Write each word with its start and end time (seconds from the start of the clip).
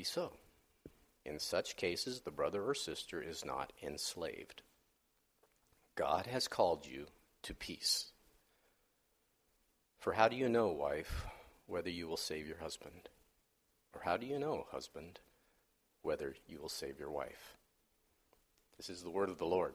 be 0.00 0.04
so. 0.04 0.32
In 1.26 1.38
such 1.38 1.76
cases, 1.76 2.22
the 2.22 2.30
brother 2.30 2.64
or 2.64 2.74
sister 2.74 3.20
is 3.20 3.44
not 3.44 3.74
enslaved. 3.82 4.62
God 5.94 6.26
has 6.26 6.48
called 6.48 6.86
you 6.86 7.04
to 7.42 7.52
peace. 7.52 8.06
For 9.98 10.14
how 10.14 10.28
do 10.28 10.36
you 10.36 10.48
know, 10.48 10.68
wife, 10.68 11.26
whether 11.66 11.90
you 11.90 12.08
will 12.08 12.16
save 12.16 12.46
your 12.46 12.56
husband? 12.56 13.10
Or 13.94 14.00
how 14.02 14.16
do 14.16 14.24
you 14.24 14.38
know, 14.38 14.64
husband, 14.70 15.20
whether 16.00 16.34
you 16.48 16.60
will 16.62 16.70
save 16.70 16.98
your 16.98 17.10
wife? 17.10 17.58
This 18.78 18.88
is 18.88 19.02
the 19.02 19.10
word 19.10 19.28
of 19.28 19.36
the 19.36 19.44
Lord. 19.44 19.74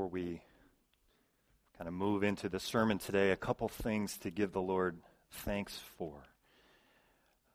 Before 0.00 0.08
we 0.08 0.40
kind 1.76 1.86
of 1.86 1.92
move 1.92 2.22
into 2.22 2.48
the 2.48 2.58
sermon 2.58 2.96
today, 2.96 3.32
a 3.32 3.36
couple 3.36 3.68
things 3.68 4.16
to 4.16 4.30
give 4.30 4.50
the 4.50 4.62
Lord 4.62 4.96
thanks 5.30 5.78
for. 5.98 6.14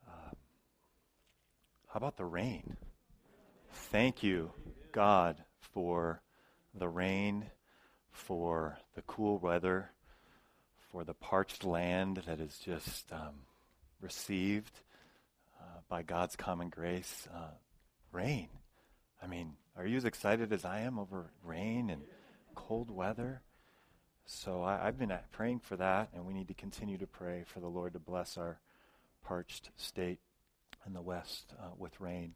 Uh, 0.07 0.35
how 1.87 1.97
about 1.97 2.17
the 2.17 2.25
rain? 2.25 2.77
Thank 3.71 4.21
you, 4.21 4.51
God, 4.91 5.43
for 5.73 6.21
the 6.75 6.87
rain, 6.87 7.45
for 8.11 8.77
the 8.93 9.01
cool 9.01 9.39
weather, 9.39 9.89
for 10.91 11.03
the 11.03 11.15
parched 11.15 11.63
land 11.63 12.21
that 12.27 12.39
is 12.39 12.59
just 12.63 13.11
um, 13.11 13.41
received 14.01 14.81
uh, 15.59 15.79
by 15.89 16.03
God's 16.03 16.35
common 16.35 16.69
grace. 16.69 17.27
Uh, 17.33 17.55
rain. 18.11 18.49
I 19.19 19.25
mean, 19.25 19.53
are 19.75 19.87
you 19.87 19.97
as 19.97 20.05
excited 20.05 20.53
as 20.53 20.63
I 20.63 20.81
am 20.81 20.99
over 20.99 21.31
rain 21.43 21.89
and 21.89 22.03
cold 22.55 22.89
weather. 22.89 23.41
So 24.25 24.63
I, 24.63 24.85
have 24.85 24.97
been 24.97 25.13
praying 25.31 25.59
for 25.59 25.75
that, 25.75 26.09
and 26.13 26.25
we 26.25 26.33
need 26.33 26.47
to 26.47 26.53
continue 26.53 26.97
to 26.97 27.05
pray 27.05 27.43
for 27.45 27.59
the 27.59 27.67
Lord 27.67 27.93
to 27.93 27.99
bless 27.99 28.37
our 28.37 28.59
parched 29.23 29.69
state 29.75 30.19
in 30.85 30.93
the 30.93 31.01
west 31.01 31.53
uh, 31.59 31.69
with 31.77 31.99
rain. 31.99 32.33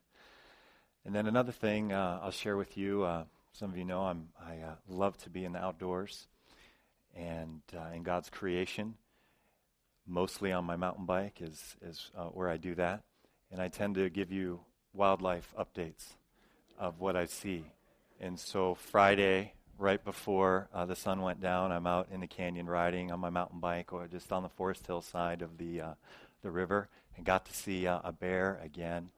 And 1.06 1.16
then 1.16 1.26
another 1.26 1.52
thing 1.52 1.92
uh, 1.92 2.20
I'll 2.22 2.32
share 2.32 2.58
with 2.58 2.78
you. 2.78 3.04
Uh, 3.04 3.24
some 3.54 3.72
of 3.72 3.78
you 3.78 3.86
know 3.86 4.02
I'm, 4.02 4.30
I 4.40 4.58
uh, 4.58 4.76
love 4.88 5.18
to 5.20 5.30
be 5.30 5.46
in 5.46 5.54
the 5.54 5.60
outdoors 5.60 6.28
and 7.16 7.62
uh, 7.76 7.96
in 7.96 8.04
God's 8.04 8.30
creation. 8.30 8.96
Mostly 10.08 10.52
on 10.52 10.66
my 10.66 10.76
mountain 10.76 11.06
bike 11.06 11.40
is 11.42 11.76
is 11.82 12.12
uh, 12.18 12.26
where 12.26 12.50
I 12.50 12.58
do 12.58 12.76
that, 12.76 13.04
and 13.52 13.62
I 13.62 13.68
tend 13.68 13.96
to 13.96 14.10
give 14.10 14.32
you 14.32 14.62
wildlife 14.94 15.54
updates 15.58 16.14
of 16.80 17.00
what 17.00 17.16
I 17.16 17.26
see. 17.26 17.66
And 18.20 18.40
so 18.40 18.74
Friday 18.74 19.54
right 19.80 20.04
before 20.04 20.68
uh, 20.74 20.86
the 20.86 20.96
sun 20.96 21.22
went 21.22 21.42
down. 21.42 21.72
I'm 21.72 21.88
out 21.88 22.10
in 22.12 22.20
the 22.20 22.28
canyon 22.28 22.68
riding 22.68 23.12
on 23.12 23.20
my 23.20 23.30
mountain 23.30 23.60
bike 23.60 23.94
or 23.94 24.08
just 24.08 24.32
on 24.32 24.44
the 24.44 24.50
Foresthill 24.50 25.04
side 25.04 25.42
of 25.42 25.58
the, 25.58 25.82
uh, 25.82 25.94
the 26.42 26.52
river 26.52 26.90
and 27.16 27.26
got 27.26 27.46
to 27.46 27.54
see 27.54 27.88
uh, 27.88 28.00
a 28.04 28.12
bear 28.12 28.60
again. 28.64 29.10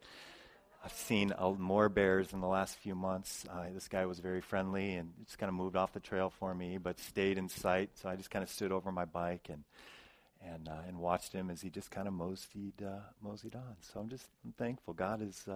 I've 0.84 0.94
seen 0.94 1.34
uh, 1.38 1.52
more 1.52 1.90
bears 1.90 2.34
in 2.34 2.42
the 2.42 2.48
last 2.48 2.78
few 2.78 2.96
months. 2.96 3.46
Uh, 3.50 3.66
this 3.74 3.88
guy 3.88 4.06
was 4.06 4.20
very 4.20 4.42
friendly 4.42 4.96
and 4.96 5.12
just 5.26 5.38
kind 5.38 5.50
of 5.50 5.56
moved 5.56 5.76
off 5.76 5.94
the 5.94 6.00
trail 6.00 6.32
for 6.40 6.54
me, 6.54 6.78
but 6.78 7.00
stayed 7.00 7.38
in 7.38 7.50
sight. 7.50 7.92
So 7.96 8.10
I 8.10 8.16
just 8.16 8.32
kind 8.32 8.44
of 8.44 8.50
stood 8.50 8.72
over 8.72 8.92
my 8.92 9.06
bike 9.06 9.48
and 9.50 9.64
and 10.44 10.68
uh, 10.68 10.82
and 10.88 10.98
watched 10.98 11.34
him 11.34 11.52
as 11.52 11.62
he 11.62 11.70
just 11.70 11.92
kind 11.92 12.08
of 12.08 12.16
moseyed 12.16 12.82
moseyed 13.22 13.56
on. 13.56 13.76
So 13.82 14.00
I'm 14.00 14.10
just 14.10 14.26
I'm 14.44 14.54
thankful. 14.54 14.96
God 14.96 15.22
is 15.22 15.48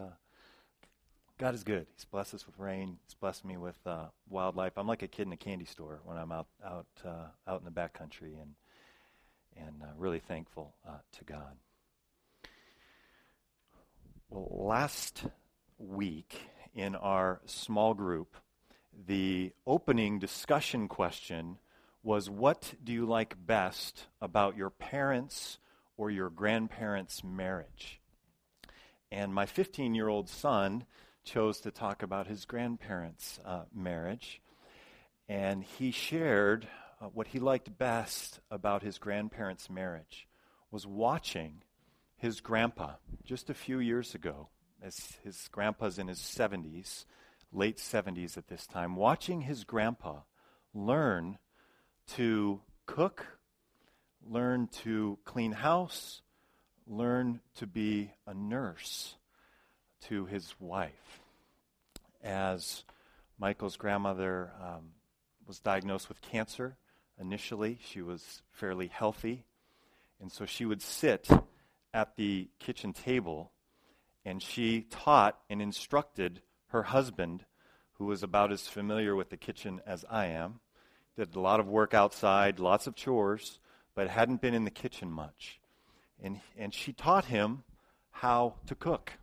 God 1.38 1.54
is 1.54 1.66
good. 1.66 1.86
He's 1.94 2.06
blessed 2.06 2.34
us 2.34 2.46
with 2.46 2.58
rain. 2.58 2.98
He's 3.06 3.14
blessed 3.14 3.44
me 3.44 3.58
with 3.58 3.76
uh, 3.86 4.06
wildlife. 4.30 4.78
I'm 4.78 4.88
like 4.88 5.02
a 5.02 5.08
kid 5.08 5.28
in 5.28 5.34
a 5.34 5.38
candy 5.38 5.66
store 5.66 6.00
when 6.06 6.18
I'm 6.18 6.32
out 6.32 6.48
out 6.66 6.88
uh, 7.04 7.28
out 7.46 7.60
in 7.60 7.66
the 7.66 7.72
backcountry, 7.72 8.42
and 8.42 8.56
and 9.58 9.84
uh, 9.84 9.88
really 9.98 10.20
thankful 10.20 10.76
uh, 10.88 11.00
to 11.18 11.26
God. 11.26 11.58
Well, 14.30 14.48
last 14.50 15.26
week 15.78 16.50
in 16.74 16.96
our 16.96 17.42
small 17.46 17.94
group, 17.94 18.38
the 19.06 19.52
opening 19.68 20.20
discussion 20.20 20.88
question 20.88 21.58
was, 22.02 22.30
"What 22.30 22.76
do 22.82 22.94
you 22.94 23.06
like 23.06 23.46
best 23.46 24.08
about 24.22 24.56
your 24.56 24.70
parents 24.70 25.58
or 25.98 26.10
your 26.10 26.30
grandparents' 26.30 27.26
marriage?" 27.26 28.00
And 29.12 29.34
my 29.34 29.46
15 29.46 29.96
year 29.96 30.08
old 30.08 30.30
son 30.30 30.86
chose 31.26 31.60
to 31.62 31.72
talk 31.72 32.04
about 32.04 32.28
his 32.28 32.46
grandparents' 32.46 33.40
uh, 33.44 33.64
marriage. 33.74 34.42
And 35.28 35.64
he 35.64 35.92
shared 35.92 36.68
uh, 37.02 37.08
what 37.08 37.28
he 37.28 37.40
liked 37.40 37.78
best 37.78 38.40
about 38.50 38.84
his 38.84 39.00
grandparents' 39.00 39.70
marriage 39.70 40.28
was 40.72 40.88
watching 40.88 41.64
his 42.16 42.40
grandpa 42.40 42.94
just 43.24 43.50
a 43.50 43.54
few 43.54 43.80
years 43.80 44.16
ago, 44.16 44.50
as 44.82 45.18
his 45.24 45.50
grandpa's 45.52 46.00
in 46.00 46.08
his 46.08 46.20
70s, 46.20 47.06
late 47.52 47.78
70s 47.78 48.38
at 48.38 48.48
this 48.48 48.68
time, 48.68 48.96
watching 48.96 49.42
his 49.42 49.64
grandpa 49.64 50.20
learn 50.74 51.40
to 52.08 52.62
cook, 52.86 53.26
learn 54.24 54.68
to 54.68 55.18
clean 55.26 55.54
house, 55.54 56.22
learn 56.88 57.42
to 57.56 57.66
be 57.66 58.12
a 58.28 58.34
nurse 58.34 59.16
to 60.10 60.26
his 60.26 60.54
wife. 60.60 61.22
As 62.24 62.84
Michael's 63.38 63.78
grandmother 63.78 64.52
um, 64.62 64.92
was 65.48 65.60
diagnosed 65.60 66.10
with 66.10 66.22
cancer 66.22 66.78
initially, 67.20 67.80
she 67.84 68.02
was 68.02 68.42
fairly 68.52 68.88
healthy. 68.88 69.46
And 70.22 70.32
so 70.32 70.46
she 70.46 70.66
would 70.66 70.82
sit 70.82 71.28
at 71.94 72.16
the 72.16 72.50
kitchen 72.60 72.94
table 72.94 73.52
and 74.26 74.42
she 74.42 74.82
taught 74.90 75.38
and 75.50 75.62
instructed 75.62 76.42
her 76.68 76.84
husband, 76.84 77.46
who 77.94 78.06
was 78.06 78.24
about 78.24 78.52
as 78.52 78.68
familiar 78.68 79.16
with 79.16 79.30
the 79.30 79.38
kitchen 79.38 79.82
as 79.86 80.04
I 80.10 80.26
am, 80.28 80.60
did 81.16 81.36
a 81.36 81.40
lot 81.40 81.60
of 81.60 81.68
work 81.68 81.94
outside, 81.94 82.60
lots 82.60 82.88
of 82.88 82.96
chores, 82.96 83.60
but 83.94 84.10
hadn't 84.10 84.42
been 84.42 84.54
in 84.54 84.66
the 84.66 84.72
kitchen 84.72 85.12
much. 85.12 85.60
And, 86.22 86.42
and 86.58 86.74
she 86.74 86.92
taught 86.92 87.26
him 87.26 87.64
how 88.12 88.56
to 88.68 88.76
cook. 88.76 89.14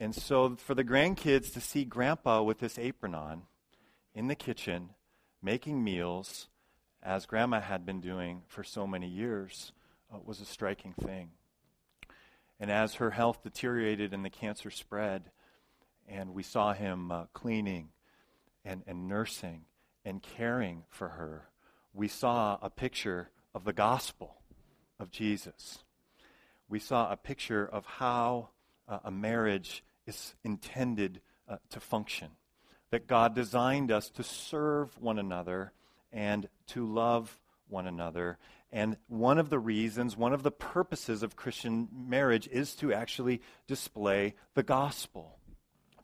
And 0.00 0.14
so 0.14 0.56
for 0.56 0.74
the 0.74 0.84
grandkids 0.84 1.52
to 1.52 1.60
see 1.60 1.84
grandpa 1.84 2.42
with 2.42 2.58
this 2.58 2.78
apron 2.78 3.14
on 3.14 3.42
in 4.14 4.28
the 4.28 4.34
kitchen 4.34 4.90
making 5.42 5.84
meals 5.84 6.48
as 7.02 7.26
grandma 7.26 7.60
had 7.60 7.84
been 7.84 8.00
doing 8.00 8.42
for 8.48 8.64
so 8.64 8.86
many 8.86 9.08
years 9.08 9.72
uh, 10.12 10.18
was 10.24 10.40
a 10.40 10.46
striking 10.46 10.94
thing. 10.94 11.30
And 12.58 12.70
as 12.70 12.94
her 12.94 13.10
health 13.10 13.42
deteriorated 13.42 14.14
and 14.14 14.24
the 14.24 14.30
cancer 14.30 14.70
spread, 14.70 15.30
and 16.08 16.34
we 16.34 16.42
saw 16.42 16.72
him 16.72 17.10
uh, 17.10 17.24
cleaning 17.34 17.90
and, 18.64 18.82
and 18.86 19.08
nursing 19.08 19.62
and 20.04 20.22
caring 20.22 20.84
for 20.88 21.10
her, 21.10 21.48
we 21.92 22.08
saw 22.08 22.58
a 22.62 22.70
picture 22.70 23.30
of 23.54 23.64
the 23.64 23.72
gospel 23.72 24.36
of 24.98 25.10
Jesus. 25.10 25.80
We 26.68 26.78
saw 26.78 27.12
a 27.12 27.16
picture 27.16 27.66
of 27.66 27.84
how 27.84 28.50
uh, 28.88 28.98
a 29.04 29.10
marriage 29.10 29.84
is 30.06 30.34
intended 30.44 31.20
uh, 31.48 31.56
to 31.70 31.80
function. 31.80 32.28
That 32.90 33.06
God 33.06 33.34
designed 33.34 33.90
us 33.90 34.10
to 34.10 34.22
serve 34.22 34.96
one 35.00 35.18
another 35.18 35.72
and 36.12 36.48
to 36.68 36.86
love 36.86 37.40
one 37.68 37.86
another. 37.86 38.38
And 38.70 38.96
one 39.08 39.38
of 39.38 39.50
the 39.50 39.58
reasons, 39.58 40.16
one 40.16 40.32
of 40.32 40.42
the 40.42 40.50
purposes 40.50 41.22
of 41.22 41.36
Christian 41.36 41.88
marriage 41.92 42.48
is 42.50 42.74
to 42.76 42.92
actually 42.92 43.40
display 43.66 44.34
the 44.54 44.62
gospel. 44.62 45.38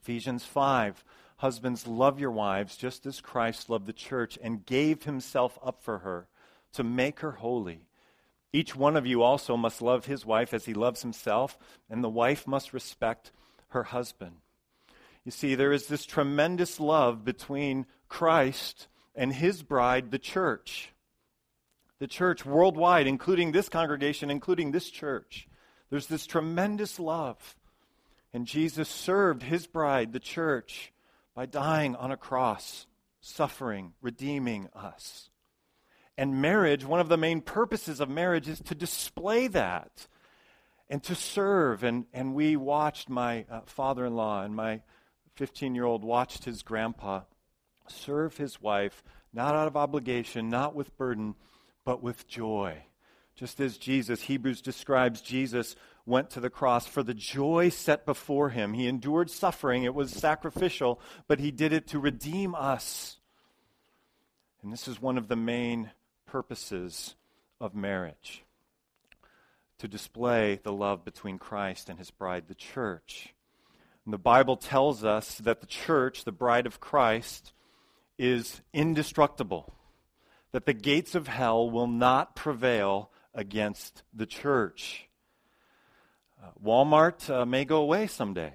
Ephesians 0.00 0.44
5 0.44 1.04
Husbands, 1.40 1.86
love 1.86 2.20
your 2.20 2.32
wives 2.32 2.76
just 2.76 3.06
as 3.06 3.22
Christ 3.22 3.70
loved 3.70 3.86
the 3.86 3.94
church 3.94 4.38
and 4.42 4.66
gave 4.66 5.04
himself 5.04 5.58
up 5.64 5.80
for 5.80 6.00
her 6.00 6.28
to 6.74 6.84
make 6.84 7.20
her 7.20 7.30
holy 7.30 7.80
each 8.52 8.74
one 8.74 8.96
of 8.96 9.06
you 9.06 9.22
also 9.22 9.56
must 9.56 9.80
love 9.80 10.06
his 10.06 10.26
wife 10.26 10.52
as 10.52 10.64
he 10.64 10.74
loves 10.74 11.02
himself, 11.02 11.56
and 11.88 12.02
the 12.02 12.08
wife 12.08 12.46
must 12.46 12.72
respect 12.72 13.30
her 13.68 13.84
husband. 13.84 14.36
You 15.24 15.30
see, 15.30 15.54
there 15.54 15.72
is 15.72 15.86
this 15.86 16.04
tremendous 16.04 16.80
love 16.80 17.24
between 17.24 17.86
Christ 18.08 18.88
and 19.14 19.32
his 19.32 19.62
bride, 19.62 20.10
the 20.10 20.18
church. 20.18 20.92
The 21.98 22.08
church 22.08 22.44
worldwide, 22.44 23.06
including 23.06 23.52
this 23.52 23.68
congregation, 23.68 24.30
including 24.30 24.72
this 24.72 24.90
church. 24.90 25.46
There's 25.90 26.06
this 26.06 26.26
tremendous 26.26 26.98
love. 26.98 27.56
And 28.32 28.46
Jesus 28.46 28.88
served 28.88 29.42
his 29.42 29.66
bride, 29.66 30.12
the 30.12 30.20
church, 30.20 30.92
by 31.34 31.46
dying 31.46 31.94
on 31.96 32.10
a 32.10 32.16
cross, 32.16 32.86
suffering, 33.20 33.92
redeeming 34.00 34.68
us. 34.74 35.29
And 36.20 36.42
marriage, 36.42 36.84
one 36.84 37.00
of 37.00 37.08
the 37.08 37.16
main 37.16 37.40
purposes 37.40 37.98
of 37.98 38.10
marriage 38.10 38.46
is 38.46 38.60
to 38.66 38.74
display 38.74 39.46
that 39.46 40.06
and 40.90 41.02
to 41.04 41.14
serve. 41.14 41.82
And, 41.82 42.04
and 42.12 42.34
we 42.34 42.56
watched 42.56 43.08
my 43.08 43.46
uh, 43.50 43.60
father 43.64 44.04
in 44.04 44.14
law 44.14 44.42
and 44.42 44.54
my 44.54 44.82
15 45.36 45.74
year 45.74 45.86
old 45.86 46.04
watched 46.04 46.44
his 46.44 46.62
grandpa 46.62 47.22
serve 47.88 48.36
his 48.36 48.60
wife, 48.60 49.02
not 49.32 49.54
out 49.54 49.66
of 49.66 49.78
obligation, 49.78 50.50
not 50.50 50.74
with 50.74 50.94
burden, 50.98 51.36
but 51.86 52.02
with 52.02 52.28
joy. 52.28 52.84
Just 53.34 53.58
as 53.58 53.78
Jesus, 53.78 54.20
Hebrews 54.20 54.60
describes 54.60 55.22
Jesus 55.22 55.74
went 56.04 56.28
to 56.32 56.40
the 56.40 56.50
cross 56.50 56.86
for 56.86 57.02
the 57.02 57.14
joy 57.14 57.70
set 57.70 58.04
before 58.04 58.50
him. 58.50 58.74
He 58.74 58.88
endured 58.88 59.30
suffering, 59.30 59.84
it 59.84 59.94
was 59.94 60.10
sacrificial, 60.10 61.00
but 61.28 61.40
he 61.40 61.50
did 61.50 61.72
it 61.72 61.86
to 61.88 61.98
redeem 61.98 62.54
us. 62.54 63.16
And 64.62 64.70
this 64.70 64.86
is 64.86 65.00
one 65.00 65.16
of 65.16 65.28
the 65.28 65.36
main 65.36 65.90
purposes 66.30 67.16
of 67.60 67.74
marriage 67.74 68.44
to 69.78 69.88
display 69.88 70.60
the 70.62 70.72
love 70.72 71.04
between 71.04 71.38
Christ 71.38 71.88
and 71.88 71.98
his 71.98 72.10
bride, 72.10 72.44
the 72.46 72.54
church. 72.54 73.34
And 74.04 74.14
the 74.14 74.18
Bible 74.18 74.56
tells 74.56 75.04
us 75.04 75.38
that 75.38 75.60
the 75.60 75.66
church, 75.66 76.24
the 76.24 76.32
bride 76.32 76.66
of 76.66 76.80
Christ, 76.80 77.52
is 78.18 78.60
indestructible, 78.72 79.72
that 80.52 80.66
the 80.66 80.74
gates 80.74 81.14
of 81.14 81.26
hell 81.26 81.68
will 81.68 81.86
not 81.86 82.36
prevail 82.36 83.10
against 83.34 84.02
the 84.14 84.26
church. 84.26 85.08
Uh, 86.42 86.50
Walmart 86.64 87.28
uh, 87.28 87.44
may 87.44 87.64
go 87.64 87.78
away 87.80 88.06
someday. 88.06 88.52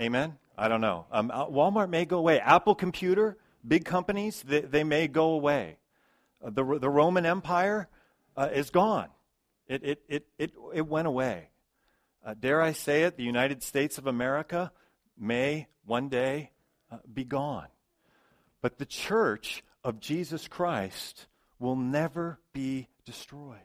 Amen? 0.00 0.36
I 0.58 0.68
don't 0.68 0.80
know. 0.80 1.06
Um, 1.10 1.30
uh, 1.32 1.46
Walmart 1.46 1.88
may 1.88 2.04
go 2.04 2.18
away. 2.18 2.40
Apple 2.40 2.74
Computer, 2.74 3.38
big 3.66 3.84
companies, 3.84 4.42
they, 4.42 4.60
they 4.60 4.84
may 4.84 5.08
go 5.08 5.30
away. 5.30 5.76
Uh, 6.44 6.50
the, 6.50 6.78
the 6.78 6.90
Roman 6.90 7.26
Empire 7.26 7.88
uh, 8.36 8.48
is 8.52 8.70
gone. 8.70 9.08
It, 9.68 9.84
it, 9.84 10.02
it, 10.08 10.26
it, 10.38 10.52
it 10.74 10.86
went 10.86 11.06
away. 11.06 11.48
Uh, 12.24 12.34
dare 12.38 12.60
I 12.60 12.72
say 12.72 13.02
it, 13.02 13.16
the 13.16 13.24
United 13.24 13.62
States 13.62 13.98
of 13.98 14.06
America 14.06 14.72
may 15.18 15.68
one 15.84 16.08
day 16.08 16.50
uh, 16.90 16.98
be 17.12 17.24
gone. 17.24 17.68
But 18.60 18.78
the 18.78 18.86
church 18.86 19.64
of 19.82 20.00
Jesus 20.00 20.46
Christ 20.46 21.26
will 21.58 21.76
never 21.76 22.38
be 22.52 22.88
destroyed. 23.04 23.58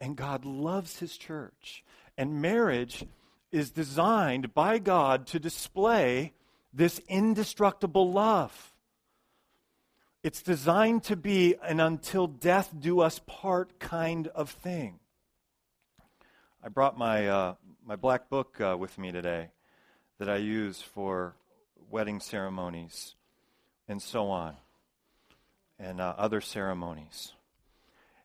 And 0.00 0.16
God 0.16 0.44
loves 0.44 0.98
his 0.98 1.16
church. 1.16 1.84
And 2.16 2.40
marriage 2.40 3.04
is 3.50 3.70
designed 3.70 4.54
by 4.54 4.78
God 4.78 5.26
to 5.28 5.40
display 5.40 6.34
this 6.72 7.00
indestructible 7.08 8.12
love. 8.12 8.72
It's 10.28 10.42
designed 10.42 11.04
to 11.04 11.16
be 11.16 11.54
an 11.62 11.80
until 11.80 12.26
death 12.26 12.74
do 12.78 13.00
us 13.00 13.18
part 13.26 13.78
kind 13.78 14.26
of 14.26 14.50
thing. 14.50 14.98
I 16.62 16.68
brought 16.68 16.98
my, 16.98 17.26
uh, 17.26 17.54
my 17.82 17.96
black 17.96 18.28
book 18.28 18.60
uh, 18.60 18.76
with 18.78 18.98
me 18.98 19.10
today 19.10 19.48
that 20.18 20.28
I 20.28 20.36
use 20.36 20.82
for 20.82 21.34
wedding 21.90 22.20
ceremonies 22.20 23.14
and 23.88 24.02
so 24.02 24.28
on, 24.28 24.56
and 25.78 25.98
uh, 25.98 26.12
other 26.18 26.42
ceremonies. 26.42 27.32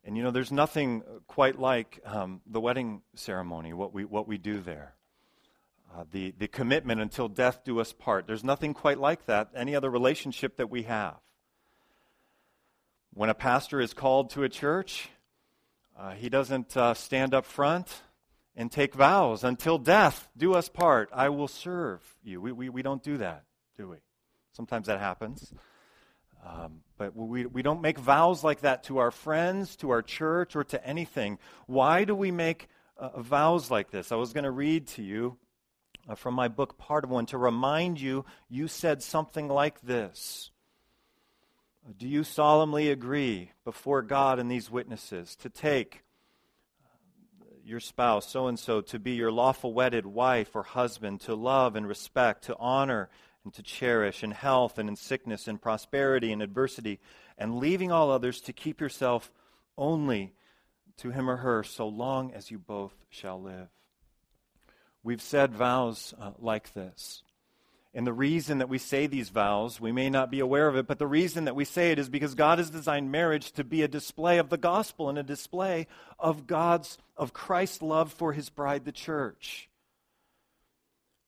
And 0.03 0.17
you 0.17 0.23
know, 0.23 0.31
there's 0.31 0.51
nothing 0.51 1.03
quite 1.27 1.57
like 1.57 2.01
um, 2.05 2.41
the 2.45 2.59
wedding 2.59 3.01
ceremony, 3.15 3.71
what 3.71 3.93
we, 3.93 4.03
what 4.03 4.27
we 4.27 4.37
do 4.37 4.59
there. 4.59 4.95
Uh, 5.95 6.03
the, 6.11 6.33
the 6.37 6.49
commitment 6.49 6.99
until 6.99 7.29
death 7.29 7.63
do 7.63 7.79
us 7.79 7.93
part. 7.93 8.27
There's 8.27 8.43
nothing 8.43 8.73
quite 8.73 8.99
like 8.99 9.25
that, 9.27 9.51
any 9.55 9.73
other 9.73 9.89
relationship 9.89 10.57
that 10.57 10.69
we 10.69 10.83
have. 10.83 11.15
When 13.15 13.29
a 13.29 13.35
pastor 13.35 13.79
is 13.79 13.93
called 13.93 14.31
to 14.31 14.41
a 14.41 14.49
church, 14.49 15.07
uh, 15.95 16.13
he 16.13 16.29
doesn't 16.29 16.75
uh, 16.75 16.95
stand 16.95 17.35
up 17.35 17.45
front 17.45 18.01
and 18.55 18.71
take 18.71 18.95
vows 18.95 19.43
until 19.43 19.77
death 19.77 20.27
do 20.35 20.55
us 20.55 20.67
part. 20.67 21.09
I 21.13 21.29
will 21.29 21.47
serve 21.47 22.01
you. 22.23 22.41
We, 22.41 22.51
we, 22.51 22.69
we 22.69 22.81
don't 22.81 23.03
do 23.03 23.17
that, 23.17 23.43
do 23.77 23.87
we? 23.89 23.97
Sometimes 24.53 24.87
that 24.87 24.99
happens. 24.99 25.53
Um, 26.43 26.81
but 26.97 27.15
we, 27.15 27.45
we 27.45 27.61
don't 27.61 27.81
make 27.81 27.99
vows 27.99 28.43
like 28.43 28.61
that 28.61 28.85
to 28.85 28.97
our 28.97 29.11
friends, 29.11 29.75
to 29.77 29.91
our 29.91 30.01
church, 30.01 30.55
or 30.55 30.63
to 30.65 30.83
anything. 30.83 31.37
Why 31.67 32.05
do 32.05 32.15
we 32.15 32.31
make 32.31 32.67
uh, 32.97 33.21
vows 33.21 33.69
like 33.69 33.91
this? 33.91 34.11
I 34.11 34.15
was 34.15 34.33
going 34.33 34.43
to 34.45 34.51
read 34.51 34.87
to 34.87 35.03
you 35.03 35.37
uh, 36.09 36.15
from 36.15 36.33
my 36.33 36.47
book, 36.47 36.79
part 36.79 37.03
of 37.03 37.11
one, 37.11 37.27
to 37.27 37.37
remind 37.37 38.01
you 38.01 38.25
you 38.49 38.67
said 38.67 39.03
something 39.03 39.47
like 39.47 39.81
this 39.81 40.49
do 41.97 42.07
you 42.07 42.23
solemnly 42.23 42.89
agree 42.89 43.51
before 43.65 44.01
God 44.01 44.39
and 44.39 44.49
these 44.49 44.71
witnesses 44.71 45.35
to 45.37 45.49
take 45.49 46.03
your 47.65 47.79
spouse, 47.79 48.29
so 48.29 48.47
and 48.47 48.59
so, 48.59 48.81
to 48.81 48.99
be 48.99 49.11
your 49.11 49.31
lawful 49.31 49.73
wedded 49.73 50.05
wife 50.05 50.55
or 50.55 50.63
husband, 50.63 51.21
to 51.21 51.35
love 51.35 51.75
and 51.75 51.87
respect, 51.87 52.45
to 52.45 52.57
honor 52.57 53.09
and 53.43 53.53
to 53.53 53.63
cherish 53.63 54.23
in 54.23 54.31
health 54.31 54.77
and 54.77 54.89
in 54.89 54.95
sickness, 54.95 55.47
in 55.47 55.57
prosperity 55.57 56.31
and 56.31 56.41
adversity, 56.41 56.99
and 57.37 57.59
leaving 57.59 57.91
all 57.91 58.11
others 58.11 58.41
to 58.41 58.53
keep 58.53 58.81
yourself 58.81 59.31
only 59.77 60.33
to 60.97 61.11
him 61.11 61.29
or 61.29 61.37
her 61.37 61.63
so 61.63 61.87
long 61.87 62.33
as 62.33 62.51
you 62.51 62.59
both 62.59 62.93
shall 63.09 63.41
live? 63.41 63.69
We've 65.01 65.21
said 65.21 65.53
vows 65.53 66.13
uh, 66.19 66.31
like 66.39 66.73
this. 66.73 67.23
And 67.95 68.07
the 68.07 68.13
reason 68.13 68.57
that 68.57 68.69
we 68.69 68.79
say 68.79 69.05
these 69.05 69.29
vows, 69.29 69.79
we 69.79 69.91
may 69.91 70.09
not 70.09 70.31
be 70.31 70.39
aware 70.39 70.67
of 70.67 70.75
it, 70.75 70.87
but 70.87 70.97
the 70.97 71.05
reason 71.05 71.45
that 71.45 71.55
we 71.55 71.63
say 71.63 71.91
it 71.91 71.99
is 71.99 72.09
because 72.09 72.33
God 72.33 72.57
has 72.57 72.71
designed 72.71 73.11
marriage 73.11 73.51
to 73.51 73.63
be 73.63 73.83
a 73.83 73.87
display 73.87 74.39
of 74.39 74.49
the 74.49 74.57
gospel 74.57 75.09
and 75.09 75.17
a 75.19 75.23
display 75.23 75.85
of 76.17 76.47
God's, 76.47 76.97
of 77.15 77.33
Christ's 77.33 77.83
love 77.83 78.11
for 78.11 78.33
his 78.33 78.49
bride, 78.49 78.85
the 78.85 78.91
church. 78.91 79.69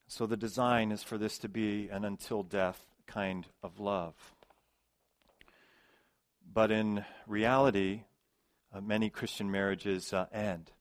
So 0.08 0.26
the 0.26 0.38
design 0.38 0.92
is 0.92 1.04
for 1.04 1.20
this 1.20 1.38
to 1.40 1.50
be 1.50 1.90
an 1.90 2.04
until 2.04 2.42
death 2.42 2.84
kind 3.06 3.46
of 3.62 3.80
love. 3.80 4.16
But 6.52 6.72
in 6.72 7.06
reality, 7.28 8.02
uh, 8.74 8.82
many 8.82 9.12
Christian 9.12 9.52
marriages 9.52 10.14
uh, 10.14 10.26
end 10.32 10.72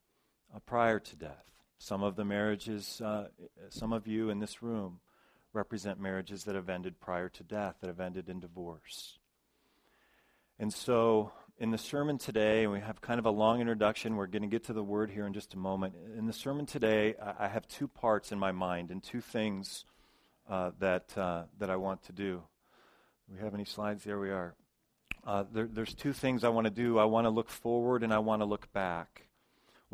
uh, 0.54 0.60
prior 0.60 0.98
to 0.98 1.16
death. 1.16 1.44
Some 1.78 2.02
of 2.02 2.16
the 2.16 2.24
marriages, 2.24 3.02
uh, 3.04 3.28
some 3.68 3.92
of 3.92 4.06
you 4.06 4.30
in 4.30 4.38
this 4.38 4.62
room, 4.62 5.00
represent 5.54 6.00
marriages 6.00 6.44
that 6.44 6.54
have 6.54 6.68
ended 6.68 7.00
prior 7.00 7.28
to 7.28 7.42
death, 7.42 7.76
that 7.80 7.86
have 7.86 8.00
ended 8.00 8.28
in 8.28 8.40
divorce. 8.40 9.18
And 10.58 10.72
so, 10.72 11.32
in 11.58 11.70
the 11.70 11.78
sermon 11.78 12.18
today, 12.18 12.66
we 12.66 12.80
have 12.80 13.00
kind 13.00 13.18
of 13.18 13.26
a 13.26 13.30
long 13.30 13.60
introduction, 13.60 14.16
we're 14.16 14.26
going 14.26 14.42
to 14.42 14.48
get 14.48 14.64
to 14.64 14.72
the 14.72 14.82
word 14.82 15.10
here 15.10 15.26
in 15.26 15.32
just 15.32 15.54
a 15.54 15.58
moment. 15.58 15.94
In 16.16 16.26
the 16.26 16.32
sermon 16.32 16.66
today, 16.66 17.14
I 17.38 17.48
have 17.48 17.66
two 17.68 17.88
parts 17.88 18.32
in 18.32 18.38
my 18.38 18.52
mind 18.52 18.90
and 18.90 19.02
two 19.02 19.20
things 19.20 19.84
uh, 20.48 20.72
that, 20.80 21.16
uh, 21.16 21.44
that 21.58 21.70
I 21.70 21.76
want 21.76 22.02
to 22.04 22.12
do. 22.12 22.42
Do 23.28 23.36
we 23.36 23.42
have 23.42 23.54
any 23.54 23.64
slides? 23.64 24.04
There 24.04 24.18
we 24.18 24.30
are. 24.30 24.54
Uh, 25.26 25.44
there, 25.52 25.66
there's 25.66 25.94
two 25.94 26.12
things 26.12 26.44
I 26.44 26.50
want 26.50 26.66
to 26.66 26.70
do. 26.70 26.98
I 26.98 27.04
want 27.04 27.24
to 27.24 27.30
look 27.30 27.48
forward 27.48 28.02
and 28.02 28.12
I 28.12 28.18
want 28.18 28.42
to 28.42 28.46
look 28.46 28.72
back. 28.72 29.23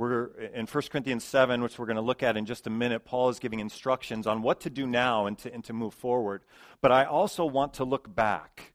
We're 0.00 0.28
in 0.54 0.64
1 0.64 0.84
Corinthians 0.90 1.24
7, 1.24 1.60
which 1.60 1.78
we're 1.78 1.84
going 1.84 1.96
to 1.96 2.00
look 2.00 2.22
at 2.22 2.38
in 2.38 2.46
just 2.46 2.66
a 2.66 2.70
minute. 2.70 3.04
Paul 3.04 3.28
is 3.28 3.38
giving 3.38 3.60
instructions 3.60 4.26
on 4.26 4.40
what 4.40 4.60
to 4.60 4.70
do 4.70 4.86
now 4.86 5.26
and 5.26 5.36
to, 5.40 5.52
and 5.52 5.62
to 5.64 5.74
move 5.74 5.92
forward. 5.92 6.40
But 6.80 6.90
I 6.90 7.04
also 7.04 7.44
want 7.44 7.74
to 7.74 7.84
look 7.84 8.14
back. 8.14 8.72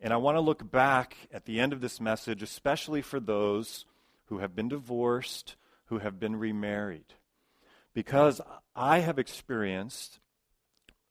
And 0.00 0.10
I 0.10 0.16
want 0.16 0.36
to 0.36 0.40
look 0.40 0.70
back 0.70 1.18
at 1.34 1.44
the 1.44 1.60
end 1.60 1.74
of 1.74 1.82
this 1.82 2.00
message, 2.00 2.42
especially 2.42 3.02
for 3.02 3.20
those 3.20 3.84
who 4.28 4.38
have 4.38 4.56
been 4.56 4.70
divorced, 4.70 5.56
who 5.88 5.98
have 5.98 6.18
been 6.18 6.36
remarried. 6.36 7.12
Because 7.92 8.40
I 8.74 9.00
have 9.00 9.18
experienced 9.18 10.18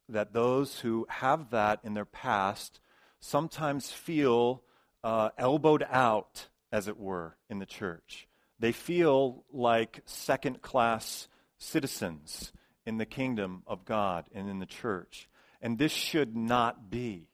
that 0.10 0.34
those 0.34 0.80
who 0.80 1.06
have 1.10 1.51
that 1.51 1.80
in 1.84 1.94
their 1.94 2.06
past 2.06 2.80
sometimes 3.20 3.92
feel 3.92 4.63
uh, 5.04 5.30
elbowed 5.38 5.86
out, 5.92 6.48
as 6.72 6.88
it 6.88 6.98
were, 7.00 7.38
in 7.51 7.60
the 7.60 7.68
church. 7.68 8.28
They 8.62 8.72
feel 8.72 9.44
like 9.51 10.01
second 10.06 10.62
class 10.62 11.27
citizens 11.58 12.51
in 12.86 13.00
the 13.00 13.08
kingdom 13.08 13.63
of 13.65 13.86
God 13.86 14.25
and 14.36 14.48
in 14.48 14.60
the 14.60 14.68
church. 14.68 15.27
And 15.63 15.80
this 15.80 15.91
should 15.91 16.36
not 16.36 16.91
be. 16.91 17.27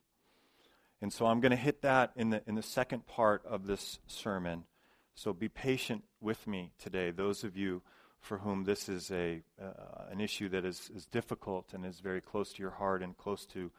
And 1.02 1.12
so 1.12 1.26
I'm 1.26 1.42
going 1.42 1.52
to 1.52 1.58
hit 1.58 1.82
that 1.82 2.14
in 2.16 2.30
the, 2.30 2.42
in 2.48 2.56
the 2.56 2.64
second 2.64 3.08
part 3.08 3.46
of 3.46 3.68
this 3.68 4.00
sermon. 4.08 4.64
So 5.16 5.34
be 5.34 5.50
patient 5.50 6.06
with 6.22 6.48
me 6.48 6.72
today, 6.80 7.12
those 7.12 7.44
of 7.44 7.58
you 7.58 7.82
for 8.22 8.38
whom 8.38 8.64
this 8.64 8.88
is 8.88 9.12
a, 9.12 9.44
uh, 9.62 10.06
an 10.10 10.22
issue 10.22 10.48
that 10.50 10.64
is, 10.64 10.90
is 10.96 11.06
difficult 11.06 11.74
and 11.74 11.86
is 11.86 12.00
very 12.00 12.22
close 12.22 12.54
to 12.54 12.62
your 12.62 12.72
heart 12.72 13.04
and 13.04 13.18
close 13.18 13.46
to 13.48 13.70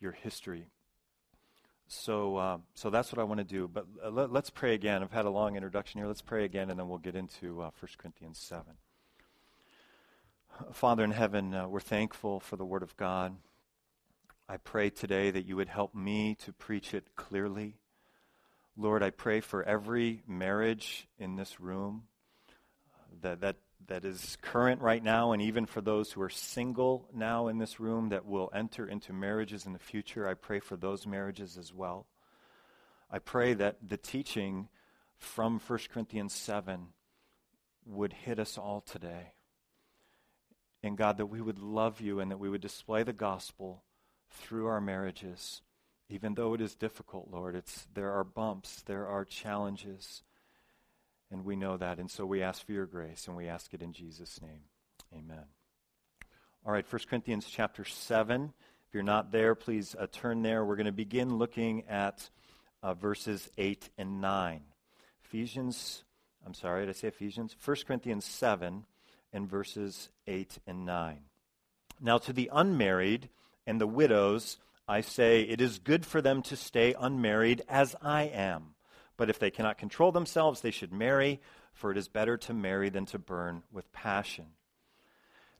your 0.00 0.12
history. 0.12 0.66
So, 1.88 2.36
uh, 2.36 2.58
so 2.74 2.90
that's 2.90 3.10
what 3.10 3.18
I 3.18 3.24
want 3.24 3.38
to 3.38 3.44
do. 3.44 3.66
But 3.66 3.86
uh, 4.04 4.10
let, 4.10 4.30
us 4.30 4.50
pray 4.50 4.74
again. 4.74 5.02
I've 5.02 5.10
had 5.10 5.24
a 5.24 5.30
long 5.30 5.56
introduction 5.56 5.98
here. 5.98 6.06
Let's 6.06 6.22
pray 6.22 6.44
again, 6.44 6.70
and 6.70 6.78
then 6.78 6.88
we'll 6.88 6.98
get 6.98 7.16
into 7.16 7.62
uh, 7.62 7.70
1 7.80 7.90
Corinthians 7.96 8.38
7. 8.38 8.64
Father 10.72 11.02
in 11.02 11.12
heaven, 11.12 11.54
uh, 11.54 11.66
we're 11.66 11.80
thankful 11.80 12.40
for 12.40 12.56
the 12.56 12.64
Word 12.64 12.82
of 12.82 12.96
God. 12.96 13.36
I 14.48 14.58
pray 14.58 14.90
today 14.90 15.30
that 15.30 15.46
you 15.46 15.56
would 15.56 15.68
help 15.68 15.94
me 15.94 16.36
to 16.44 16.52
preach 16.52 16.92
it 16.92 17.16
clearly, 17.16 17.76
Lord, 18.80 19.02
I 19.02 19.10
pray 19.10 19.40
for 19.40 19.64
every 19.64 20.22
marriage 20.28 21.08
in 21.18 21.34
this 21.34 21.58
room 21.58 22.04
that, 23.22 23.40
that, 23.40 23.56
that 23.86 24.04
is 24.04 24.36
current 24.42 24.80
right 24.80 25.02
now, 25.02 25.32
and 25.32 25.40
even 25.40 25.64
for 25.66 25.80
those 25.80 26.12
who 26.12 26.20
are 26.20 26.28
single 26.28 27.08
now 27.14 27.48
in 27.48 27.58
this 27.58 27.80
room 27.80 28.10
that 28.10 28.26
will 28.26 28.50
enter 28.54 28.86
into 28.86 29.12
marriages 29.12 29.66
in 29.66 29.72
the 29.72 29.78
future. 29.78 30.28
I 30.28 30.34
pray 30.34 30.60
for 30.60 30.76
those 30.76 31.06
marriages 31.06 31.56
as 31.56 31.72
well. 31.72 32.06
I 33.10 33.18
pray 33.18 33.54
that 33.54 33.76
the 33.86 33.96
teaching 33.96 34.68
from 35.16 35.58
1 35.58 35.78
Corinthians 35.92 36.34
7 36.34 36.88
would 37.86 38.12
hit 38.12 38.38
us 38.38 38.58
all 38.58 38.80
today. 38.80 39.32
And 40.82 40.98
God, 40.98 41.16
that 41.16 41.26
we 41.26 41.40
would 41.40 41.58
love 41.58 42.00
you 42.00 42.20
and 42.20 42.30
that 42.30 42.38
we 42.38 42.48
would 42.48 42.60
display 42.60 43.02
the 43.02 43.12
gospel 43.12 43.82
through 44.30 44.66
our 44.66 44.80
marriages 44.80 45.62
even 46.10 46.34
though 46.34 46.54
it 46.54 46.60
is 46.60 46.74
difficult, 46.74 47.28
Lord, 47.30 47.54
it's, 47.54 47.86
there 47.92 48.12
are 48.12 48.24
bumps, 48.24 48.82
there 48.82 49.06
are 49.06 49.24
challenges, 49.24 50.22
and 51.30 51.44
we 51.44 51.56
know 51.56 51.76
that. 51.76 51.98
And 51.98 52.10
so 52.10 52.24
we 52.24 52.42
ask 52.42 52.64
for 52.64 52.72
your 52.72 52.86
grace, 52.86 53.26
and 53.26 53.36
we 53.36 53.48
ask 53.48 53.72
it 53.74 53.82
in 53.82 53.92
Jesus' 53.92 54.40
name. 54.40 54.62
Amen. 55.12 55.44
All 56.66 56.72
right, 56.72 56.90
1 56.90 57.02
Corinthians 57.08 57.46
chapter 57.50 57.84
7. 57.84 58.52
If 58.88 58.94
you're 58.94 59.02
not 59.02 59.32
there, 59.32 59.54
please 59.54 59.94
uh, 59.98 60.06
turn 60.10 60.42
there. 60.42 60.64
We're 60.64 60.76
going 60.76 60.86
to 60.86 60.92
begin 60.92 61.36
looking 61.38 61.84
at 61.88 62.28
uh, 62.82 62.94
verses 62.94 63.48
8 63.58 63.88
and 63.98 64.20
9. 64.20 64.62
Ephesians, 65.24 66.04
I'm 66.46 66.54
sorry, 66.54 66.86
did 66.86 66.90
I 66.90 66.92
say 66.92 67.08
Ephesians? 67.08 67.54
1 67.64 67.76
Corinthians 67.86 68.24
7 68.24 68.84
and 69.32 69.48
verses 69.48 70.08
8 70.26 70.58
and 70.66 70.86
9. 70.86 71.18
Now, 72.00 72.18
to 72.18 72.32
the 72.32 72.50
unmarried 72.52 73.28
and 73.66 73.80
the 73.80 73.86
widows, 73.86 74.56
I 74.86 75.02
say, 75.02 75.42
it 75.42 75.60
is 75.60 75.78
good 75.78 76.06
for 76.06 76.22
them 76.22 76.42
to 76.42 76.56
stay 76.56 76.94
unmarried 76.98 77.62
as 77.68 77.94
I 78.00 78.24
am. 78.24 78.74
But 79.18 79.28
if 79.28 79.38
they 79.38 79.50
cannot 79.50 79.76
control 79.76 80.12
themselves, 80.12 80.62
they 80.62 80.70
should 80.70 80.92
marry, 80.92 81.40
for 81.74 81.90
it 81.90 81.98
is 81.98 82.08
better 82.08 82.38
to 82.38 82.54
marry 82.54 82.88
than 82.88 83.04
to 83.06 83.18
burn 83.18 83.64
with 83.70 83.92
passion. 83.92 84.46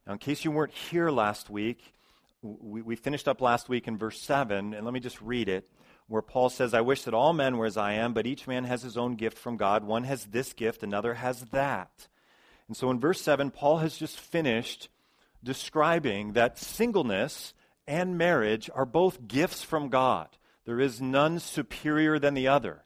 Now, 0.07 0.15
in 0.15 0.19
case 0.19 0.45
you 0.45 0.50
weren't 0.50 0.73
here 0.73 1.11
last 1.11 1.50
week, 1.50 1.93
we, 2.41 2.81
we 2.81 2.97
finished 2.97 3.27
up 3.29 3.43
last 3.43 3.69
week 3.69 3.88
in 3.88 3.99
verse 3.99 4.21
7, 4.23 4.73
and 4.73 4.85
let 4.85 4.95
me 4.95 5.00
just 5.00 5.21
read 5.21 5.49
it, 5.49 5.69
where 6.07 6.23
Paul 6.23 6.49
says, 6.49 6.73
I 6.73 6.81
wish 6.81 7.03
that 7.03 7.15
all 7.15 7.33
men 7.33 7.59
were 7.59 7.67
as 7.67 7.77
I 7.77 7.95
am, 7.95 8.15
but 8.15 8.27
each 8.27 8.47
man 8.47 8.65
has 8.65 8.83
his 8.83 8.97
own 8.97 9.17
gift 9.17 9.37
from 9.37 9.57
God. 9.57 9.83
One 9.85 10.05
has 10.05 10.27
this 10.27 10.53
gift, 10.53 10.85
another 10.85 11.15
has 11.15 11.43
that. 11.50 12.09
And 12.69 12.77
so 12.77 12.91
in 12.91 13.00
verse 13.00 13.21
7, 13.21 13.50
Paul 13.50 13.79
has 13.79 13.99
just 13.99 14.19
finished 14.21 14.88
describing 15.43 16.35
that 16.35 16.59
singleness 16.59 17.55
and 17.88 18.17
marriage 18.17 18.71
are 18.73 18.87
both 18.87 19.27
gifts 19.27 19.65
from 19.65 19.88
God. 19.88 20.29
There 20.65 20.79
is 20.79 21.00
none 21.00 21.41
superior 21.41 22.21
than 22.21 22.35
the 22.35 22.49
other. 22.49 22.85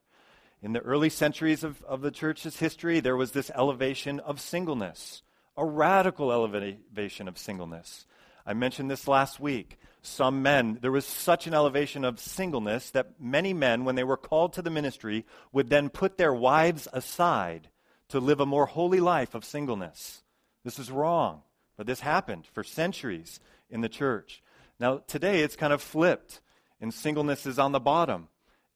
In 0.63 0.73
the 0.73 0.81
early 0.81 1.11
centuries 1.11 1.65
of, 1.65 1.83
of 1.83 2.03
the 2.03 2.13
church's 2.13 2.59
history, 2.59 3.01
there 3.01 3.17
was 3.17 3.33
this 3.33 3.51
elevation 3.53 4.21
of 4.21 4.41
singleness, 4.41 5.23
a 5.57 5.65
radical 5.65 6.31
elevation 6.31 7.27
of 7.27 7.37
singleness. 7.37 8.07
I 8.47 8.55
mentioned 8.55 8.89
this 8.89 9.09
last 9.09 9.41
week. 9.41 9.77
Some 10.03 10.41
men, 10.41 10.79
there 10.81 10.93
was 10.93 11.05
such 11.05 11.49
an 11.49 11.55
elevation 11.55 12.05
of 12.05 12.21
singleness 12.21 12.91
that 12.91 13.21
many 13.21 13.53
men, 13.53 13.85
when 13.85 13.97
they 13.97 14.05
were 14.05 14.17
called 14.17 14.53
to 14.53 14.63
the 14.63 14.71
ministry, 14.71 15.27
would 15.53 15.69
then 15.69 15.89
put 15.89 16.17
their 16.17 16.33
wives 16.33 16.87
aside 16.93 17.69
to 18.09 18.21
live 18.21 18.39
a 18.39 18.47
more 18.47 18.67
holy 18.67 19.01
life 19.01 19.35
of 19.35 19.45
singleness. 19.45 20.23
This 20.65 20.79
is 20.79 20.93
wrong, 20.93 21.43
but 21.77 21.89
this 21.89 22.01
happened 22.01 22.47
for 22.47 22.63
centuries 22.63 23.41
in 23.69 23.81
the 23.81 23.89
church. 23.89 24.43
Now, 24.79 24.99
today 25.09 25.41
it's 25.41 25.57
kind 25.57 25.73
of 25.73 25.83
flipped, 25.83 26.41
and 26.81 26.95
singleness 26.95 27.47
is 27.47 27.59
on 27.59 27.73
the 27.73 27.81
bottom, 27.81 28.29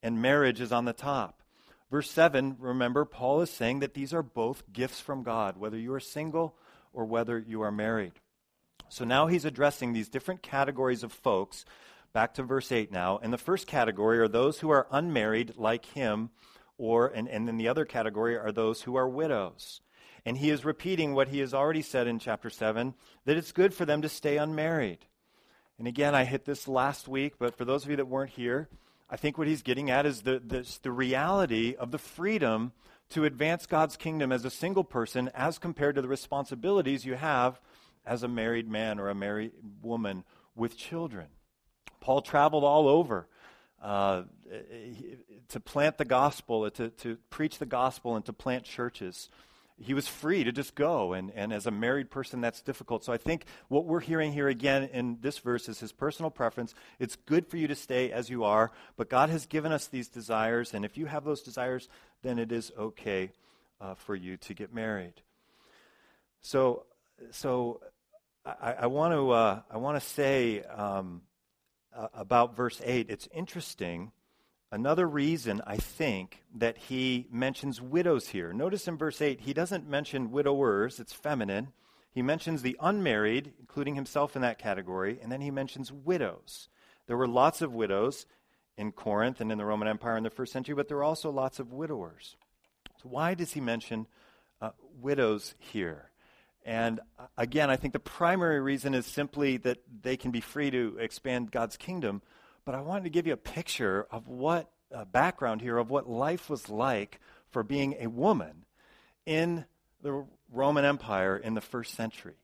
and 0.02 0.20
marriage 0.20 0.60
is 0.60 0.72
on 0.72 0.84
the 0.84 0.92
top. 0.92 1.42
Verse 1.90 2.10
7, 2.10 2.56
remember, 2.58 3.04
Paul 3.04 3.40
is 3.42 3.50
saying 3.50 3.80
that 3.80 3.94
these 3.94 4.12
are 4.12 4.22
both 4.22 4.72
gifts 4.72 5.00
from 5.00 5.22
God, 5.22 5.56
whether 5.56 5.78
you 5.78 5.92
are 5.94 6.00
single 6.00 6.56
or 6.92 7.04
whether 7.04 7.38
you 7.38 7.62
are 7.62 7.70
married. 7.70 8.14
So 8.88 9.04
now 9.04 9.26
he's 9.26 9.44
addressing 9.44 9.92
these 9.92 10.08
different 10.08 10.42
categories 10.42 11.02
of 11.02 11.12
folks. 11.12 11.64
Back 12.12 12.34
to 12.34 12.42
verse 12.42 12.72
8 12.72 12.90
now. 12.90 13.18
And 13.22 13.32
the 13.32 13.38
first 13.38 13.66
category 13.66 14.18
are 14.18 14.28
those 14.28 14.58
who 14.58 14.70
are 14.70 14.88
unmarried, 14.90 15.54
like 15.56 15.84
him, 15.86 16.30
or, 16.78 17.06
and, 17.08 17.28
and 17.28 17.46
then 17.46 17.56
the 17.56 17.68
other 17.68 17.84
category 17.84 18.36
are 18.36 18.52
those 18.52 18.82
who 18.82 18.96
are 18.96 19.08
widows. 19.08 19.80
And 20.24 20.38
he 20.38 20.50
is 20.50 20.64
repeating 20.64 21.14
what 21.14 21.28
he 21.28 21.38
has 21.38 21.54
already 21.54 21.82
said 21.82 22.08
in 22.08 22.18
chapter 22.18 22.50
7 22.50 22.94
that 23.26 23.36
it's 23.36 23.52
good 23.52 23.72
for 23.72 23.84
them 23.84 24.02
to 24.02 24.08
stay 24.08 24.38
unmarried. 24.38 25.06
And 25.78 25.86
again, 25.86 26.14
I 26.14 26.24
hit 26.24 26.44
this 26.44 26.66
last 26.66 27.06
week, 27.06 27.34
but 27.38 27.56
for 27.56 27.64
those 27.64 27.84
of 27.84 27.90
you 27.90 27.96
that 27.96 28.08
weren't 28.08 28.30
here, 28.30 28.68
I 29.08 29.16
think 29.16 29.38
what 29.38 29.46
he's 29.46 29.62
getting 29.62 29.90
at 29.90 30.04
is 30.04 30.22
the, 30.22 30.40
the, 30.82 30.90
reality 30.90 31.76
of 31.78 31.92
the 31.92 31.98
freedom 31.98 32.72
to 33.10 33.24
advance 33.24 33.66
God's 33.66 33.96
kingdom 33.96 34.32
as 34.32 34.44
a 34.44 34.50
single 34.50 34.82
person 34.82 35.30
as 35.32 35.58
compared 35.58 35.94
to 35.94 36.02
the 36.02 36.08
responsibilities 36.08 37.04
you 37.04 37.14
have 37.14 37.60
as 38.04 38.24
a 38.24 38.28
married 38.28 38.68
man 38.68 38.98
or 38.98 39.08
a 39.08 39.14
married 39.14 39.52
woman 39.80 40.24
with 40.56 40.76
children. 40.76 41.26
Paul 42.00 42.20
traveled 42.20 42.64
all 42.64 42.88
over 42.88 43.28
uh, 43.80 44.22
to 45.48 45.60
plant 45.60 45.98
the 45.98 46.04
gospel, 46.04 46.68
to, 46.70 46.90
to 46.90 47.16
preach 47.30 47.58
the 47.58 47.66
gospel, 47.66 48.16
and 48.16 48.24
to 48.24 48.32
plant 48.32 48.64
churches 48.64 49.28
he 49.78 49.94
was 49.94 50.08
free 50.08 50.42
to 50.44 50.52
just 50.52 50.74
go. 50.74 51.12
And, 51.12 51.30
and 51.34 51.52
as 51.52 51.66
a 51.66 51.70
married 51.70 52.10
person, 52.10 52.40
that's 52.40 52.62
difficult. 52.62 53.04
So 53.04 53.12
I 53.12 53.18
think 53.18 53.44
what 53.68 53.84
we're 53.84 54.00
hearing 54.00 54.32
here 54.32 54.48
again 54.48 54.84
in 54.92 55.18
this 55.20 55.38
verse 55.38 55.68
is 55.68 55.80
his 55.80 55.92
personal 55.92 56.30
preference. 56.30 56.74
It's 56.98 57.16
good 57.16 57.46
for 57.46 57.56
you 57.56 57.68
to 57.68 57.74
stay 57.74 58.10
as 58.10 58.30
you 58.30 58.44
are, 58.44 58.72
but 58.96 59.10
God 59.10 59.28
has 59.30 59.46
given 59.46 59.72
us 59.72 59.86
these 59.86 60.08
desires. 60.08 60.72
And 60.72 60.84
if 60.84 60.96
you 60.96 61.06
have 61.06 61.24
those 61.24 61.42
desires, 61.42 61.88
then 62.22 62.38
it 62.38 62.52
is 62.52 62.72
okay 62.78 63.32
uh, 63.80 63.94
for 63.94 64.14
you 64.14 64.36
to 64.38 64.54
get 64.54 64.72
married. 64.72 65.14
So, 66.40 66.84
so 67.30 67.80
I, 68.44 68.74
I 68.80 68.86
want 68.86 69.12
to 69.12 69.30
uh, 69.30 69.60
I 69.70 69.76
want 69.78 70.00
to 70.00 70.06
say 70.08 70.62
um, 70.62 71.22
uh, 71.94 72.08
about 72.14 72.56
verse 72.56 72.80
eight. 72.84 73.10
It's 73.10 73.28
interesting 73.34 74.12
Another 74.72 75.06
reason, 75.06 75.62
I 75.66 75.76
think, 75.76 76.42
that 76.56 76.76
he 76.76 77.26
mentions 77.30 77.80
widows 77.80 78.28
here. 78.28 78.52
Notice 78.52 78.88
in 78.88 78.96
verse 78.96 79.22
8, 79.22 79.40
he 79.40 79.52
doesn't 79.52 79.88
mention 79.88 80.32
widowers, 80.32 80.98
it's 80.98 81.12
feminine. 81.12 81.68
He 82.10 82.22
mentions 82.22 82.62
the 82.62 82.76
unmarried, 82.80 83.52
including 83.60 83.94
himself 83.94 84.34
in 84.34 84.42
that 84.42 84.58
category, 84.58 85.20
and 85.22 85.30
then 85.30 85.40
he 85.40 85.50
mentions 85.50 85.92
widows. 85.92 86.68
There 87.06 87.16
were 87.16 87.28
lots 87.28 87.62
of 87.62 87.74
widows 87.74 88.26
in 88.76 88.92
Corinth 88.92 89.40
and 89.40 89.52
in 89.52 89.58
the 89.58 89.64
Roman 89.64 89.86
Empire 89.86 90.16
in 90.16 90.24
the 90.24 90.30
first 90.30 90.52
century, 90.52 90.74
but 90.74 90.88
there 90.88 90.96
were 90.96 91.04
also 91.04 91.30
lots 91.30 91.58
of 91.58 91.72
widowers. 91.72 92.36
So, 93.02 93.08
why 93.08 93.34
does 93.34 93.52
he 93.52 93.60
mention 93.60 94.06
uh, 94.60 94.70
widows 95.00 95.54
here? 95.58 96.10
And 96.64 97.00
uh, 97.18 97.26
again, 97.38 97.70
I 97.70 97.76
think 97.76 97.92
the 97.92 98.00
primary 98.00 98.60
reason 98.60 98.94
is 98.94 99.06
simply 99.06 99.56
that 99.58 99.78
they 100.02 100.16
can 100.16 100.32
be 100.32 100.40
free 100.40 100.70
to 100.72 100.96
expand 100.98 101.52
God's 101.52 101.76
kingdom. 101.76 102.22
But 102.66 102.74
I 102.74 102.80
wanted 102.80 103.04
to 103.04 103.10
give 103.10 103.28
you 103.28 103.32
a 103.32 103.38
picture 103.38 104.08
of 104.10 104.26
what, 104.26 104.68
uh, 104.92 105.04
background 105.04 105.60
here, 105.62 105.78
of 105.78 105.88
what 105.88 106.10
life 106.10 106.50
was 106.50 106.68
like 106.68 107.20
for 107.48 107.62
being 107.62 107.94
a 108.00 108.08
woman 108.08 108.64
in 109.24 109.64
the 110.02 110.26
Roman 110.52 110.84
Empire 110.84 111.36
in 111.36 111.54
the 111.54 111.60
first 111.60 111.94
century. 111.94 112.34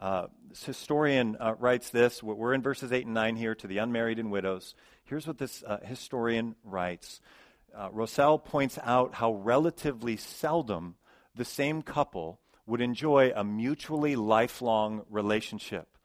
Uh, 0.00 0.26
this 0.48 0.64
historian 0.64 1.36
uh, 1.38 1.54
writes 1.60 1.90
this. 1.90 2.24
We're 2.24 2.54
in 2.54 2.62
verses 2.62 2.90
8 2.92 3.06
and 3.06 3.14
9 3.14 3.36
here 3.36 3.54
to 3.54 3.68
the 3.68 3.78
unmarried 3.78 4.18
and 4.18 4.32
widows. 4.32 4.74
Here's 5.04 5.28
what 5.28 5.38
this 5.38 5.62
uh, 5.64 5.78
historian 5.84 6.56
writes 6.64 7.20
uh, 7.72 7.90
Rousselle 7.92 8.38
points 8.38 8.80
out 8.82 9.14
how 9.14 9.32
relatively 9.32 10.16
seldom 10.16 10.96
the 11.36 11.44
same 11.44 11.82
couple 11.82 12.40
would 12.66 12.80
enjoy 12.80 13.30
a 13.34 13.44
mutually 13.44 14.16
lifelong 14.16 15.02
relationship 15.08 15.97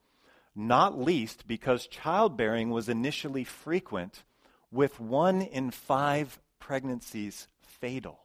not 0.56 1.00
least 1.00 1.48
because 1.48 1.88
childbearing 1.88 2.70
was 2.70 2.90
initially 2.90 3.44
frequent, 3.44 4.24
with 4.72 5.00
one 5.00 5.42
in 5.42 5.72
five 5.72 6.40
pregnancies 6.60 7.48
fatal. 7.62 8.20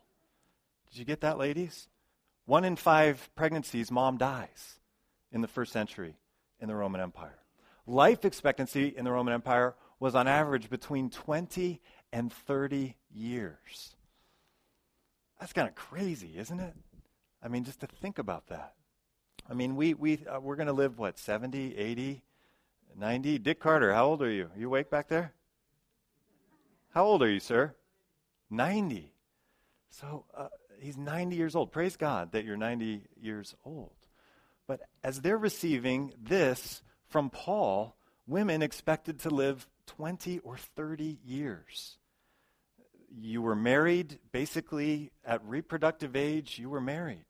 Did 0.90 0.98
you 0.98 1.04
get 1.04 1.20
that, 1.20 1.38
ladies? 1.38 1.88
One 2.46 2.64
in 2.64 2.76
five 2.76 3.28
pregnancies, 3.36 3.90
mom 3.90 4.16
dies 4.16 4.78
in 5.30 5.42
the 5.42 5.48
first 5.48 5.72
century 5.72 6.16
in 6.60 6.68
the 6.68 6.74
Roman 6.74 7.00
Empire. 7.00 7.38
Life 7.86 8.24
expectancy 8.24 8.88
in 8.96 9.04
the 9.04 9.12
Roman 9.12 9.34
Empire 9.34 9.74
was 10.00 10.14
on 10.14 10.26
average 10.26 10.70
between 10.70 11.10
20 11.10 11.80
and 12.12 12.32
30 12.32 12.96
years. 13.12 13.96
That's 15.38 15.52
kind 15.52 15.68
of 15.68 15.74
crazy, 15.74 16.38
isn't 16.38 16.60
it? 16.60 16.74
I 17.42 17.48
mean, 17.48 17.64
just 17.64 17.80
to 17.80 17.86
think 17.86 18.18
about 18.18 18.48
that. 18.48 18.74
I 19.50 19.54
mean, 19.54 19.76
we, 19.76 19.94
we, 19.94 20.24
uh, 20.26 20.40
we're 20.40 20.56
going 20.56 20.66
to 20.66 20.72
live, 20.74 20.98
what, 20.98 21.18
70, 21.18 21.76
80, 21.76 22.22
90? 22.98 23.38
Dick 23.38 23.60
Carter, 23.60 23.94
how 23.94 24.06
old 24.06 24.22
are 24.22 24.30
you? 24.30 24.44
Are 24.44 24.58
you 24.58 24.66
awake 24.66 24.90
back 24.90 25.08
there? 25.08 25.32
How 26.90 27.04
old 27.04 27.22
are 27.22 27.30
you, 27.30 27.40
sir? 27.40 27.74
90. 28.50 29.12
So 29.90 30.24
uh, 30.36 30.48
he's 30.80 30.96
90 30.96 31.36
years 31.36 31.54
old. 31.54 31.72
Praise 31.72 31.96
God 31.96 32.32
that 32.32 32.44
you're 32.44 32.56
90 32.56 33.04
years 33.20 33.54
old. 33.64 33.92
But 34.66 34.80
as 35.02 35.22
they're 35.22 35.38
receiving 35.38 36.12
this 36.20 36.82
from 37.08 37.30
Paul, 37.30 37.96
women 38.26 38.60
expected 38.62 39.20
to 39.20 39.30
live 39.30 39.66
20 39.86 40.40
or 40.40 40.58
30 40.58 41.18
years. 41.24 41.96
you 43.10 43.40
were 43.40 43.56
married 43.56 44.18
basically 44.32 45.10
at 45.24 45.42
reproductive 45.44 46.14
age, 46.14 46.58
you 46.58 46.68
were 46.68 46.80
married. 46.80 47.24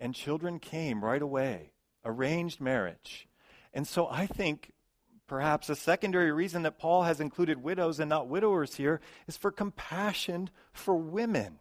And 0.00 0.14
children 0.14 0.58
came 0.58 1.04
right 1.04 1.20
away, 1.20 1.72
arranged 2.04 2.60
marriage. 2.60 3.28
And 3.72 3.86
so 3.86 4.08
I 4.08 4.26
think 4.26 4.72
perhaps 5.26 5.68
a 5.68 5.76
secondary 5.76 6.32
reason 6.32 6.62
that 6.62 6.78
Paul 6.78 7.02
has 7.02 7.20
included 7.20 7.62
widows 7.62 8.00
and 8.00 8.08
not 8.08 8.26
widowers 8.26 8.74
here 8.74 9.00
is 9.28 9.36
for 9.36 9.52
compassion 9.52 10.50
for 10.72 10.96
women. 10.96 11.58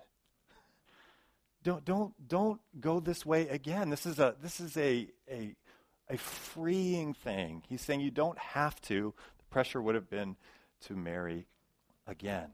Don't, 1.63 1.83
don't, 1.83 2.13
don't 2.27 2.61
go 2.79 3.01
this 3.01 3.25
way 3.25 3.49
again. 3.49 3.89
This 3.89 4.05
is, 4.05 4.17
a, 4.17 4.35
this 4.41 4.61
is 4.61 4.77
a, 4.77 5.09
a, 5.29 5.55
a 6.09 6.17
freeing 6.17 7.13
thing. 7.13 7.61
He's 7.67 7.81
saying 7.81 7.99
you 7.99 8.09
don't 8.09 8.39
have 8.39 8.79
to. 8.83 9.13
The 9.37 9.43
pressure 9.51 9.81
would 9.81 9.95
have 9.95 10.09
been 10.09 10.37
to 10.85 10.95
marry 10.95 11.45
again. 12.07 12.51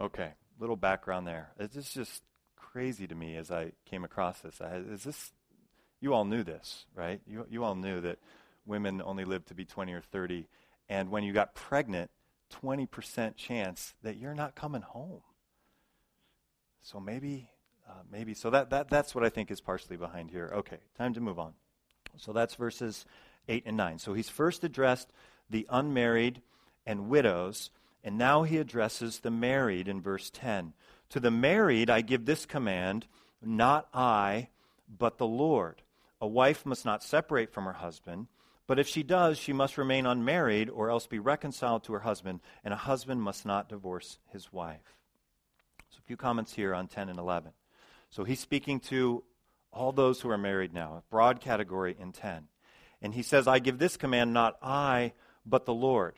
Okay, 0.00 0.30
little 0.58 0.76
background 0.76 1.26
there. 1.26 1.50
It's 1.58 1.92
just 1.92 2.22
crazy 2.72 3.06
to 3.06 3.14
me 3.14 3.36
as 3.36 3.50
I 3.50 3.72
came 3.84 4.04
across 4.04 4.40
this. 4.40 4.60
I, 4.60 4.76
is 4.76 5.04
this 5.04 5.32
you 6.00 6.14
all 6.14 6.24
knew 6.24 6.42
this, 6.42 6.86
right? 6.94 7.20
You, 7.26 7.46
you 7.50 7.64
all 7.64 7.74
knew 7.74 8.00
that 8.00 8.18
women 8.64 9.02
only 9.04 9.24
lived 9.24 9.48
to 9.48 9.54
be 9.54 9.64
20 9.64 9.92
or 9.92 10.00
30, 10.00 10.46
and 10.88 11.10
when 11.10 11.24
you 11.24 11.32
got 11.32 11.54
pregnant, 11.54 12.10
20% 12.62 13.36
chance 13.36 13.94
that 14.02 14.16
you're 14.16 14.34
not 14.34 14.54
coming 14.54 14.82
home. 14.82 15.20
So 16.82 16.98
maybe, 16.98 17.50
uh, 17.88 18.02
maybe. 18.10 18.34
So 18.34 18.50
that, 18.50 18.70
that, 18.70 18.88
that's 18.88 19.14
what 19.14 19.24
I 19.24 19.28
think 19.28 19.50
is 19.50 19.60
partially 19.60 19.96
behind 19.96 20.30
here. 20.30 20.50
Okay, 20.54 20.78
time 20.96 21.14
to 21.14 21.20
move 21.20 21.38
on. 21.38 21.52
So 22.16 22.32
that's 22.32 22.54
verses 22.54 23.04
8 23.48 23.64
and 23.66 23.76
9. 23.76 23.98
So 23.98 24.14
he's 24.14 24.28
first 24.28 24.64
addressed 24.64 25.12
the 25.48 25.66
unmarried 25.70 26.40
and 26.86 27.08
widows, 27.08 27.70
and 28.02 28.16
now 28.16 28.42
he 28.42 28.56
addresses 28.56 29.20
the 29.20 29.30
married 29.30 29.86
in 29.86 30.00
verse 30.00 30.30
10. 30.30 30.72
To 31.10 31.20
the 31.20 31.30
married 31.30 31.90
I 31.90 32.00
give 32.00 32.24
this 32.24 32.46
command, 32.46 33.06
not 33.42 33.88
I, 33.92 34.48
but 34.88 35.18
the 35.18 35.26
Lord. 35.26 35.82
A 36.20 36.26
wife 36.26 36.66
must 36.66 36.84
not 36.84 37.02
separate 37.02 37.52
from 37.52 37.64
her 37.64 37.72
husband, 37.74 38.26
but 38.66 38.78
if 38.78 38.86
she 38.86 39.02
does, 39.02 39.38
she 39.38 39.52
must 39.52 39.78
remain 39.78 40.06
unmarried 40.06 40.70
or 40.70 40.90
else 40.90 41.06
be 41.06 41.18
reconciled 41.18 41.82
to 41.84 41.92
her 41.94 42.00
husband, 42.00 42.40
and 42.64 42.72
a 42.72 42.76
husband 42.76 43.22
must 43.22 43.44
not 43.44 43.68
divorce 43.68 44.18
his 44.28 44.52
wife. 44.52 44.96
So 45.90 45.98
a 45.98 46.06
few 46.06 46.16
comments 46.16 46.52
here 46.52 46.74
on 46.74 46.86
10 46.86 47.08
and 47.08 47.18
11. 47.18 47.52
So 48.10 48.22
he's 48.22 48.38
speaking 48.38 48.78
to 48.80 49.24
all 49.72 49.92
those 49.92 50.20
who 50.20 50.30
are 50.30 50.38
married 50.38 50.72
now, 50.72 50.98
a 50.98 51.10
broad 51.10 51.40
category 51.40 51.96
in 51.98 52.12
10. 52.12 52.48
And 53.02 53.14
he 53.14 53.22
says, 53.22 53.48
I 53.48 53.58
give 53.58 53.78
this 53.78 53.96
command, 53.96 54.32
not 54.32 54.56
I, 54.62 55.14
but 55.46 55.64
the 55.64 55.74
Lord. 55.74 56.14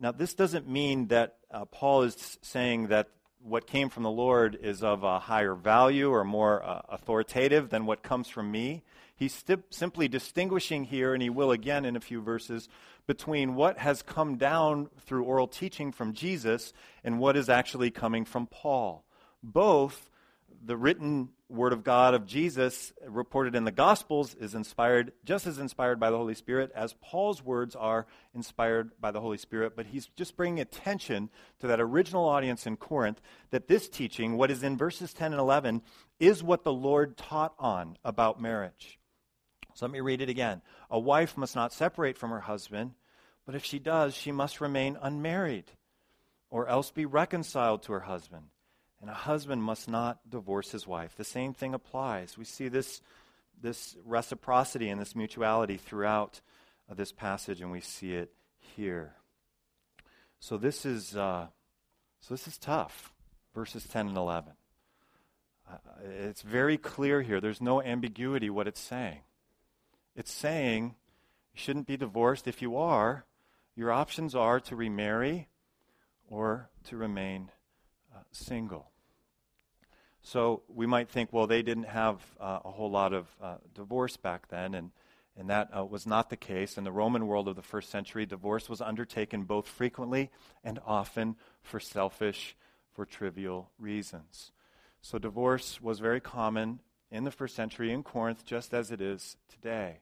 Now, 0.00 0.12
this 0.12 0.34
doesn't 0.34 0.68
mean 0.68 1.08
that 1.08 1.36
uh, 1.50 1.64
Paul 1.64 2.02
is 2.02 2.38
saying 2.42 2.88
that 2.88 3.08
what 3.42 3.66
came 3.66 3.88
from 3.88 4.02
the 4.02 4.10
Lord 4.10 4.58
is 4.60 4.82
of 4.82 5.02
a 5.02 5.18
higher 5.18 5.54
value 5.54 6.10
or 6.10 6.24
more 6.24 6.62
uh, 6.62 6.82
authoritative 6.88 7.70
than 7.70 7.86
what 7.86 8.02
comes 8.02 8.28
from 8.28 8.50
me. 8.50 8.82
He's 9.14 9.44
simply 9.70 10.06
distinguishing 10.06 10.84
here, 10.84 11.12
and 11.12 11.22
he 11.22 11.30
will 11.30 11.50
again 11.50 11.84
in 11.84 11.96
a 11.96 12.00
few 12.00 12.20
verses, 12.20 12.68
between 13.06 13.54
what 13.54 13.78
has 13.78 14.02
come 14.02 14.36
down 14.36 14.90
through 15.00 15.24
oral 15.24 15.48
teaching 15.48 15.90
from 15.90 16.12
Jesus 16.12 16.72
and 17.02 17.18
what 17.18 17.36
is 17.36 17.48
actually 17.48 17.90
coming 17.90 18.24
from 18.24 18.46
Paul. 18.46 19.04
Both 19.42 20.10
the 20.64 20.76
written 20.76 21.30
word 21.48 21.72
of 21.72 21.84
God 21.84 22.14
of 22.14 22.26
Jesus 22.26 22.92
reported 23.06 23.54
in 23.54 23.64
the 23.64 23.72
Gospels 23.72 24.34
is 24.34 24.54
inspired, 24.54 25.12
just 25.24 25.46
as 25.46 25.58
inspired 25.58 25.98
by 25.98 26.10
the 26.10 26.16
Holy 26.16 26.34
Spirit 26.34 26.70
as 26.74 26.94
Paul's 27.00 27.42
words 27.42 27.74
are 27.74 28.06
inspired 28.34 28.90
by 29.00 29.10
the 29.10 29.20
Holy 29.20 29.38
Spirit. 29.38 29.74
But 29.76 29.86
he's 29.86 30.06
just 30.16 30.36
bringing 30.36 30.60
attention 30.60 31.30
to 31.60 31.66
that 31.68 31.80
original 31.80 32.28
audience 32.28 32.66
in 32.66 32.76
Corinth 32.76 33.20
that 33.50 33.68
this 33.68 33.88
teaching, 33.88 34.36
what 34.36 34.50
is 34.50 34.62
in 34.62 34.76
verses 34.76 35.12
10 35.12 35.32
and 35.32 35.40
11, 35.40 35.82
is 36.20 36.42
what 36.42 36.64
the 36.64 36.72
Lord 36.72 37.16
taught 37.16 37.54
on 37.58 37.96
about 38.04 38.40
marriage. 38.40 38.98
So 39.74 39.86
let 39.86 39.92
me 39.92 40.00
read 40.00 40.20
it 40.20 40.28
again. 40.28 40.60
A 40.90 40.98
wife 40.98 41.36
must 41.36 41.54
not 41.54 41.72
separate 41.72 42.18
from 42.18 42.30
her 42.30 42.40
husband, 42.40 42.92
but 43.46 43.54
if 43.54 43.64
she 43.64 43.78
does, 43.78 44.14
she 44.14 44.32
must 44.32 44.60
remain 44.60 44.98
unmarried 45.00 45.70
or 46.50 46.66
else 46.66 46.90
be 46.90 47.06
reconciled 47.06 47.82
to 47.84 47.92
her 47.92 48.00
husband 48.00 48.46
and 49.00 49.10
a 49.10 49.14
husband 49.14 49.62
must 49.62 49.88
not 49.88 50.18
divorce 50.28 50.70
his 50.72 50.86
wife. 50.86 51.14
The 51.16 51.24
same 51.24 51.54
thing 51.54 51.74
applies. 51.74 52.36
We 52.36 52.44
see 52.44 52.68
this, 52.68 53.00
this 53.60 53.96
reciprocity 54.04 54.88
and 54.88 55.00
this 55.00 55.14
mutuality 55.14 55.76
throughout 55.76 56.40
uh, 56.90 56.94
this 56.94 57.12
passage, 57.12 57.60
and 57.60 57.70
we 57.70 57.80
see 57.80 58.14
it 58.14 58.32
here. 58.58 59.14
So 60.40 60.56
this 60.56 60.84
is, 60.84 61.16
uh, 61.16 61.46
so 62.20 62.34
this 62.34 62.48
is 62.48 62.58
tough, 62.58 63.12
verses 63.54 63.84
10 63.84 64.08
and 64.08 64.16
11. 64.16 64.52
Uh, 65.70 65.76
it's 66.20 66.42
very 66.42 66.78
clear 66.78 67.22
here. 67.22 67.40
There's 67.40 67.60
no 67.60 67.82
ambiguity 67.82 68.50
what 68.50 68.66
it's 68.66 68.80
saying. 68.80 69.20
It's 70.16 70.32
saying 70.32 70.96
you 71.54 71.60
shouldn't 71.60 71.86
be 71.86 71.96
divorced. 71.96 72.48
If 72.48 72.62
you 72.62 72.76
are, 72.76 73.24
your 73.76 73.92
options 73.92 74.34
are 74.34 74.58
to 74.60 74.74
remarry 74.74 75.48
or 76.28 76.68
to 76.84 76.96
remain 76.96 77.50
single. 78.32 78.90
So 80.22 80.62
we 80.68 80.86
might 80.86 81.08
think, 81.08 81.32
well, 81.32 81.46
they 81.46 81.62
didn't 81.62 81.84
have 81.84 82.20
uh, 82.40 82.60
a 82.64 82.70
whole 82.70 82.90
lot 82.90 83.12
of 83.12 83.26
uh, 83.42 83.56
divorce 83.74 84.16
back 84.16 84.48
then, 84.48 84.74
and, 84.74 84.90
and 85.36 85.48
that 85.48 85.70
uh, 85.76 85.84
was 85.84 86.06
not 86.06 86.28
the 86.28 86.36
case. 86.36 86.76
In 86.76 86.84
the 86.84 86.92
Roman 86.92 87.26
world 87.26 87.48
of 87.48 87.56
the 87.56 87.62
first 87.62 87.90
century, 87.90 88.26
divorce 88.26 88.68
was 88.68 88.80
undertaken 88.80 89.44
both 89.44 89.66
frequently 89.66 90.30
and 90.64 90.80
often 90.86 91.36
for 91.62 91.80
selfish, 91.80 92.56
for 92.92 93.06
trivial 93.06 93.70
reasons. 93.78 94.52
So 95.00 95.18
divorce 95.18 95.80
was 95.80 96.00
very 96.00 96.20
common 96.20 96.80
in 97.10 97.24
the 97.24 97.30
first 97.30 97.54
century 97.54 97.92
in 97.92 98.02
Corinth, 98.02 98.44
just 98.44 98.74
as 98.74 98.90
it 98.90 99.00
is 99.00 99.36
today. 99.48 100.00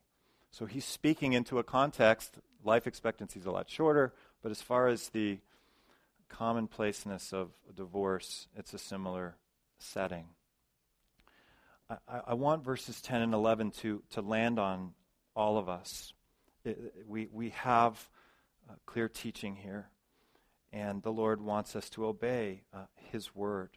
So 0.51 0.67
he's 0.67 0.85
speaking 0.85 1.35
into 1.35 1.59
a 1.59 1.63
context, 1.63 2.39
life 2.65 2.87
expectancy 2.87 3.39
is 3.39 3.47
a 3.47 3.51
lot 3.51 3.69
shorter, 3.69 4.15
but 4.43 4.51
as 4.51 4.63
far 4.63 4.89
as 4.89 5.11
the 5.11 5.39
commonplaceness 6.29 7.33
of 7.33 7.51
divorce, 7.75 8.49
it's 8.57 8.75
a 8.75 8.79
similar 8.79 9.37
setting. 9.79 10.27
I, 11.89 12.21
I, 12.29 12.35
want 12.35 12.65
verses 12.65 13.01
10 13.01 13.23
and 13.23 13.35
11 13.35 13.71
to, 13.83 14.03
to 14.11 14.21
land 14.21 14.59
on 14.59 14.93
all 15.35 15.57
of 15.57 15.69
us. 15.69 16.13
It, 16.65 16.95
we, 17.07 17.29
we 17.31 17.51
have 17.51 18.09
uh, 18.69 18.75
clear 18.87 19.09
teaching 19.09 19.55
here, 19.55 19.89
and 20.73 21.03
the 21.03 21.13
Lord 21.13 21.41
wants 21.41 21.77
us 21.77 21.89
to 21.91 22.07
obey 22.07 22.63
uh, 22.75 22.87
His 23.13 23.35
word. 23.35 23.71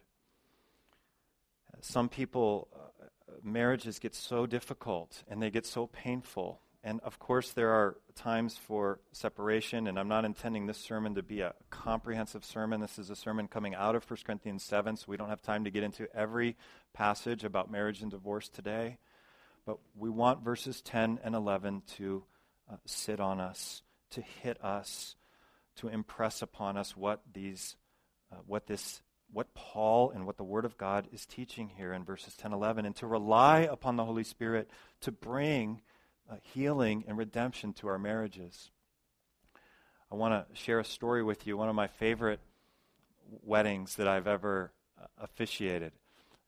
Some 1.82 2.08
people, 2.08 2.68
uh, 2.74 3.00
marriages 3.42 3.98
get 3.98 4.14
so 4.14 4.46
difficult 4.46 5.22
and 5.28 5.42
they 5.42 5.50
get 5.50 5.66
so 5.66 5.86
painful 5.86 6.60
and 6.82 7.00
of 7.00 7.18
course, 7.18 7.52
there 7.52 7.70
are 7.70 7.96
times 8.14 8.56
for 8.56 9.00
separation, 9.12 9.86
and 9.86 9.98
I'm 9.98 10.08
not 10.08 10.24
intending 10.24 10.66
this 10.66 10.78
sermon 10.78 11.14
to 11.16 11.22
be 11.22 11.42
a 11.42 11.54
comprehensive 11.68 12.42
sermon. 12.42 12.80
This 12.80 12.98
is 12.98 13.10
a 13.10 13.16
sermon 13.16 13.48
coming 13.48 13.74
out 13.74 13.94
of 13.94 14.08
1 14.10 14.20
Corinthians 14.24 14.62
7, 14.62 14.96
so 14.96 15.04
we 15.08 15.18
don't 15.18 15.28
have 15.28 15.42
time 15.42 15.64
to 15.64 15.70
get 15.70 15.82
into 15.82 16.08
every 16.16 16.56
passage 16.94 17.44
about 17.44 17.70
marriage 17.70 18.00
and 18.00 18.10
divorce 18.10 18.48
today. 18.48 18.96
But 19.66 19.78
we 19.94 20.08
want 20.08 20.42
verses 20.42 20.80
10 20.80 21.20
and 21.22 21.34
11 21.34 21.82
to 21.96 22.24
uh, 22.70 22.76
sit 22.86 23.20
on 23.20 23.40
us, 23.40 23.82
to 24.12 24.22
hit 24.22 24.62
us, 24.64 25.16
to 25.76 25.88
impress 25.88 26.40
upon 26.40 26.78
us 26.78 26.96
what 26.96 27.20
these, 27.30 27.76
uh, 28.32 28.36
what 28.46 28.66
this, 28.66 29.02
what 29.30 29.52
Paul 29.52 30.12
and 30.12 30.24
what 30.24 30.38
the 30.38 30.44
Word 30.44 30.64
of 30.64 30.78
God 30.78 31.08
is 31.12 31.26
teaching 31.26 31.68
here 31.76 31.92
in 31.92 32.04
verses 32.04 32.36
10, 32.38 32.54
11, 32.54 32.86
and 32.86 32.96
to 32.96 33.06
rely 33.06 33.60
upon 33.60 33.96
the 33.96 34.04
Holy 34.06 34.24
Spirit 34.24 34.70
to 35.02 35.12
bring 35.12 35.82
uh, 36.30 36.36
healing 36.42 37.04
and 37.08 37.18
redemption 37.18 37.72
to 37.74 37.88
our 37.88 37.98
marriages. 37.98 38.70
I 40.12 40.14
want 40.14 40.32
to 40.32 40.56
share 40.56 40.78
a 40.78 40.84
story 40.84 41.22
with 41.22 41.46
you. 41.46 41.56
One 41.56 41.68
of 41.68 41.74
my 41.74 41.88
favorite 41.88 42.40
weddings 43.42 43.96
that 43.96 44.08
I've 44.08 44.26
ever 44.26 44.72
uh, 45.00 45.06
officiated. 45.18 45.92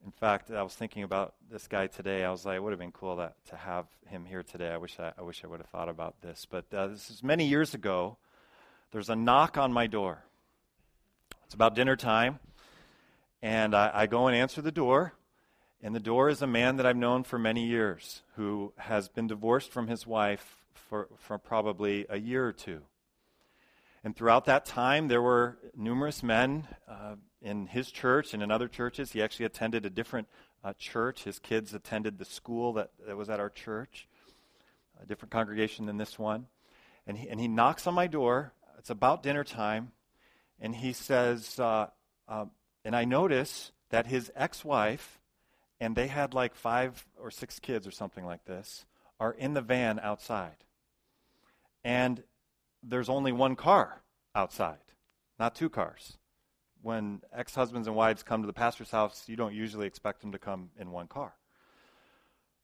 In 0.05 0.11
fact, 0.11 0.51
I 0.51 0.62
was 0.62 0.75
thinking 0.75 1.05
about 1.05 1.35
this 1.51 1.68
guy 1.68 1.87
today. 1.87 2.25
I 2.25 2.31
was 2.31 2.45
like, 2.45 2.57
it 2.57 2.62
would 2.62 2.73
have 2.73 2.79
been 2.79 2.92
cool 2.92 3.16
to, 3.16 3.33
to 3.51 3.57
have 3.57 3.87
him 4.07 4.25
here 4.25 4.42
today. 4.42 4.71
I 4.71 4.77
wish 4.77 4.99
I, 4.99 5.12
I 5.16 5.23
wish 5.23 5.45
I 5.45 5.47
would 5.47 5.61
have 5.61 5.68
thought 5.68 5.88
about 5.88 6.21
this. 6.23 6.47
But 6.49 6.64
uh, 6.73 6.88
this 6.88 7.11
is 7.11 7.23
many 7.23 7.47
years 7.47 7.75
ago. 7.75 8.18
There's 8.90 9.11
a 9.11 9.16
knock 9.16 9.57
on 9.57 9.73
my 9.73 9.87
door. 9.87 10.25
It's 11.45 11.55
about 11.55 11.75
dinner 11.75 11.97
time, 11.97 12.40
and 13.42 13.75
I, 13.75 13.90
I 13.92 14.07
go 14.07 14.27
and 14.27 14.37
answer 14.37 14.61
the 14.61 14.73
door. 14.73 15.14
And 15.85 15.97
the 15.97 16.01
door 16.01 16.29
is 16.29 16.40
a 16.42 16.47
man 16.47 16.77
that 16.77 16.87
I've 16.87 16.97
known 16.97 17.25
for 17.25 17.40
many 17.40 17.66
years 17.66 18.23
who 18.37 18.73
has 18.77 19.09
been 19.09 19.27
divorced 19.27 19.73
from 19.73 19.88
his 19.88 20.07
wife 20.07 20.62
for, 20.75 21.09
for 21.16 21.38
probably 21.38 22.07
a 22.09 22.21
year 22.21 22.47
or 22.47 22.53
two. 22.53 22.83
And 24.05 24.14
throughout 24.14 24.45
that 24.45 24.64
time, 24.64 25.09
there 25.09 25.23
were 25.23 25.59
numerous 25.77 26.23
men 26.23 26.68
uh, 26.88 27.16
in 27.40 27.66
his 27.66 27.90
church 27.90 28.33
and 28.33 28.45
in 28.45 28.53
other 28.53 28.68
churches. 28.68 29.11
He 29.11 29.21
actually 29.21 29.47
attended 29.47 29.85
a 29.85 29.90
different 29.90 30.29
uh, 30.62 30.73
church. 30.79 31.25
His 31.25 31.40
kids 31.40 31.75
attended 31.75 32.18
the 32.18 32.25
school 32.25 32.75
that, 32.75 32.90
that 33.05 33.16
was 33.16 33.29
at 33.29 33.40
our 33.40 33.51
church, 33.51 34.07
a 35.03 35.07
different 35.07 35.33
congregation 35.33 35.87
than 35.87 35.97
this 35.97 36.16
one. 36.16 36.47
And 37.09 37.18
he, 37.18 37.29
and 37.29 37.40
he 37.40 37.49
knocks 37.49 37.88
on 37.88 37.95
my 37.95 38.07
door. 38.07 38.53
It's 38.79 38.90
about 38.90 39.25
dinner 39.25 39.42
time. 39.42 39.90
And 40.61 40.77
he 40.77 40.92
says, 40.92 41.59
uh, 41.59 41.88
uh 42.29 42.47
and 42.85 42.95
I 42.95 43.05
notice 43.05 43.73
that 43.90 44.07
his 44.07 44.31
ex 44.37 44.64
wife, 44.64 45.18
and 45.83 45.97
they 45.97 46.07
had 46.07 46.33
like 46.33 46.55
five 46.55 47.05
or 47.21 47.29
six 47.29 47.59
kids 47.59 47.88
or 47.88 47.90
something 47.90 48.25
like 48.25 48.45
this, 48.45 48.85
are 49.18 49.33
in 49.33 49.53
the 49.53 49.61
van 49.61 49.99
outside. 49.99 50.55
And 51.83 52.23
there's 52.85 53.09
only 53.09 53.33
one 53.33 53.57
car 53.57 54.01
outside, 54.33 54.79
not 55.40 55.57
two 55.57 55.68
cars. 55.68 56.18
When 56.83 57.21
ex 57.37 57.57
husbands 57.57 57.88
and 57.88 57.97
wives 57.97 58.23
come 58.23 58.42
to 58.42 58.47
the 58.47 58.53
pastor's 58.53 58.92
house, 58.92 59.25
you 59.27 59.35
don't 59.35 59.55
usually 59.55 59.88
expect 59.88 60.21
them 60.21 60.31
to 60.31 60.38
come 60.38 60.71
in 60.79 60.92
one 60.92 61.09
car. 61.09 61.35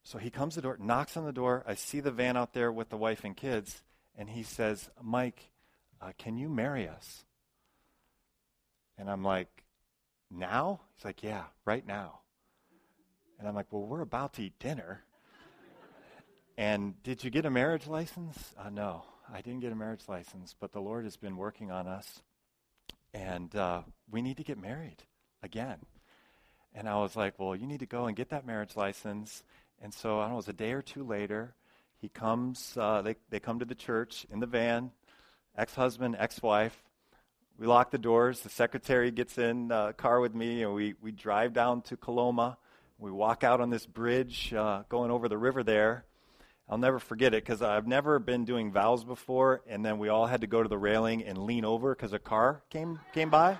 So 0.03 0.17
he 0.17 0.29
comes 0.29 0.53
to 0.53 0.61
the 0.61 0.67
door, 0.67 0.77
knocks 0.79 1.17
on 1.17 1.25
the 1.25 1.33
door. 1.33 1.65
I 1.67 1.73
see 1.73 1.99
the 1.99 2.11
van 2.11 2.37
out 2.37 2.53
there 2.53 2.71
with 2.71 2.87
the 2.87 2.95
wife 2.95 3.25
and 3.25 3.35
kids, 3.35 3.83
and 4.17 4.29
he 4.29 4.43
says, 4.43 4.89
Mike, 5.03 5.51
uh, 6.01 6.13
can 6.17 6.37
you 6.37 6.47
marry 6.47 6.87
us? 6.87 7.25
And 8.97 9.09
I'm 9.09 9.25
like, 9.25 9.65
now? 10.31 10.79
He's 10.95 11.03
like, 11.03 11.21
yeah, 11.21 11.43
right 11.65 11.85
now. 11.85 12.21
And 13.39 13.47
I'm 13.47 13.55
like, 13.55 13.67
well, 13.71 13.83
we're 13.83 14.01
about 14.01 14.33
to 14.33 14.43
eat 14.43 14.59
dinner. 14.59 15.01
and 16.57 17.01
did 17.03 17.23
you 17.23 17.29
get 17.29 17.45
a 17.45 17.49
marriage 17.49 17.87
license? 17.87 18.53
Uh, 18.57 18.69
no, 18.69 19.05
I 19.33 19.39
didn't 19.39 19.61
get 19.61 19.71
a 19.71 19.75
marriage 19.75 20.03
license, 20.09 20.53
but 20.59 20.73
the 20.73 20.81
Lord 20.81 21.05
has 21.05 21.15
been 21.15 21.37
working 21.37 21.71
on 21.71 21.87
us. 21.87 22.21
And 23.13 23.55
uh, 23.55 23.83
we 24.11 24.21
need 24.21 24.37
to 24.37 24.43
get 24.43 24.59
married 24.59 25.03
again. 25.41 25.77
And 26.75 26.89
I 26.89 26.97
was 26.97 27.15
like, 27.15 27.39
well, 27.39 27.55
you 27.55 27.65
need 27.65 27.79
to 27.79 27.85
go 27.85 28.07
and 28.07 28.15
get 28.15 28.29
that 28.29 28.45
marriage 28.45 28.75
license. 28.75 29.41
And 29.81 29.93
so 29.93 30.19
I 30.19 30.23
don't 30.23 30.31
know, 30.31 30.35
it 30.35 30.37
was 30.37 30.49
a 30.49 30.53
day 30.53 30.73
or 30.73 30.81
two 30.81 31.05
later. 31.05 31.55
He 32.01 32.09
comes, 32.09 32.77
uh, 32.77 33.01
they, 33.01 33.15
they 33.29 33.39
come 33.39 33.59
to 33.59 33.65
the 33.65 33.73
church 33.73 34.27
in 34.29 34.41
the 34.41 34.47
van, 34.47 34.91
ex 35.57 35.75
husband, 35.75 36.17
ex 36.19 36.41
wife. 36.41 36.83
We 37.57 37.67
lock 37.67 37.91
the 37.91 37.97
doors. 37.97 38.41
The 38.41 38.49
secretary 38.49 39.11
gets 39.11 39.37
in 39.37 39.69
the 39.69 39.93
car 39.93 40.19
with 40.19 40.35
me, 40.35 40.63
and 40.63 40.73
we, 40.73 40.95
we 41.01 41.11
drive 41.11 41.53
down 41.53 41.81
to 41.83 41.97
Coloma. 41.97 42.57
We 42.99 43.11
walk 43.11 43.45
out 43.45 43.61
on 43.61 43.69
this 43.69 43.85
bridge 43.85 44.53
uh, 44.53 44.83
going 44.89 45.09
over 45.09 45.29
the 45.29 45.37
river 45.37 45.63
there. 45.63 46.03
I'll 46.67 46.77
never 46.77 46.99
forget 46.99 47.33
it 47.33 47.45
because 47.45 47.61
I've 47.61 47.87
never 47.87 48.19
been 48.19 48.43
doing 48.43 48.73
vows 48.73 49.05
before, 49.05 49.61
and 49.67 49.85
then 49.85 49.99
we 49.99 50.09
all 50.09 50.27
had 50.27 50.41
to 50.41 50.47
go 50.47 50.61
to 50.61 50.67
the 50.67 50.77
railing 50.77 51.23
and 51.23 51.37
lean 51.37 51.63
over 51.63 51.95
because 51.95 52.11
a 52.11 52.19
car 52.19 52.61
came 52.69 52.99
came 53.13 53.29
by. 53.29 53.57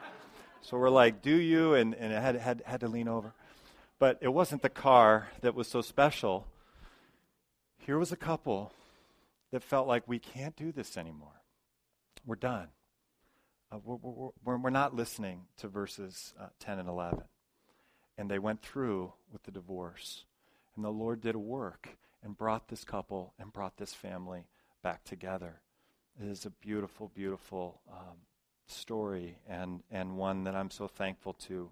So 0.62 0.78
we're 0.78 0.90
like, 0.90 1.22
"Do 1.22 1.34
you?" 1.34 1.74
and 1.74 1.96
and 1.96 2.14
I 2.14 2.20
had 2.20 2.36
had 2.36 2.64
had 2.66 2.82
to 2.82 2.90
lean 2.90 3.08
over, 3.08 3.34
but 3.98 4.18
it 4.20 4.28
wasn't 4.28 4.62
the 4.62 4.70
car 4.70 5.30
that 5.40 5.56
was 5.56 5.70
so 5.70 5.82
special. 5.82 6.46
Here 7.78 7.98
was 7.98 8.12
a 8.12 8.18
couple 8.18 8.74
that 9.52 9.64
felt 9.64 9.88
like 9.88 10.06
we 10.06 10.20
can't 10.20 10.58
do 10.58 10.74
this 10.74 10.98
anymore. 10.98 11.42
We're 12.26 12.36
done. 12.36 12.68
Uh, 13.72 13.78
we're, 13.84 14.32
we're, 14.44 14.58
we're, 14.58 14.70
not 14.70 14.96
listening 14.96 15.46
to 15.58 15.68
verses 15.68 16.34
uh, 16.40 16.48
10 16.60 16.80
and 16.80 16.90
11. 16.90 17.22
And 18.20 18.30
they 18.30 18.38
went 18.38 18.62
through 18.62 19.14
with 19.32 19.44
the 19.44 19.52
divorce. 19.52 20.26
And 20.76 20.84
the 20.84 20.90
Lord 20.90 21.22
did 21.22 21.36
a 21.36 21.40
work 21.40 21.98
and 22.22 22.38
brought 22.38 22.68
this 22.68 22.84
couple 22.84 23.34
and 23.40 23.54
brought 23.54 23.78
this 23.78 23.94
family 23.94 24.46
back 24.84 25.06
together. 25.06 25.62
It 26.22 26.28
is 26.28 26.46
a 26.46 26.50
beautiful, 26.50 27.10
beautiful 27.16 27.80
um, 27.90 28.18
story 28.68 29.38
and, 29.48 29.84
and 29.90 30.18
one 30.18 30.44
that 30.44 30.54
I'm 30.54 30.70
so 30.70 30.86
thankful 30.90 31.32
to 31.48 31.72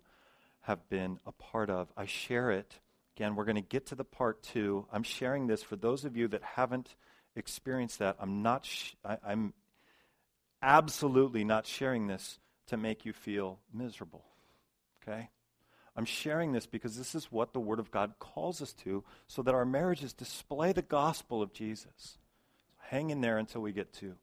have 0.61 0.87
been 0.87 1.19
a 1.25 1.33
part 1.33 1.69
of. 1.69 1.91
I 1.97 2.05
share 2.05 2.49
it. 2.51 2.79
Again, 3.17 3.35
we're 3.35 3.43
going 3.43 3.55
to 3.55 3.61
get 3.61 3.87
to 3.87 3.95
the 3.95 4.05
part 4.05 4.41
two. 4.41 4.85
I'm 4.89 5.03
sharing 5.03 5.47
this 5.47 5.63
for 5.63 5.75
those 5.75 6.05
of 6.05 6.15
you 6.15 6.29
that 6.29 6.43
haven't 6.43 6.95
experienced 7.35 7.99
that. 7.99 8.15
I'm 8.21 8.41
not. 8.41 8.65
Sh- 8.65 8.93
I, 9.03 9.17
I'm 9.25 9.53
absolutely 10.61 11.43
not 11.43 11.67
sharing 11.67 12.07
this 12.07 12.39
to 12.67 12.77
make 12.77 13.05
you 13.05 13.11
feel 13.11 13.59
miserable. 13.73 14.23
Okay? 15.03 15.29
I'm 15.97 16.05
sharing 16.05 16.51
this 16.51 16.67
because 16.67 16.95
this 16.95 17.15
is 17.15 17.31
what 17.31 17.53
the 17.53 17.59
Word 17.59 17.79
of 17.79 17.89
God 17.89 18.13
calls 18.19 18.61
us 18.61 18.71
to 18.83 19.03
so 19.25 19.41
that 19.41 19.55
our 19.55 19.65
marriages 19.65 20.13
display 20.13 20.71
the 20.71 20.83
gospel 20.83 21.41
of 21.41 21.51
Jesus. 21.51 22.19
Hang 22.77 23.09
in 23.09 23.21
there 23.21 23.39
until 23.39 23.61
we 23.61 23.71
get 23.71 23.91
to 23.93 24.13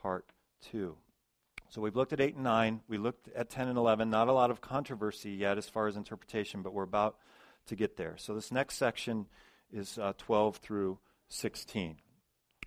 part 0.00 0.24
two. 0.62 0.96
So 1.68 1.82
we've 1.82 1.94
looked 1.94 2.14
at 2.14 2.20
8 2.20 2.36
and 2.36 2.44
9. 2.44 2.80
We 2.88 2.96
looked 2.96 3.28
at 3.36 3.50
10 3.50 3.68
and 3.68 3.76
11. 3.76 4.08
Not 4.08 4.28
a 4.28 4.32
lot 4.32 4.50
of 4.50 4.62
controversy 4.62 5.32
yet 5.32 5.58
as 5.58 5.68
far 5.68 5.88
as 5.88 5.96
interpretation, 5.96 6.62
but 6.62 6.72
we're 6.72 6.84
about 6.84 7.16
to 7.66 7.76
get 7.76 7.96
there. 7.96 8.14
So 8.16 8.34
this 8.34 8.50
next 8.50 8.76
section 8.76 9.26
is 9.70 9.98
uh, 9.98 10.14
12 10.16 10.56
through 10.56 10.98
16. 11.28 11.96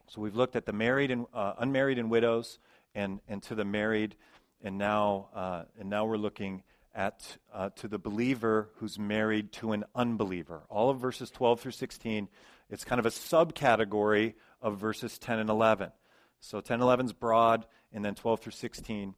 So 0.08 0.22
we've 0.22 0.36
looked 0.36 0.56
at 0.56 0.66
the 0.66 0.74
married 0.74 1.10
and 1.10 1.26
uh, 1.34 1.54
unmarried 1.58 1.98
and 1.98 2.12
widows 2.12 2.60
and, 2.94 3.20
and 3.28 3.42
to 3.44 3.56
the 3.56 3.66
married, 3.66 4.16
and 4.62 4.78
now, 4.78 5.30
uh, 5.34 5.64
and 5.80 5.90
now 5.90 6.06
we're 6.06 6.18
looking 6.18 6.64
at 6.98 7.38
uh, 7.54 7.70
to 7.76 7.88
the 7.88 8.00
believer 8.00 8.72
who's 8.78 8.98
married 8.98 9.52
to 9.54 9.72
an 9.72 9.86
unbeliever. 9.96 10.64
All 10.68 10.90
of 10.90 11.00
verses 11.00 11.30
12 11.30 11.62
through 11.62 11.72
16, 11.72 12.28
it's 12.70 12.84
kind 12.84 13.00
of 13.00 13.06
a 13.06 13.10
subcategory 13.10 14.34
of 14.62 14.80
verses 14.80 15.20
10 15.20 15.40
and 15.40 15.50
11. 15.50 15.92
So 16.40 16.60
10 16.60 16.76
and 16.76 16.84
11 16.84 17.06
is 17.06 17.14
broad, 17.14 17.66
and 17.94 18.04
then 18.04 18.16
12 18.16 18.40
through 18.42 18.52
16, 18.52 19.14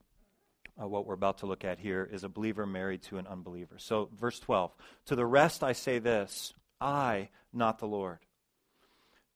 uh, 0.82 0.88
what 0.88 1.06
we're 1.06 1.14
about 1.14 1.40
to 1.40 1.46
look 1.46 1.64
at 1.64 1.80
here, 1.80 2.08
is 2.12 2.24
a 2.24 2.30
believer 2.30 2.66
married 2.66 3.02
to 3.04 3.18
an 3.18 3.28
unbeliever. 3.28 3.78
So, 3.78 4.10
verse 4.18 4.40
12 4.40 4.74
To 5.08 5.16
the 5.16 5.26
rest 5.26 5.64
I 5.64 5.74
say 5.74 6.00
this 6.00 6.54
I, 6.80 7.30
not 7.54 7.80
the 7.80 7.88
Lord. 7.88 8.20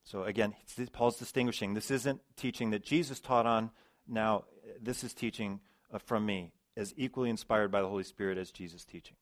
So, 0.05 0.23
again, 0.23 0.53
Paul's 0.91 1.17
distinguishing. 1.17 1.73
This 1.73 1.91
isn't 1.91 2.21
teaching 2.35 2.71
that 2.71 2.83
Jesus 2.83 3.19
taught 3.19 3.45
on, 3.45 3.71
now, 4.07 4.45
this 4.81 5.03
is 5.03 5.13
teaching 5.13 5.61
uh, 5.93 5.97
from 5.97 6.25
me, 6.25 6.51
as 6.75 6.93
equally 6.97 7.29
inspired 7.29 7.71
by 7.71 7.81
the 7.81 7.87
Holy 7.87 8.03
Spirit 8.03 8.37
as 8.37 8.51
Jesus' 8.51 8.85
teaching. 8.85 9.15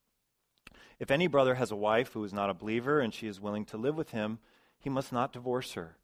If 0.99 1.11
any 1.11 1.27
brother 1.27 1.55
has 1.55 1.71
a 1.71 1.75
wife 1.75 2.13
who 2.13 2.23
is 2.23 2.33
not 2.33 2.49
a 2.49 2.53
believer 2.53 2.99
and 2.99 3.13
she 3.13 3.27
is 3.27 3.41
willing 3.41 3.65
to 3.65 3.77
live 3.77 3.95
with 3.95 4.11
him, 4.11 4.39
he 4.77 4.89
must 4.89 5.11
not 5.11 5.33
divorce 5.33 5.73
her. 5.73 5.97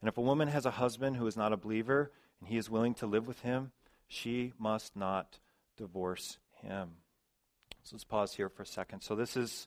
And 0.00 0.08
if 0.08 0.16
a 0.16 0.22
woman 0.22 0.48
has 0.48 0.64
a 0.64 0.72
husband 0.72 1.16
who 1.16 1.26
is 1.26 1.36
not 1.36 1.52
a 1.52 1.56
believer 1.56 2.12
and 2.40 2.48
he 2.48 2.56
is 2.56 2.70
willing 2.70 2.94
to 2.94 3.06
live 3.06 3.26
with 3.26 3.40
him, 3.42 3.72
she 4.06 4.52
must 4.58 4.96
not 4.96 5.38
divorce 5.76 6.38
him. 6.62 6.90
So 7.82 7.96
let's 7.96 8.04
pause 8.04 8.34
here 8.34 8.48
for 8.48 8.62
a 8.62 8.66
second. 8.66 9.02
So 9.02 9.14
this 9.14 9.36
is 9.36 9.66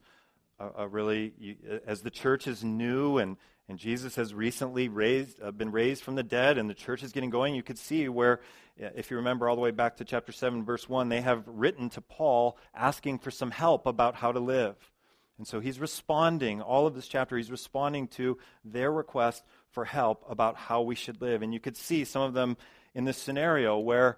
a, 0.60 0.84
a 0.84 0.88
really, 0.88 1.34
you, 1.38 1.56
as 1.86 2.02
the 2.02 2.12
church 2.12 2.48
is 2.48 2.64
new 2.64 3.18
and 3.18 3.38
and 3.72 3.80
Jesus 3.80 4.16
has 4.16 4.34
recently 4.34 4.90
raised, 4.90 5.42
uh, 5.42 5.50
been 5.50 5.72
raised 5.72 6.04
from 6.04 6.16
the 6.16 6.24
dead, 6.24 6.58
and 6.58 6.70
the 6.70 6.74
church 6.74 7.04
is 7.04 7.14
getting 7.14 7.30
going. 7.30 7.56
You 7.56 7.64
could 7.64 7.78
see 7.78 8.10
where, 8.10 8.42
uh, 8.84 8.90
if 8.98 9.10
you 9.10 9.16
remember 9.16 9.48
all 9.48 9.56
the 9.56 9.62
way 9.62 9.72
back 9.72 9.96
to 9.96 10.04
chapter 10.04 10.34
7, 10.34 10.66
verse 10.66 10.90
1, 10.90 11.08
they 11.08 11.22
have 11.22 11.44
written 11.48 11.90
to 11.92 12.02
Paul 12.02 12.58
asking 12.76 13.20
for 13.20 13.32
some 13.32 13.50
help 13.50 13.86
about 13.86 14.16
how 14.16 14.34
to 14.34 14.42
live. 14.42 14.76
And 15.38 15.48
so 15.48 15.62
he's 15.62 15.80
responding, 15.80 16.62
all 16.62 16.86
of 16.86 16.96
this 16.96 17.08
chapter, 17.08 17.38
he's 17.38 17.50
responding 17.50 18.10
to 18.10 18.38
their 18.66 18.92
request 18.92 19.46
for 19.70 19.86
help 19.86 20.26
about 20.30 20.58
how 20.58 20.82
we 20.82 20.96
should 20.96 21.22
live. 21.22 21.42
And 21.42 21.54
you 21.54 21.62
could 21.62 21.78
see 21.78 22.04
some 22.04 22.24
of 22.24 22.34
them 22.34 22.58
in 22.94 23.06
this 23.06 23.18
scenario 23.18 23.80
where 23.80 24.18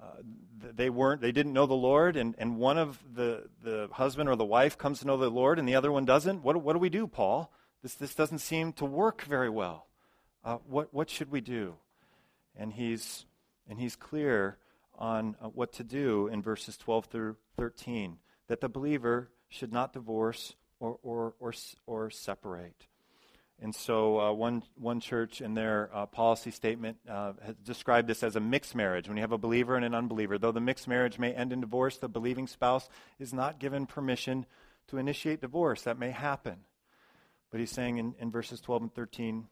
uh, 0.00 0.22
they 0.60 0.90
weren't 0.90 1.20
they 1.20 1.32
didn't 1.32 1.52
know 1.52 1.66
the 1.66 1.74
lord 1.74 2.16
and, 2.16 2.36
and 2.38 2.56
one 2.56 2.78
of 2.78 3.02
the, 3.14 3.48
the 3.62 3.88
husband 3.92 4.28
or 4.28 4.36
the 4.36 4.44
wife 4.44 4.78
comes 4.78 5.00
to 5.00 5.06
know 5.06 5.16
the 5.16 5.28
lord 5.28 5.58
and 5.58 5.68
the 5.68 5.74
other 5.74 5.92
one 5.92 6.04
doesn't 6.04 6.42
what, 6.42 6.56
what 6.60 6.72
do 6.72 6.78
we 6.80 6.88
do 6.88 7.06
paul 7.06 7.52
this, 7.82 7.94
this 7.94 8.14
doesn't 8.14 8.38
seem 8.38 8.72
to 8.74 8.84
work 8.84 9.22
very 9.22 9.50
well. 9.50 9.86
Uh, 10.44 10.56
what, 10.66 10.92
what 10.92 11.10
should 11.10 11.30
we 11.30 11.40
do? 11.40 11.74
And 12.56 12.72
he's, 12.72 13.26
and 13.68 13.78
he's 13.78 13.96
clear 13.96 14.58
on 14.98 15.36
uh, 15.42 15.48
what 15.48 15.72
to 15.74 15.84
do 15.84 16.28
in 16.28 16.42
verses 16.42 16.76
12 16.76 17.06
through 17.06 17.36
13 17.56 18.18
that 18.48 18.60
the 18.60 18.68
believer 18.68 19.30
should 19.48 19.72
not 19.72 19.92
divorce 19.92 20.54
or, 20.80 20.98
or, 21.02 21.34
or, 21.38 21.52
or 21.86 22.10
separate. 22.10 22.86
And 23.60 23.72
so, 23.72 24.20
uh, 24.20 24.32
one, 24.32 24.64
one 24.74 24.98
church 24.98 25.40
in 25.40 25.54
their 25.54 25.88
uh, 25.94 26.06
policy 26.06 26.50
statement 26.50 26.96
uh, 27.08 27.34
has 27.44 27.54
described 27.56 28.08
this 28.08 28.24
as 28.24 28.34
a 28.34 28.40
mixed 28.40 28.74
marriage. 28.74 29.06
When 29.06 29.16
you 29.16 29.20
have 29.20 29.30
a 29.30 29.38
believer 29.38 29.76
and 29.76 29.84
an 29.84 29.94
unbeliever, 29.94 30.36
though 30.36 30.50
the 30.50 30.60
mixed 30.60 30.88
marriage 30.88 31.16
may 31.16 31.32
end 31.32 31.52
in 31.52 31.60
divorce, 31.60 31.96
the 31.96 32.08
believing 32.08 32.48
spouse 32.48 32.88
is 33.20 33.32
not 33.32 33.60
given 33.60 33.86
permission 33.86 34.46
to 34.88 34.98
initiate 34.98 35.40
divorce. 35.40 35.82
That 35.82 35.96
may 35.96 36.10
happen. 36.10 36.64
But 37.52 37.60
he's 37.60 37.70
saying 37.70 37.98
in, 37.98 38.14
in 38.18 38.30
verses 38.30 38.60
12 38.62 38.82
and 38.82 38.94
13, 38.94 39.46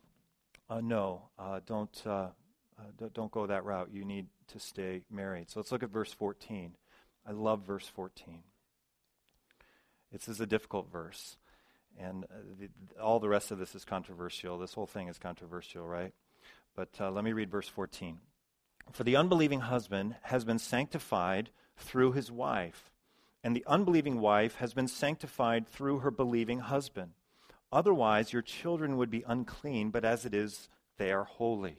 uh, 0.71 0.81
no, 0.81 1.29
uh, 1.39 1.61
don't, 1.67 2.03
uh, 2.07 2.29
uh 2.79 3.09
don't 3.13 3.31
go 3.31 3.47
that 3.47 3.65
route. 3.65 3.91
You 3.93 4.07
need 4.07 4.27
to 4.49 4.59
stay 4.59 5.03
married. 5.11 5.51
So 5.51 5.61
let's 5.61 5.71
look 5.71 5.83
at 5.83 5.91
verse 5.91 6.13
14. 6.13 6.73
I 7.29 7.33
love 7.33 7.61
verse 7.67 7.87
14. 7.87 8.43
This 10.11 10.29
is 10.29 10.41
a 10.41 10.47
difficult 10.47 10.91
verse. 10.91 11.37
And 11.99 12.25
uh, 12.25 12.29
the, 12.59 12.69
all 13.01 13.21
the 13.21 13.29
rest 13.29 13.51
of 13.51 13.59
this 13.59 13.75
is 13.75 13.85
controversial. 13.85 14.59
This 14.59 14.73
whole 14.73 14.87
thing 14.87 15.09
is 15.09 15.19
controversial, 15.19 15.87
right? 15.87 16.15
But 16.75 16.89
uh, 16.99 17.11
let 17.11 17.23
me 17.23 17.33
read 17.33 17.51
verse 17.51 17.69
14. 17.69 18.19
For 18.93 19.05
the 19.05 19.17
unbelieving 19.17 19.61
husband 19.61 20.17
has 20.23 20.45
been 20.45 20.59
sanctified 20.59 21.51
through 21.77 22.13
his 22.13 22.33
wife, 22.33 22.91
and 23.45 23.55
the 23.55 23.65
unbelieving 23.67 24.21
wife 24.21 24.57
has 24.57 24.73
been 24.73 24.89
sanctified 24.89 25.69
through 25.69 25.99
her 25.99 26.11
believing 26.11 26.61
husband. 26.61 27.13
Otherwise, 27.73 28.33
your 28.33 28.43
children 28.43 28.97
would 28.97 29.11
be 29.11 29.25
unclean, 29.27 29.91
but 29.91 30.05
as 30.05 30.25
it 30.25 30.35
is, 30.35 30.69
they 30.99 31.13
are 31.13 31.25
holy. 31.25 31.77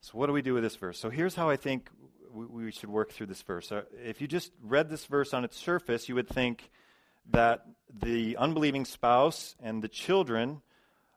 So, 0.00 0.18
what 0.18 0.26
do 0.26 0.32
we 0.32 0.42
do 0.42 0.54
with 0.54 0.62
this 0.62 0.76
verse? 0.76 0.98
So, 0.98 1.10
here's 1.10 1.34
how 1.34 1.48
I 1.48 1.56
think 1.56 1.90
we, 2.32 2.70
should 2.70 2.90
work 2.90 3.12
through 3.12 3.26
this 3.26 3.42
verse. 3.42 3.72
If 4.04 4.20
you 4.20 4.28
just 4.28 4.52
read 4.62 4.90
this 4.90 5.06
verse 5.06 5.32
on 5.32 5.44
its 5.44 5.56
surface, 5.56 6.08
you 6.08 6.14
would 6.14 6.28
think 6.28 6.70
that 7.30 7.66
the 8.02 8.36
unbelieving 8.36 8.84
spouse 8.84 9.56
and 9.62 9.82
the 9.82 9.88
children 9.88 10.62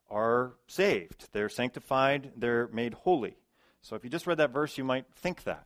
are 0.09 0.53
saved. 0.67 1.29
They're 1.31 1.49
sanctified, 1.49 2.31
they're 2.35 2.67
made 2.67 2.93
holy. 2.93 3.37
So 3.81 3.95
if 3.95 4.03
you 4.03 4.09
just 4.09 4.27
read 4.27 4.37
that 4.37 4.51
verse, 4.51 4.77
you 4.77 4.83
might 4.83 5.05
think 5.15 5.43
that. 5.43 5.65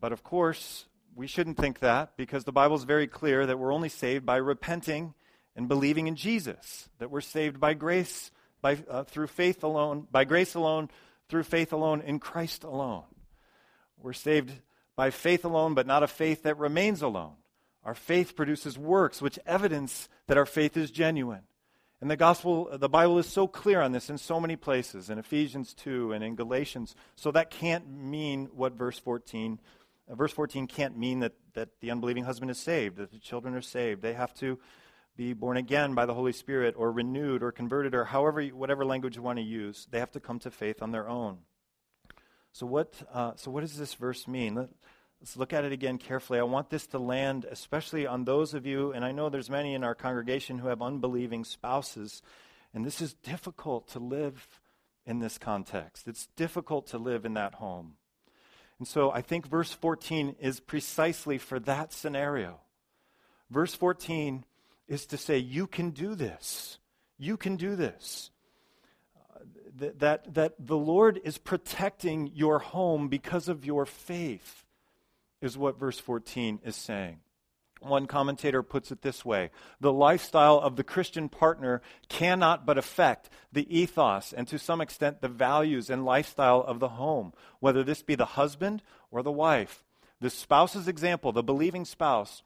But 0.00 0.12
of 0.12 0.22
course, 0.22 0.86
we 1.14 1.26
shouldn't 1.26 1.56
think 1.56 1.80
that 1.80 2.16
because 2.16 2.44
the 2.44 2.52
Bible 2.52 2.76
is 2.76 2.84
very 2.84 3.06
clear 3.06 3.46
that 3.46 3.58
we're 3.58 3.72
only 3.72 3.88
saved 3.88 4.26
by 4.26 4.36
repenting 4.36 5.14
and 5.56 5.68
believing 5.68 6.06
in 6.06 6.16
Jesus, 6.16 6.88
that 6.98 7.10
we're 7.10 7.20
saved 7.20 7.60
by 7.60 7.74
grace, 7.74 8.30
by, 8.60 8.78
uh, 8.88 9.04
through 9.04 9.28
faith 9.28 9.62
alone, 9.62 10.06
by 10.10 10.24
grace 10.24 10.54
alone, 10.54 10.90
through 11.28 11.44
faith 11.44 11.72
alone, 11.72 12.00
in 12.00 12.18
Christ 12.18 12.64
alone. 12.64 13.04
We're 13.98 14.12
saved 14.12 14.52
by 14.96 15.10
faith 15.10 15.44
alone, 15.44 15.74
but 15.74 15.86
not 15.86 16.02
a 16.02 16.08
faith 16.08 16.42
that 16.42 16.58
remains 16.58 17.02
alone. 17.02 17.34
Our 17.84 17.94
faith 17.94 18.34
produces 18.36 18.78
works 18.78 19.20
which 19.20 19.38
evidence 19.46 20.08
that 20.26 20.38
our 20.38 20.46
faith 20.46 20.76
is 20.76 20.90
genuine. 20.90 21.42
And 22.00 22.10
the 22.10 22.16
gospel, 22.16 22.68
the 22.76 22.88
Bible 22.88 23.18
is 23.18 23.26
so 23.26 23.46
clear 23.46 23.80
on 23.80 23.92
this 23.92 24.10
in 24.10 24.18
so 24.18 24.40
many 24.40 24.56
places, 24.56 25.08
in 25.10 25.18
Ephesians 25.18 25.72
2 25.74 26.12
and 26.12 26.22
in 26.22 26.34
Galatians. 26.34 26.94
So 27.16 27.30
that 27.30 27.50
can't 27.50 27.88
mean 27.88 28.50
what 28.54 28.74
verse 28.74 28.98
14, 28.98 29.60
uh, 30.10 30.14
verse 30.14 30.32
14 30.32 30.66
can't 30.66 30.98
mean 30.98 31.20
that, 31.20 31.32
that 31.54 31.68
the 31.80 31.90
unbelieving 31.90 32.24
husband 32.24 32.50
is 32.50 32.58
saved, 32.58 32.96
that 32.96 33.10
the 33.10 33.18
children 33.18 33.54
are 33.54 33.62
saved. 33.62 34.02
They 34.02 34.12
have 34.12 34.34
to 34.34 34.58
be 35.16 35.32
born 35.32 35.56
again 35.56 35.94
by 35.94 36.06
the 36.06 36.14
Holy 36.14 36.32
Spirit 36.32 36.74
or 36.76 36.90
renewed 36.90 37.42
or 37.42 37.52
converted 37.52 37.94
or 37.94 38.04
however, 38.04 38.42
whatever 38.46 38.84
language 38.84 39.16
you 39.16 39.22
want 39.22 39.38
to 39.38 39.44
use. 39.44 39.86
They 39.90 39.98
have 39.98 40.12
to 40.12 40.20
come 40.20 40.38
to 40.40 40.50
faith 40.50 40.82
on 40.82 40.90
their 40.90 41.08
own. 41.08 41.38
So 42.52 42.66
what, 42.66 42.94
uh, 43.12 43.32
so 43.36 43.50
what 43.50 43.62
does 43.62 43.76
this 43.76 43.94
verse 43.94 44.26
mean? 44.26 44.54
Let, 44.54 44.68
Let's 45.24 45.38
look 45.38 45.54
at 45.54 45.64
it 45.64 45.72
again 45.72 45.96
carefully. 45.96 46.38
I 46.38 46.42
want 46.42 46.68
this 46.68 46.86
to 46.88 46.98
land 46.98 47.46
especially 47.50 48.06
on 48.06 48.26
those 48.26 48.52
of 48.52 48.66
you, 48.66 48.92
and 48.92 49.02
I 49.02 49.12
know 49.12 49.30
there's 49.30 49.48
many 49.48 49.72
in 49.72 49.82
our 49.82 49.94
congregation 49.94 50.58
who 50.58 50.68
have 50.68 50.82
unbelieving 50.82 51.44
spouses, 51.44 52.20
and 52.74 52.84
this 52.84 53.00
is 53.00 53.14
difficult 53.14 53.88
to 53.92 53.98
live 53.98 54.60
in 55.06 55.20
this 55.20 55.38
context. 55.38 56.06
It's 56.08 56.28
difficult 56.36 56.88
to 56.88 56.98
live 56.98 57.24
in 57.24 57.32
that 57.34 57.54
home. 57.54 57.94
And 58.78 58.86
so 58.86 59.10
I 59.10 59.22
think 59.22 59.46
verse 59.46 59.72
14 59.72 60.36
is 60.40 60.60
precisely 60.60 61.38
for 61.38 61.58
that 61.60 61.90
scenario. 61.90 62.60
Verse 63.48 63.74
14 63.74 64.44
is 64.88 65.06
to 65.06 65.16
say, 65.16 65.38
You 65.38 65.66
can 65.66 65.90
do 65.90 66.14
this. 66.14 66.78
You 67.18 67.36
can 67.36 67.56
do 67.56 67.76
this. 67.76 68.30
Uh, 69.16 69.38
that, 69.76 69.98
that, 70.00 70.34
that 70.34 70.54
the 70.58 70.76
Lord 70.76 71.20
is 71.24 71.38
protecting 71.38 72.30
your 72.34 72.58
home 72.58 73.08
because 73.08 73.48
of 73.48 73.64
your 73.64 73.86
faith 73.86 74.64
is 75.40 75.58
what 75.58 75.78
verse 75.78 76.00
14 76.00 76.60
is 76.64 76.74
saying. 76.74 77.20
One 77.80 78.06
commentator 78.06 78.62
puts 78.62 78.90
it 78.90 79.02
this 79.02 79.24
way 79.24 79.50
The 79.80 79.92
lifestyle 79.92 80.58
of 80.58 80.76
the 80.76 80.84
Christian 80.84 81.28
partner 81.28 81.82
cannot 82.08 82.64
but 82.64 82.78
affect 82.78 83.28
the 83.52 83.66
ethos 83.76 84.32
and 84.32 84.48
to 84.48 84.58
some 84.58 84.80
extent 84.80 85.20
the 85.20 85.28
values 85.28 85.90
and 85.90 86.04
lifestyle 86.04 86.62
of 86.62 86.80
the 86.80 86.90
home, 86.90 87.32
whether 87.60 87.84
this 87.84 88.02
be 88.02 88.14
the 88.14 88.24
husband 88.24 88.82
or 89.10 89.22
the 89.22 89.32
wife. 89.32 89.84
The 90.20 90.30
spouse's 90.30 90.88
example, 90.88 91.32
the 91.32 91.42
believing 91.42 91.84
spouse, 91.84 92.42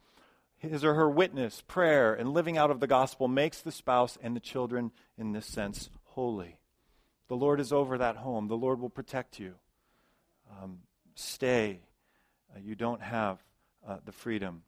his 0.58 0.84
or 0.84 0.94
her 0.94 1.08
witness, 1.08 1.62
prayer, 1.66 2.14
and 2.14 2.32
living 2.32 2.58
out 2.58 2.70
of 2.70 2.80
the 2.80 2.86
gospel 2.86 3.28
makes 3.28 3.60
the 3.60 3.72
spouse 3.72 4.18
and 4.22 4.34
the 4.34 4.40
children, 4.40 4.90
in 5.16 5.32
this 5.32 5.46
sense, 5.46 5.88
holy. 6.04 6.58
The 7.28 7.36
Lord 7.36 7.60
is 7.60 7.72
over 7.72 7.98
that 7.98 8.16
home. 8.16 8.48
The 8.48 8.56
Lord 8.56 8.80
will 8.80 8.90
protect 8.90 9.38
you. 9.38 9.54
Um, 10.60 10.78
stay 11.14 11.80
uh, 12.54 12.60
you 12.60 12.74
don't 12.74 13.02
have 13.02 13.42
uh, 13.86 13.98
the 14.04 14.12
freedom 14.12 14.62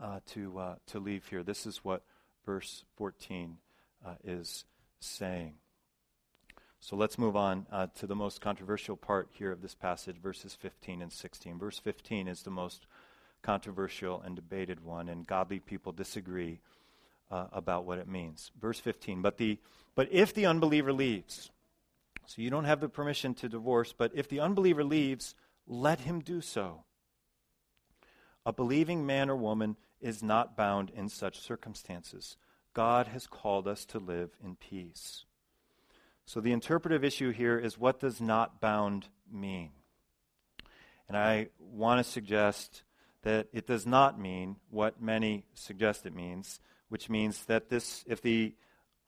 uh, 0.00 0.20
to, 0.26 0.58
uh, 0.58 0.74
to 0.88 0.98
leave 0.98 1.26
here. 1.26 1.42
This 1.42 1.66
is 1.66 1.84
what 1.84 2.02
verse 2.44 2.84
14 2.96 3.58
uh, 4.04 4.14
is 4.24 4.64
saying. 5.00 5.54
So 6.80 6.96
let's 6.96 7.18
move 7.18 7.36
on 7.36 7.66
uh, 7.72 7.88
to 7.96 8.06
the 8.06 8.14
most 8.14 8.40
controversial 8.40 8.96
part 8.96 9.28
here 9.32 9.50
of 9.50 9.62
this 9.62 9.74
passage, 9.74 10.16
verses 10.18 10.54
15 10.54 11.02
and 11.02 11.12
16. 11.12 11.58
Verse 11.58 11.78
15 11.78 12.28
is 12.28 12.42
the 12.42 12.50
most 12.50 12.86
controversial 13.42 14.20
and 14.20 14.34
debated 14.36 14.82
one, 14.82 15.08
and 15.08 15.26
godly 15.26 15.58
people 15.60 15.92
disagree 15.92 16.60
uh, 17.30 17.46
about 17.52 17.84
what 17.84 17.98
it 17.98 18.08
means. 18.08 18.50
Verse 18.60 18.80
15, 18.80 19.22
but, 19.22 19.38
the, 19.38 19.58
but 19.94 20.08
if 20.10 20.34
the 20.34 20.46
unbeliever 20.46 20.92
leaves, 20.92 21.50
so 22.26 22.42
you 22.42 22.50
don't 22.50 22.64
have 22.64 22.80
the 22.80 22.88
permission 22.88 23.34
to 23.34 23.48
divorce, 23.48 23.94
but 23.96 24.12
if 24.14 24.28
the 24.28 24.40
unbeliever 24.40 24.84
leaves, 24.84 25.34
let 25.66 26.00
him 26.00 26.20
do 26.20 26.40
so. 26.40 26.84
A 28.44 28.52
believing 28.52 29.06
man 29.06 29.30
or 29.30 29.36
woman 29.36 29.76
is 30.00 30.22
not 30.22 30.56
bound 30.56 30.90
in 30.90 31.08
such 31.08 31.40
circumstances. 31.40 32.36
God 32.74 33.08
has 33.08 33.26
called 33.26 33.66
us 33.66 33.84
to 33.86 33.98
live 33.98 34.30
in 34.44 34.56
peace. 34.56 35.24
So 36.26 36.40
the 36.40 36.52
interpretive 36.52 37.04
issue 37.04 37.30
here 37.30 37.58
is 37.58 37.78
what 37.78 38.00
does 38.00 38.20
not 38.20 38.60
bound 38.60 39.06
mean? 39.32 39.70
And 41.08 41.16
I 41.16 41.48
want 41.58 42.04
to 42.04 42.10
suggest 42.10 42.82
that 43.26 43.48
it 43.52 43.66
does 43.66 43.84
not 43.84 44.20
mean 44.20 44.54
what 44.70 45.02
many 45.02 45.44
suggest 45.52 46.06
it 46.06 46.14
means, 46.14 46.60
which 46.88 47.10
means 47.10 47.46
that 47.46 47.68
this 47.68 48.04
if 48.06 48.22
the 48.22 48.54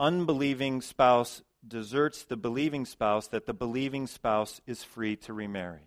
unbelieving 0.01 0.81
spouse 0.81 1.43
deserts 1.67 2.25
the 2.25 2.37
believing 2.37 2.85
spouse, 2.85 3.29
that 3.29 3.47
the 3.47 3.55
believing 3.55 4.09
spouse 4.09 4.61
is 4.67 4.83
free 4.83 5.15
to 5.15 5.33
remarry. 5.33 5.87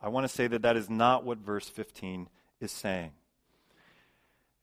I 0.00 0.10
want 0.10 0.22
to 0.22 0.32
say 0.32 0.46
that 0.46 0.62
that 0.62 0.76
is 0.76 0.88
not 0.88 1.24
what 1.24 1.38
verse 1.38 1.68
15 1.68 2.28
is 2.60 2.70
saying. 2.70 3.10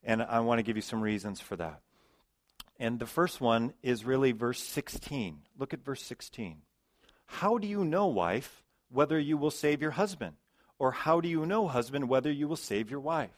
And 0.01 0.23
I 0.23 0.39
want 0.39 0.59
to 0.59 0.63
give 0.63 0.77
you 0.77 0.81
some 0.81 1.01
reasons 1.01 1.41
for 1.41 1.57
that. 1.57 1.81
And 2.79 2.99
the 2.99 3.05
first 3.05 3.41
one 3.41 3.73
is 3.83 4.05
really 4.05 4.31
verse 4.31 4.63
16. 4.63 5.39
Look 5.59 5.73
at 5.73 5.83
verse 5.83 6.03
16. 6.03 6.61
How 7.25 7.57
do 7.57 7.67
you 7.67 7.83
know, 7.83 8.07
wife, 8.07 8.63
whether 8.89 9.19
you 9.19 9.35
will 9.35 9.51
save 9.51 9.81
your 9.81 9.91
husband? 9.91 10.37
Or 10.79 10.91
how 10.91 11.21
do 11.21 11.27
you 11.27 11.45
know, 11.45 11.67
husband, 11.67 12.09
whether 12.09 12.31
you 12.31 12.47
will 12.47 12.55
save 12.55 12.91
your 12.91 12.99
wife? 12.99 13.37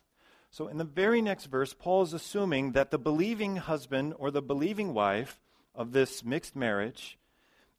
So 0.51 0.67
in 0.67 0.77
the 0.77 0.83
very 0.83 1.21
next 1.21 1.45
verse, 1.45 1.73
Paul 1.73 2.01
is 2.01 2.13
assuming 2.13 2.71
that 2.71 2.91
the 2.91 2.97
believing 2.97 3.57
husband 3.57 4.15
or 4.17 4.31
the 4.31 4.41
believing 4.41 4.93
wife 4.93 5.39
of 5.75 5.91
this 5.91 6.23
mixed 6.23 6.55
marriage 6.55 7.17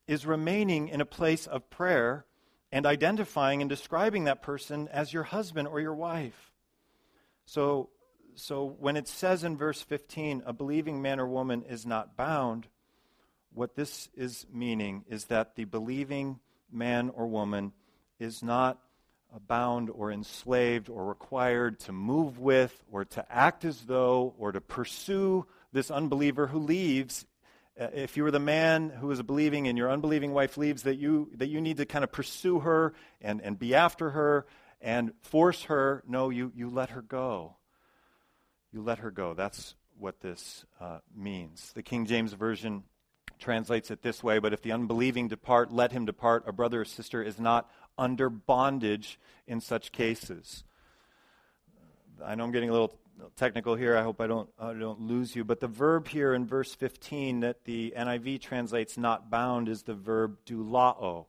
is 0.07 0.25
remaining 0.25 0.89
in 0.89 1.01
a 1.01 1.07
place 1.07 1.47
of 1.47 1.69
prayer 1.71 2.25
and 2.73 2.87
identifying 2.87 3.61
and 3.61 3.69
describing 3.69 4.25
that 4.25 4.43
person 4.43 4.89
as 4.89 5.13
your 5.13 5.25
husband 5.25 5.67
or 5.67 5.81
your 5.81 5.95
wife. 5.95 6.53
So, 7.45 7.91
so 8.37 8.77
when 8.79 8.97
it 8.97 9.09
says 9.09 9.43
in 9.43 9.57
verse 9.57 9.83
15, 9.83 10.45
a 10.47 10.53
believing 10.53 11.03
man 11.03 11.19
or 11.19 11.27
woman 11.27 11.65
is 11.69 11.85
not 11.85 12.17
bound, 12.17 12.69
what 13.53 13.75
this 13.75 14.09
is 14.15 14.47
meaning 14.53 15.05
is 15.09 15.25
that 15.27 15.57
the 15.57 15.65
believing 15.65 16.39
man 16.71 17.11
or 17.11 17.27
woman 17.27 17.73
is 18.21 18.43
not 18.43 18.79
bound 19.39 19.91
or 19.91 20.11
enslaved 20.11 20.89
or 20.89 21.05
required 21.05 21.79
to 21.81 21.93
move 21.93 22.39
with 22.39 22.83
or 22.91 23.05
to 23.05 23.25
act 23.31 23.65
as 23.65 23.83
though 23.83 24.35
or 24.39 24.51
to 24.51 24.61
pursue 24.61 25.47
this 25.73 25.91
unbeliever 25.91 26.49
who 26.49 26.59
leaves 26.59 27.27
uh, 27.81 27.89
if 27.95 28.17
you 28.17 28.25
were 28.25 28.31
the 28.31 28.41
man 28.41 28.91
who 28.91 29.07
was 29.07 29.23
believing 29.23 29.69
and 29.69 29.79
your 29.79 29.91
unbelieving 29.91 30.33
wife 30.33 30.57
leaves 30.57 30.83
that 30.83 30.97
you 30.97 31.31
that 31.37 31.49
you 31.49 31.61
need 31.61 31.79
to 31.79 31.87
kind 31.87 32.05
of 32.05 32.13
pursue 32.13 32.61
her 32.61 32.93
and, 33.21 33.41
and 33.41 33.59
be 33.59 33.75
after 33.75 34.11
her 34.11 34.47
and 34.81 35.13
force 35.23 35.65
her. 35.65 36.03
No, 36.07 36.31
you, 36.31 36.53
you 36.55 36.69
let 36.69 36.91
her 36.91 37.03
go. 37.03 37.57
You 38.73 38.83
let 38.83 38.99
her 38.99 39.11
go. 39.11 39.35
That's 39.35 39.75
what 39.99 40.21
this 40.21 40.65
uh, 40.81 40.99
means. 41.15 41.73
The 41.75 41.83
King 41.83 42.07
James 42.07 42.33
Version 42.33 42.85
translates 43.41 43.91
it 43.91 44.03
this 44.03 44.23
way 44.23 44.39
But 44.39 44.53
if 44.53 44.63
the 44.63 44.73
unbelieving 44.73 45.29
depart, 45.29 45.73
let 45.73 45.93
him 45.93 46.05
depart. 46.05 46.45
A 46.47 46.53
brother 46.53 46.83
or 46.83 46.85
sister 46.85 47.23
is 47.23 47.39
not 47.41 47.71
under 47.99 48.31
bondage 48.31 49.19
in 49.47 49.61
such 49.61 49.93
cases. 49.93 50.65
I 52.25 52.35
know 52.35 52.45
I'm 52.45 52.53
getting 52.53 52.69
a 52.71 52.73
little 52.73 52.99
technical 53.37 53.75
here. 53.75 53.97
I 53.97 54.03
hope 54.03 54.21
I 54.21 54.27
don't, 54.27 54.49
I 54.59 54.73
don't 54.73 55.01
lose 55.01 55.35
you. 55.35 55.45
But 55.45 55.61
the 55.61 55.69
verb 55.69 56.09
here 56.09 56.35
in 56.35 56.47
verse 56.47 56.75
15 56.75 57.41
that 57.41 57.65
the 57.65 57.93
NIV 57.97 58.41
translates 58.41 58.97
not 58.97 59.31
bound 59.31 59.69
is 59.69 59.83
the 59.83 59.95
verb 59.95 60.39
doulao. 60.47 61.27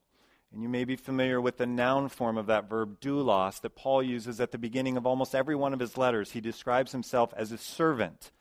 And 0.54 0.62
you 0.62 0.68
may 0.68 0.84
be 0.84 0.98
familiar 0.98 1.40
with 1.40 1.58
the 1.58 1.66
noun 1.66 2.10
form 2.10 2.38
of 2.38 2.48
that 2.48 2.70
verb, 2.70 3.00
doulos, 3.00 3.62
that 3.62 3.76
Paul 3.76 4.04
uses 4.04 4.42
at 4.42 4.52
the 4.52 4.58
beginning 4.58 4.98
of 4.98 5.06
almost 5.06 5.34
every 5.34 5.56
one 5.56 5.74
of 5.74 5.80
his 5.80 5.98
letters. 5.98 6.32
He 6.32 6.42
describes 6.42 6.92
himself 6.92 7.34
as 7.38 7.54
a 7.54 7.58
servant, 7.58 8.32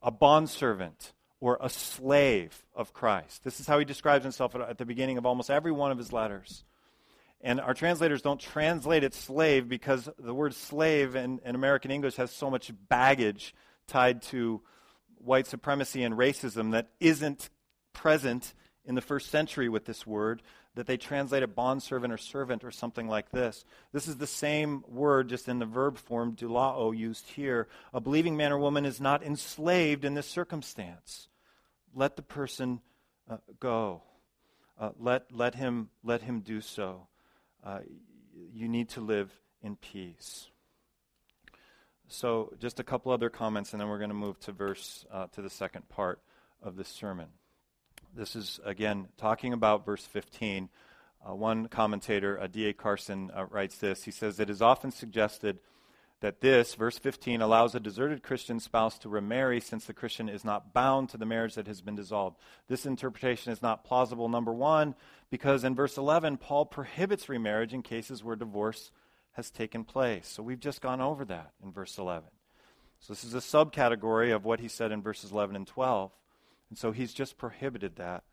a 0.00 0.12
bondservant, 0.12 1.12
or 1.40 1.58
a 1.60 1.70
slave 1.70 2.62
of 2.74 2.92
Christ. 2.92 3.44
This 3.44 3.60
is 3.60 3.66
how 3.66 3.78
he 3.78 3.84
describes 3.84 4.24
himself 4.24 4.54
at 4.54 4.78
the 4.78 4.84
beginning 4.84 5.18
of 5.18 5.24
almost 5.26 5.50
every 5.50 5.72
one 5.72 5.90
of 5.90 5.98
his 5.98 6.12
letters. 6.12 6.64
And 7.40 7.58
our 7.60 7.72
translators 7.72 8.20
don't 8.20 8.38
translate 8.38 9.02
it 9.02 9.14
slave 9.14 9.66
because 9.66 10.08
the 10.18 10.34
word 10.34 10.54
slave 10.54 11.16
in, 11.16 11.40
in 11.44 11.54
American 11.54 11.90
English 11.90 12.16
has 12.16 12.30
so 12.30 12.50
much 12.50 12.70
baggage 12.88 13.54
tied 13.86 14.20
to 14.22 14.60
white 15.16 15.46
supremacy 15.46 16.02
and 16.02 16.14
racism 16.14 16.72
that 16.72 16.88
isn't 17.00 17.48
present 17.94 18.52
in 18.84 18.94
the 18.94 19.00
first 19.00 19.30
century 19.30 19.68
with 19.70 19.86
this 19.86 20.06
word. 20.06 20.42
that 20.74 20.86
they 20.86 20.96
translate 20.96 21.42
it 21.42 21.54
bondservant 21.54 22.12
or 22.12 22.16
servant 22.16 22.62
or 22.62 22.70
something 22.70 23.08
like 23.08 23.30
this. 23.30 23.64
This 23.92 24.06
is 24.06 24.18
the 24.18 24.26
same 24.26 24.84
word, 24.86 25.28
just 25.28 25.48
in 25.48 25.58
the 25.58 25.66
verb 25.66 25.98
form, 25.98 26.36
doulao, 26.36 26.96
used 26.96 27.28
here. 27.30 27.66
A 27.92 28.00
believing 28.00 28.36
man 28.36 28.52
or 28.52 28.58
woman 28.58 28.84
is 28.84 29.00
not 29.00 29.22
enslaved 29.22 30.04
in 30.04 30.14
this 30.14 30.28
circumstance. 30.28 31.28
Let 31.94 32.16
the 32.16 32.22
person 32.22 32.80
uh, 33.28 33.38
go. 33.58 34.02
Uh, 34.78 34.90
let, 34.98 35.32
let, 35.32 35.54
him, 35.54 35.90
let 36.02 36.22
him 36.22 36.40
do 36.40 36.60
so. 36.60 37.06
Uh, 37.64 37.80
you 38.52 38.68
need 38.68 38.88
to 38.90 39.00
live 39.00 39.32
in 39.62 39.76
peace. 39.76 40.48
So, 42.08 42.52
just 42.58 42.80
a 42.80 42.82
couple 42.82 43.12
other 43.12 43.30
comments, 43.30 43.72
and 43.72 43.80
then 43.80 43.88
we're 43.88 43.98
going 43.98 44.10
to 44.10 44.14
move 44.14 44.40
to 44.40 44.52
verse 44.52 45.04
uh, 45.12 45.26
to 45.32 45.42
the 45.42 45.50
second 45.50 45.88
part 45.88 46.20
of 46.62 46.76
this 46.76 46.88
sermon. 46.88 47.28
This 48.16 48.34
is 48.34 48.58
again 48.64 49.08
talking 49.16 49.52
about 49.52 49.86
verse 49.86 50.04
15. 50.06 50.68
Uh, 51.28 51.34
one 51.34 51.68
commentator, 51.68 52.40
uh, 52.40 52.46
D.A. 52.46 52.72
Carson, 52.72 53.30
writes 53.50 53.76
this. 53.76 54.04
He 54.04 54.10
says, 54.10 54.40
It 54.40 54.50
is 54.50 54.62
often 54.62 54.90
suggested 54.90 55.60
that 56.20 56.40
this, 56.40 56.74
verse 56.74 56.98
15, 56.98 57.40
allows 57.40 57.74
a 57.74 57.80
deserted 57.80 58.22
Christian 58.22 58.60
spouse 58.60 58.98
to 58.98 59.08
remarry 59.08 59.60
since 59.60 59.86
the 59.86 59.94
Christian 59.94 60.28
is 60.28 60.44
not 60.44 60.74
bound 60.74 61.08
to 61.10 61.16
the 61.16 61.24
marriage 61.24 61.54
that 61.54 61.66
has 61.66 61.80
been 61.80 61.96
dissolved. 61.96 62.36
This 62.68 62.84
interpretation 62.84 63.52
is 63.52 63.62
not 63.62 63.84
plausible, 63.84 64.28
number 64.28 64.52
one, 64.52 64.94
because 65.30 65.64
in 65.64 65.74
verse 65.74 65.96
11, 65.96 66.36
Paul 66.36 66.66
prohibits 66.66 67.28
remarriage 67.28 67.72
in 67.72 67.82
cases 67.82 68.22
where 68.22 68.36
divorce 68.36 68.90
has 69.32 69.50
taken 69.50 69.84
place. 69.84 70.28
So 70.28 70.42
we've 70.42 70.60
just 70.60 70.82
gone 70.82 71.00
over 71.00 71.24
that 71.24 71.52
in 71.64 71.72
verse 71.72 71.96
11. 71.96 72.28
So 73.00 73.14
this 73.14 73.24
is 73.24 73.34
a 73.34 73.38
subcategory 73.38 74.34
of 74.34 74.44
what 74.44 74.60
he 74.60 74.68
said 74.68 74.92
in 74.92 75.00
verses 75.00 75.32
11 75.32 75.56
and 75.56 75.66
12. 75.66 76.12
And 76.68 76.78
so 76.78 76.92
he's 76.92 77.14
just 77.14 77.38
prohibited 77.38 77.96
that. 77.96 78.24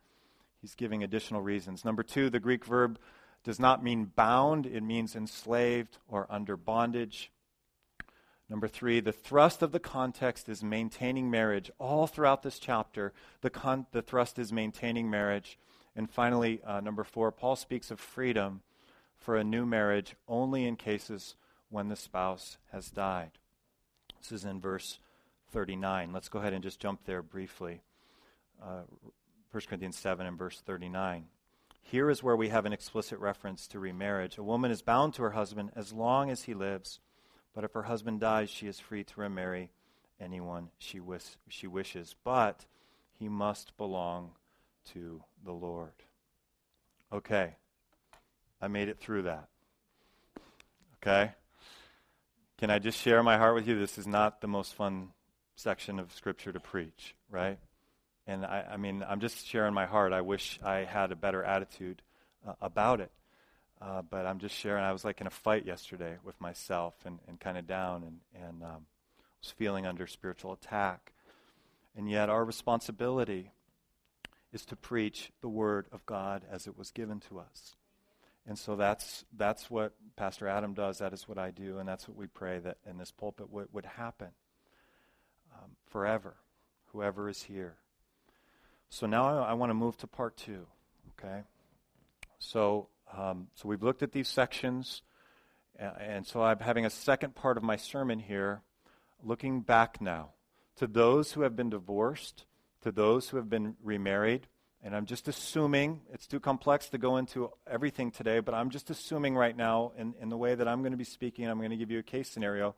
He's 0.62 0.76
giving 0.76 1.04
additional 1.04 1.41
reasons. 1.41 1.86
Number 1.86 2.04
two, 2.04 2.30
the 2.30 2.39
Greek 2.39 2.65
verb 2.65 3.00
does 3.43 3.60
not 3.60 3.84
mean 3.84 4.12
bound, 4.15 4.65
it 4.65 4.84
means 4.84 5.15
enslaved 5.15 6.00
or 6.10 6.28
under 6.30 6.58
bondage. 6.58 7.32
Number 8.49 8.67
three, 8.67 8.99
the 9.01 9.12
thrust 9.12 9.62
of 9.62 9.71
the 9.71 9.79
context 9.79 10.47
is 10.47 10.63
maintaining 10.63 11.29
marriage. 11.29 11.69
All 11.79 12.07
throughout 12.07 12.43
this 12.43 12.60
chapter, 12.60 13.13
the, 13.41 13.49
con- 13.49 13.88
the 13.91 14.01
thrust 14.01 14.39
is 14.39 14.53
maintaining 14.53 15.10
marriage. 15.10 15.60
And 15.95 16.10
finally, 16.10 16.62
uh, 16.65 16.79
number 16.79 17.03
four, 17.03 17.31
Paul 17.31 17.55
speaks 17.55 17.91
of 17.91 17.99
freedom 17.99 18.62
for 19.17 19.36
a 19.36 19.43
new 19.43 19.65
marriage 19.65 20.15
only 20.27 20.65
in 20.65 20.77
cases 20.77 21.36
when 21.69 21.89
the 21.89 21.95
spouse 21.95 22.57
has 22.71 22.89
died. 22.89 23.31
This 24.21 24.31
is 24.31 24.45
in 24.45 24.62
verse 24.62 24.99
39. 25.51 26.13
Let's 26.13 26.29
go 26.29 26.39
ahead 26.39 26.53
and 26.53 26.63
just 26.63 26.79
jump 26.79 27.01
there 27.05 27.21
briefly. 27.21 27.81
Uh, 28.62 28.83
1 29.51 29.63
Corinthians 29.67 29.97
7 29.97 30.25
and 30.25 30.38
verse 30.38 30.62
39. 30.65 31.25
Here 31.81 32.10
is 32.10 32.21
where 32.21 32.36
we 32.36 32.49
have 32.49 32.65
an 32.65 32.73
explicit 32.73 33.19
reference 33.19 33.67
to 33.67 33.79
remarriage. 33.79 34.38
A 34.38 34.43
woman 34.43 34.71
is 34.71 34.81
bound 34.81 35.13
to 35.15 35.23
her 35.23 35.31
husband 35.31 35.71
as 35.75 35.93
long 35.93 36.29
as 36.29 36.43
he 36.43 36.53
lives, 36.53 36.99
but 37.53 37.63
if 37.63 37.73
her 37.73 37.83
husband 37.83 38.19
dies, 38.19 38.49
she 38.49 38.67
is 38.67 38.79
free 38.79 39.03
to 39.03 39.19
remarry 39.19 39.71
anyone 40.19 40.69
she, 40.77 40.99
wish, 40.99 41.38
she 41.47 41.67
wishes. 41.67 42.15
But 42.23 42.65
he 43.19 43.29
must 43.29 43.75
belong 43.77 44.31
to 44.93 45.23
the 45.43 45.51
Lord. 45.51 45.93
Okay, 47.12 47.55
I 48.62 48.67
made 48.67 48.89
it 48.89 48.99
through 48.99 49.23
that. 49.23 49.47
Okay? 51.01 51.31
Can 52.57 52.69
I 52.69 52.79
just 52.79 52.99
share 52.99 53.21
my 53.21 53.38
heart 53.38 53.55
with 53.55 53.67
you? 53.67 53.79
This 53.79 53.97
is 53.97 54.07
not 54.07 54.41
the 54.41 54.47
most 54.47 54.73
fun 54.73 55.10
section 55.55 55.99
of 55.99 56.13
Scripture 56.13 56.51
to 56.51 56.60
preach, 56.60 57.15
right? 57.29 57.60
And 58.25 58.45
I, 58.45 58.65
I 58.71 58.77
mean, 58.77 59.05
I'm 59.07 59.19
just 59.19 59.45
sharing 59.47 59.73
my 59.73 59.86
heart. 59.86 60.12
I 60.12 60.21
wish 60.21 60.60
I 60.63 60.79
had 60.79 61.12
a 61.12 61.15
better 61.15 61.43
attitude 61.43 62.01
uh, 62.47 62.53
about 62.62 62.99
it. 62.99 63.12
Uh, 63.81 64.01
but 64.01 64.25
I'm 64.25 64.39
just 64.39 64.55
sharing. 64.55 64.83
I 64.83 64.91
was 64.91 65.05
like 65.05 65.21
in 65.21 65.27
a 65.27 65.31
fight 65.31 65.65
yesterday 65.65 66.17
with 66.23 66.39
myself 66.41 66.95
and, 67.05 67.19
and 67.27 67.39
kind 67.39 67.57
of 67.57 67.67
down 67.67 68.03
and, 68.03 68.19
and 68.33 68.63
um, 68.63 68.85
was 69.41 69.51
feeling 69.51 69.85
under 69.85 70.07
spiritual 70.07 70.53
attack. 70.53 71.13
And 71.95 72.09
yet, 72.09 72.29
our 72.29 72.43
responsibility 72.43 73.51
is 74.51 74.65
to 74.65 74.75
preach 74.75 75.31
the 75.41 75.49
Word 75.49 75.87
of 75.91 76.05
God 76.05 76.43
as 76.49 76.67
it 76.67 76.77
was 76.77 76.91
given 76.91 77.19
to 77.29 77.39
us. 77.39 77.75
And 78.47 78.57
so 78.57 78.75
that's, 78.75 79.25
that's 79.35 79.69
what 79.69 79.93
Pastor 80.15 80.47
Adam 80.47 80.73
does. 80.73 80.99
That 80.99 81.11
is 81.11 81.27
what 81.27 81.37
I 81.37 81.51
do. 81.51 81.79
And 81.79 81.87
that's 81.87 82.07
what 82.07 82.17
we 82.17 82.27
pray 82.27 82.59
that 82.59 82.77
in 82.89 82.97
this 82.97 83.11
pulpit 83.11 83.51
would, 83.51 83.67
would 83.73 83.85
happen 83.85 84.29
um, 85.53 85.71
forever, 85.89 86.35
whoever 86.93 87.29
is 87.29 87.43
here. 87.43 87.75
So 88.89 89.05
now 89.05 89.43
I, 89.43 89.49
I 89.49 89.53
want 89.53 89.69
to 89.69 89.73
move 89.73 89.97
to 89.97 90.07
part 90.07 90.37
two. 90.37 90.65
Okay? 91.19 91.41
So, 92.39 92.87
um, 93.15 93.47
so 93.53 93.67
we've 93.69 93.83
looked 93.83 94.03
at 94.03 94.11
these 94.11 94.27
sections. 94.27 95.03
And 95.79 96.25
so 96.25 96.41
I'm 96.41 96.57
having 96.57 96.87
a 96.87 96.89
second 96.89 97.35
part 97.35 97.55
of 97.55 97.61
my 97.61 97.75
sermon 97.75 98.17
here, 98.17 98.61
looking 99.23 99.61
back 99.61 100.01
now 100.01 100.29
to 100.77 100.87
those 100.87 101.33
who 101.33 101.41
have 101.41 101.55
been 101.55 101.69
divorced, 101.69 102.45
to 102.81 102.91
those 102.91 103.29
who 103.29 103.37
have 103.37 103.47
been 103.47 103.75
remarried, 103.83 104.47
and 104.83 104.95
I'm 104.95 105.05
just 105.05 105.27
assuming, 105.27 106.01
it's 106.11 106.25
too 106.25 106.39
complex 106.39 106.89
to 106.89 106.97
go 106.97 107.17
into 107.17 107.51
everything 107.69 108.09
today, 108.09 108.39
but 108.39 108.55
I'm 108.55 108.71
just 108.71 108.89
assuming 108.89 109.35
right 109.35 109.55
now, 109.55 109.91
in, 109.97 110.15
in 110.19 110.29
the 110.29 110.37
way 110.37 110.55
that 110.55 110.67
I'm 110.67 110.81
going 110.81 110.93
to 110.93 110.97
be 110.97 111.03
speaking, 111.03 111.47
I'm 111.47 111.57
going 111.57 111.71
to 111.71 111.77
give 111.77 111.91
you 111.91 111.99
a 111.99 112.03
case 112.03 112.29
scenario 112.29 112.75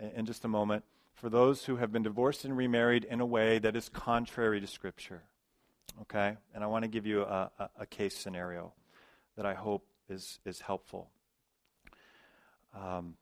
in, 0.00 0.10
in 0.10 0.26
just 0.26 0.44
a 0.44 0.48
moment, 0.48 0.84
for 1.14 1.28
those 1.28 1.64
who 1.64 1.76
have 1.76 1.90
been 1.90 2.04
divorced 2.04 2.44
and 2.44 2.56
remarried 2.56 3.02
in 3.02 3.20
a 3.20 3.26
way 3.26 3.58
that 3.58 3.74
is 3.74 3.88
contrary 3.88 4.60
to 4.60 4.66
Scripture. 4.66 5.22
Okay? 6.02 6.36
And 6.54 6.62
I 6.62 6.68
want 6.68 6.84
to 6.84 6.88
give 6.88 7.06
you 7.06 7.22
a, 7.22 7.50
a, 7.58 7.70
a 7.80 7.86
case 7.86 8.16
scenario 8.16 8.72
that 9.38 9.46
I 9.46 9.54
hope 9.54 9.86
is, 10.10 10.40
is 10.44 10.60
helpful. 10.60 11.08
Um, 12.74 13.14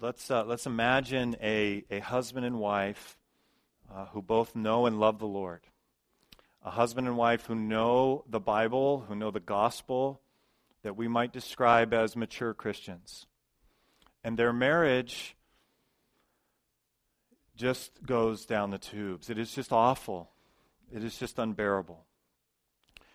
let's, 0.00 0.30
uh, 0.30 0.44
let's 0.44 0.66
imagine 0.66 1.36
a, 1.40 1.84
a 1.90 2.00
husband 2.00 2.44
and 2.46 2.58
wife 2.58 3.16
uh, 3.94 4.06
who 4.06 4.22
both 4.22 4.56
know 4.56 4.86
and 4.86 4.98
love 4.98 5.20
the 5.20 5.26
Lord 5.26 5.60
a 6.64 6.70
husband 6.70 7.08
and 7.08 7.16
wife 7.16 7.46
who 7.46 7.54
know 7.54 8.24
the 8.28 8.40
Bible, 8.40 9.04
who 9.08 9.16
know 9.16 9.30
the 9.30 9.40
gospel, 9.40 10.20
that 10.82 10.96
we 10.96 11.08
might 11.08 11.32
describe 11.32 11.92
as 11.92 12.16
mature 12.16 12.54
Christians. 12.54 13.26
And 14.22 14.38
their 14.38 14.52
marriage 14.52 15.36
just 17.56 18.04
goes 18.06 18.46
down 18.46 18.70
the 18.70 18.78
tubes. 18.78 19.28
It 19.28 19.38
is 19.38 19.52
just 19.52 19.72
awful. 19.72 20.30
It 20.92 21.02
is 21.02 21.16
just 21.16 21.38
unbearable. 21.38 22.04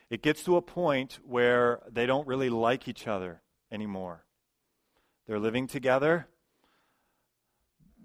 It 0.09 0.21
gets 0.21 0.43
to 0.43 0.55
a 0.55 0.61
point 0.61 1.19
where 1.25 1.81
they 1.91 2.05
don't 2.05 2.27
really 2.27 2.49
like 2.49 2.87
each 2.87 3.07
other 3.07 3.41
anymore. 3.71 4.25
They're 5.25 5.39
living 5.39 5.67
together 5.67 6.27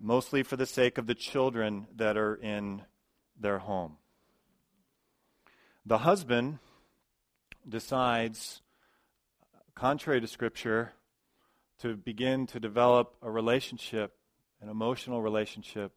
mostly 0.00 0.42
for 0.42 0.56
the 0.56 0.66
sake 0.66 0.98
of 0.98 1.06
the 1.06 1.14
children 1.14 1.86
that 1.94 2.16
are 2.16 2.34
in 2.34 2.82
their 3.38 3.58
home. 3.58 3.98
The 5.86 5.98
husband 5.98 6.58
decides, 7.68 8.62
contrary 9.76 10.20
to 10.20 10.26
Scripture, 10.26 10.92
to 11.80 11.96
begin 11.96 12.46
to 12.48 12.58
develop 12.58 13.14
a 13.22 13.30
relationship, 13.30 14.16
an 14.60 14.68
emotional 14.68 15.22
relationship, 15.22 15.92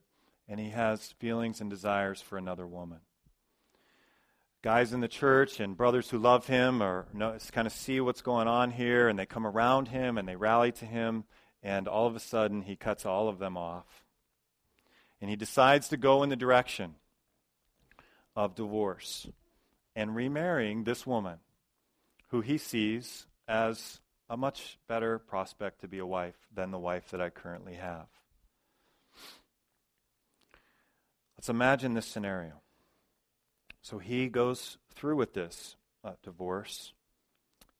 and 0.48 0.60
he 0.60 0.70
has 0.70 1.13
feelings 1.20 1.62
and 1.62 1.70
desires 1.70 2.22
for 2.22 2.38
another 2.38 2.68
woman. 2.68 3.00
Guys 4.65 4.93
in 4.93 4.99
the 4.99 5.08
church 5.08 5.60
and 5.60 5.78
brothers 5.78 6.10
who 6.10 6.17
love 6.17 6.47
him 6.47 6.82
or 6.82 7.06
know, 7.13 7.38
kind 7.51 7.67
of 7.67 7.71
see 7.71 8.01
what's 8.01 8.23
going 8.23 8.47
on 8.47 8.71
here, 8.71 9.08
and 9.08 9.19
they 9.19 9.28
come 9.28 9.45
around 9.45 9.89
him 9.89 10.17
and 10.17 10.28
they 10.28 10.36
rally 10.36 10.71
to 10.71 10.86
him, 10.88 11.23
and 11.62 11.88
all 11.88 12.08
of 12.08 12.15
a 12.15 12.19
sudden 12.19 12.63
he 12.63 12.75
cuts 12.75 13.06
all 13.06 13.30
of 13.30 13.38
them 13.38 13.58
off. 13.58 13.86
And 15.21 15.30
he 15.30 15.36
decides 15.36 15.89
to 15.89 15.97
go 15.97 16.23
in 16.23 16.30
the 16.30 16.36
direction 16.36 16.95
of 18.36 18.56
divorce 18.56 19.28
and 19.95 20.15
remarrying 20.15 20.84
this 20.84 21.06
woman 21.06 21.38
who 22.30 22.41
he 22.41 22.58
sees 22.58 23.28
as 23.47 23.99
a 24.32 24.36
much 24.36 24.80
better 24.88 25.19
prospect 25.19 25.82
to 25.82 25.88
be 25.88 25.99
a 25.99 26.08
wife 26.08 26.47
than 26.51 26.72
the 26.72 26.80
wife 26.80 27.11
that 27.11 27.22
I 27.22 27.30
currently 27.30 27.76
have. 27.76 28.07
Let's 31.38 31.49
imagine 31.49 31.93
this 31.93 32.07
scenario. 32.07 32.64
So 33.86 33.99
he 33.99 34.29
goes 34.29 34.79
through 34.95 35.15
with 35.17 35.36
this 35.36 35.75
uh, 36.03 36.13
divorce. 36.23 36.93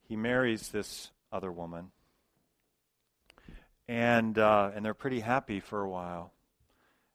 He 0.08 0.16
marries 0.16 0.70
this 0.70 1.10
other 1.32 1.52
woman. 1.52 1.88
And, 3.88 4.38
uh, 4.38 4.70
and 4.76 4.86
they're 4.86 4.94
pretty 4.94 5.22
happy 5.22 5.60
for 5.60 5.82
a 5.82 5.90
while. 5.90 6.32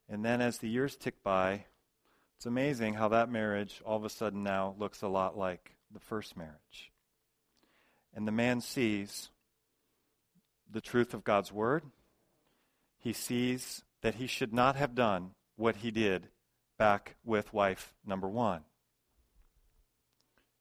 And 0.08 0.24
then 0.24 0.40
as 0.40 0.58
the 0.58 0.68
years 0.68 0.96
tick 0.96 1.22
by, 1.22 1.66
it's 2.36 2.46
amazing 2.46 2.94
how 2.94 3.06
that 3.10 3.30
marriage 3.30 3.80
all 3.86 3.96
of 3.96 4.04
a 4.04 4.10
sudden 4.10 4.42
now 4.42 4.74
looks 4.76 5.02
a 5.02 5.08
lot 5.08 5.38
like 5.38 5.76
the 5.92 6.00
first 6.00 6.36
marriage. 6.36 6.90
And 8.12 8.26
the 8.26 8.32
man 8.32 8.60
sees 8.60 9.30
the 10.68 10.80
truth 10.80 11.14
of 11.14 11.22
God's 11.22 11.52
word. 11.52 11.84
He 12.98 13.12
sees 13.12 13.84
that 14.02 14.16
he 14.16 14.26
should 14.26 14.52
not 14.52 14.74
have 14.74 14.96
done 14.96 15.30
what 15.54 15.76
he 15.76 15.92
did 15.92 16.26
back 16.76 17.14
with 17.24 17.54
wife 17.54 17.94
number 18.04 18.28
one. 18.28 18.62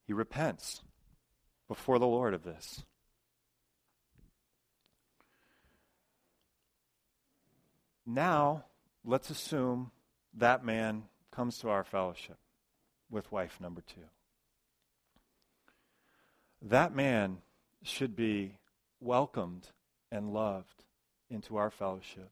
He 0.10 0.14
repents. 0.14 0.82
before 1.68 2.00
the 2.00 2.08
Lord 2.08 2.34
of 2.34 2.44
this. 2.44 2.84
Now, 8.08 8.66
let's 9.06 9.30
assume 9.30 9.92
that 10.34 10.66
man 10.66 11.04
comes 11.30 11.60
to 11.60 11.70
our 11.70 11.84
fellowship 11.84 12.40
with 13.12 13.32
wife 13.32 13.62
number 13.62 13.82
two. 13.82 14.10
That 16.60 16.96
man 16.96 17.44
should 17.84 18.16
be 18.16 18.58
welcomed 19.00 19.68
and 20.12 20.34
loved 20.34 20.86
into 21.30 21.56
our 21.56 21.70
fellowship 21.70 22.32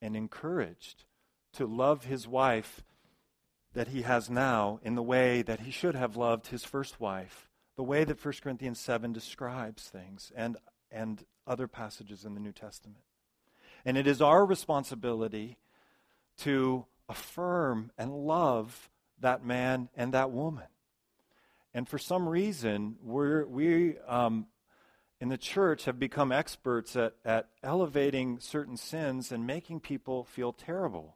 and 0.00 0.14
encouraged 0.14 1.02
to 1.54 1.66
love 1.66 2.04
his 2.04 2.28
wife 2.28 2.84
that 3.76 3.88
he 3.88 4.00
has 4.00 4.30
now 4.30 4.80
in 4.82 4.94
the 4.94 5.02
way 5.02 5.42
that 5.42 5.60
he 5.60 5.70
should 5.70 5.94
have 5.94 6.16
loved 6.16 6.46
his 6.46 6.64
first 6.64 6.98
wife, 6.98 7.46
the 7.76 7.82
way 7.82 8.04
that 8.04 8.24
1 8.24 8.34
Corinthians 8.42 8.80
7 8.80 9.12
describes 9.12 9.82
things 9.90 10.32
and, 10.34 10.56
and 10.90 11.26
other 11.46 11.68
passages 11.68 12.24
in 12.24 12.32
the 12.32 12.40
New 12.40 12.52
Testament. 12.52 13.02
And 13.84 13.98
it 13.98 14.06
is 14.06 14.22
our 14.22 14.46
responsibility 14.46 15.58
to 16.38 16.86
affirm 17.06 17.92
and 17.98 18.10
love 18.14 18.88
that 19.20 19.44
man 19.44 19.90
and 19.94 20.14
that 20.14 20.30
woman. 20.30 20.68
And 21.74 21.86
for 21.86 21.98
some 21.98 22.26
reason, 22.26 22.96
we're, 23.02 23.44
we 23.44 23.98
um, 24.08 24.46
in 25.20 25.28
the 25.28 25.36
church 25.36 25.84
have 25.84 25.98
become 25.98 26.32
experts 26.32 26.96
at, 26.96 27.12
at 27.26 27.50
elevating 27.62 28.40
certain 28.40 28.78
sins 28.78 29.30
and 29.30 29.46
making 29.46 29.80
people 29.80 30.24
feel 30.24 30.54
terrible. 30.54 31.14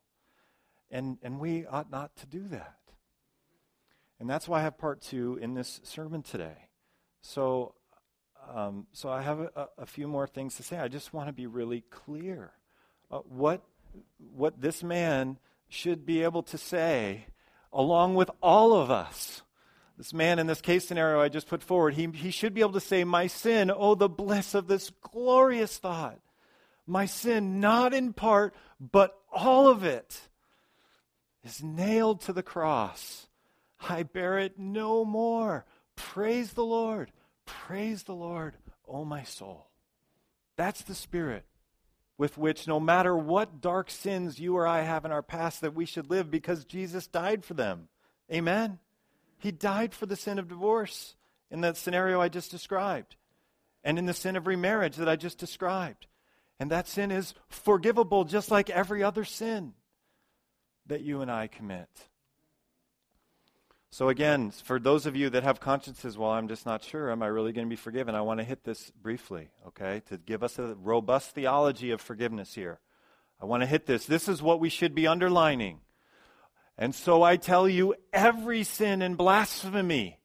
And, 0.90 1.18
and 1.22 1.38
we 1.38 1.66
ought 1.66 1.90
not 1.90 2.16
to 2.16 2.26
do 2.26 2.48
that. 2.48 2.76
And 4.18 4.28
that's 4.28 4.46
why 4.46 4.58
I 4.58 4.62
have 4.62 4.76
part 4.76 5.00
two 5.00 5.38
in 5.40 5.54
this 5.54 5.80
sermon 5.82 6.22
today. 6.22 6.68
So, 7.22 7.74
um, 8.52 8.86
so 8.92 9.08
I 9.08 9.22
have 9.22 9.40
a, 9.40 9.68
a, 9.78 9.86
few 9.86 10.08
more 10.08 10.26
things 10.26 10.56
to 10.56 10.62
say. 10.62 10.78
I 10.78 10.88
just 10.88 11.12
want 11.14 11.28
to 11.28 11.32
be 11.32 11.46
really 11.46 11.82
clear. 11.90 12.52
Uh, 13.10 13.18
what, 13.18 13.62
what 14.34 14.60
this 14.60 14.82
man 14.82 15.38
should 15.68 16.04
be 16.04 16.22
able 16.22 16.42
to 16.44 16.58
say, 16.58 17.26
along 17.72 18.14
with 18.14 18.30
all 18.42 18.74
of 18.74 18.90
us, 18.90 19.42
this 19.96 20.14
man 20.14 20.38
in 20.38 20.46
this 20.46 20.62
case 20.62 20.88
scenario 20.88 21.20
I 21.20 21.28
just 21.28 21.46
put 21.46 21.62
forward, 21.62 21.94
he, 21.94 22.08
he 22.08 22.30
should 22.30 22.54
be 22.54 22.62
able 22.62 22.72
to 22.72 22.80
say, 22.80 23.04
My 23.04 23.26
sin, 23.26 23.70
oh, 23.74 23.94
the 23.94 24.08
bliss 24.08 24.54
of 24.54 24.66
this 24.66 24.90
glorious 25.02 25.76
thought. 25.76 26.18
My 26.86 27.06
sin, 27.06 27.60
not 27.60 27.92
in 27.92 28.14
part, 28.14 28.54
but 28.80 29.16
all 29.30 29.68
of 29.68 29.84
it, 29.84 30.28
is 31.44 31.62
nailed 31.62 32.20
to 32.22 32.32
the 32.32 32.42
cross. 32.42 33.28
I 33.88 34.02
bear 34.02 34.38
it 34.38 34.58
no 34.58 35.04
more. 35.04 35.64
Praise 35.96 36.52
the 36.52 36.64
Lord. 36.64 37.12
Praise 37.46 38.04
the 38.04 38.14
Lord, 38.14 38.56
oh 38.86 39.04
my 39.04 39.24
soul. 39.24 39.66
That's 40.56 40.82
the 40.82 40.94
spirit 40.94 41.44
with 42.16 42.36
which, 42.36 42.68
no 42.68 42.78
matter 42.78 43.16
what 43.16 43.60
dark 43.60 43.90
sins 43.90 44.38
you 44.38 44.56
or 44.56 44.66
I 44.66 44.82
have 44.82 45.04
in 45.04 45.10
our 45.10 45.22
past, 45.22 45.62
that 45.62 45.74
we 45.74 45.86
should 45.86 46.10
live 46.10 46.30
because 46.30 46.64
Jesus 46.64 47.06
died 47.06 47.44
for 47.44 47.54
them. 47.54 47.88
Amen? 48.30 48.78
He 49.38 49.50
died 49.50 49.94
for 49.94 50.06
the 50.06 50.16
sin 50.16 50.38
of 50.38 50.48
divorce 50.48 51.16
in 51.50 51.62
that 51.62 51.76
scenario 51.76 52.20
I 52.20 52.28
just 52.28 52.50
described, 52.50 53.16
and 53.82 53.98
in 53.98 54.06
the 54.06 54.14
sin 54.14 54.36
of 54.36 54.46
remarriage 54.46 54.96
that 54.96 55.08
I 55.08 55.16
just 55.16 55.38
described. 55.38 56.06
And 56.60 56.70
that 56.70 56.86
sin 56.86 57.10
is 57.10 57.34
forgivable 57.48 58.24
just 58.24 58.50
like 58.50 58.68
every 58.68 59.02
other 59.02 59.24
sin 59.24 59.72
that 60.90 61.00
you 61.00 61.22
and 61.22 61.30
I 61.30 61.46
commit. 61.46 61.88
So, 63.92 64.08
again, 64.08 64.52
for 64.52 64.78
those 64.78 65.06
of 65.06 65.16
you 65.16 65.30
that 65.30 65.42
have 65.42 65.58
consciences, 65.58 66.16
well, 66.16 66.30
I'm 66.30 66.46
just 66.46 66.64
not 66.64 66.84
sure, 66.84 67.10
am 67.10 67.24
I 67.24 67.26
really 67.26 67.52
going 67.52 67.66
to 67.66 67.70
be 67.70 67.74
forgiven? 67.74 68.14
I 68.14 68.20
want 68.20 68.38
to 68.38 68.44
hit 68.44 68.62
this 68.62 68.92
briefly, 69.02 69.48
okay, 69.66 70.02
to 70.08 70.16
give 70.16 70.44
us 70.44 70.60
a 70.60 70.76
robust 70.80 71.30
theology 71.30 71.90
of 71.90 72.00
forgiveness 72.00 72.54
here. 72.54 72.78
I 73.42 73.46
want 73.46 73.62
to 73.62 73.66
hit 73.66 73.86
this. 73.86 74.06
This 74.06 74.28
is 74.28 74.42
what 74.42 74.60
we 74.60 74.68
should 74.68 74.94
be 74.94 75.08
underlining. 75.08 75.80
And 76.78 76.94
so 76.94 77.22
I 77.22 77.36
tell 77.36 77.68
you, 77.68 77.94
every 78.12 78.62
sin 78.62 79.02
and 79.02 79.16
blasphemy, 79.16 80.20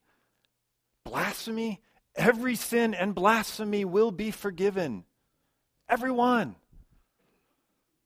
blasphemy, 1.04 1.82
every 2.16 2.56
sin 2.56 2.94
and 2.94 3.16
blasphemy 3.16 3.84
will 3.84 4.12
be 4.12 4.30
forgiven. 4.30 5.06
Everyone. 5.90 6.56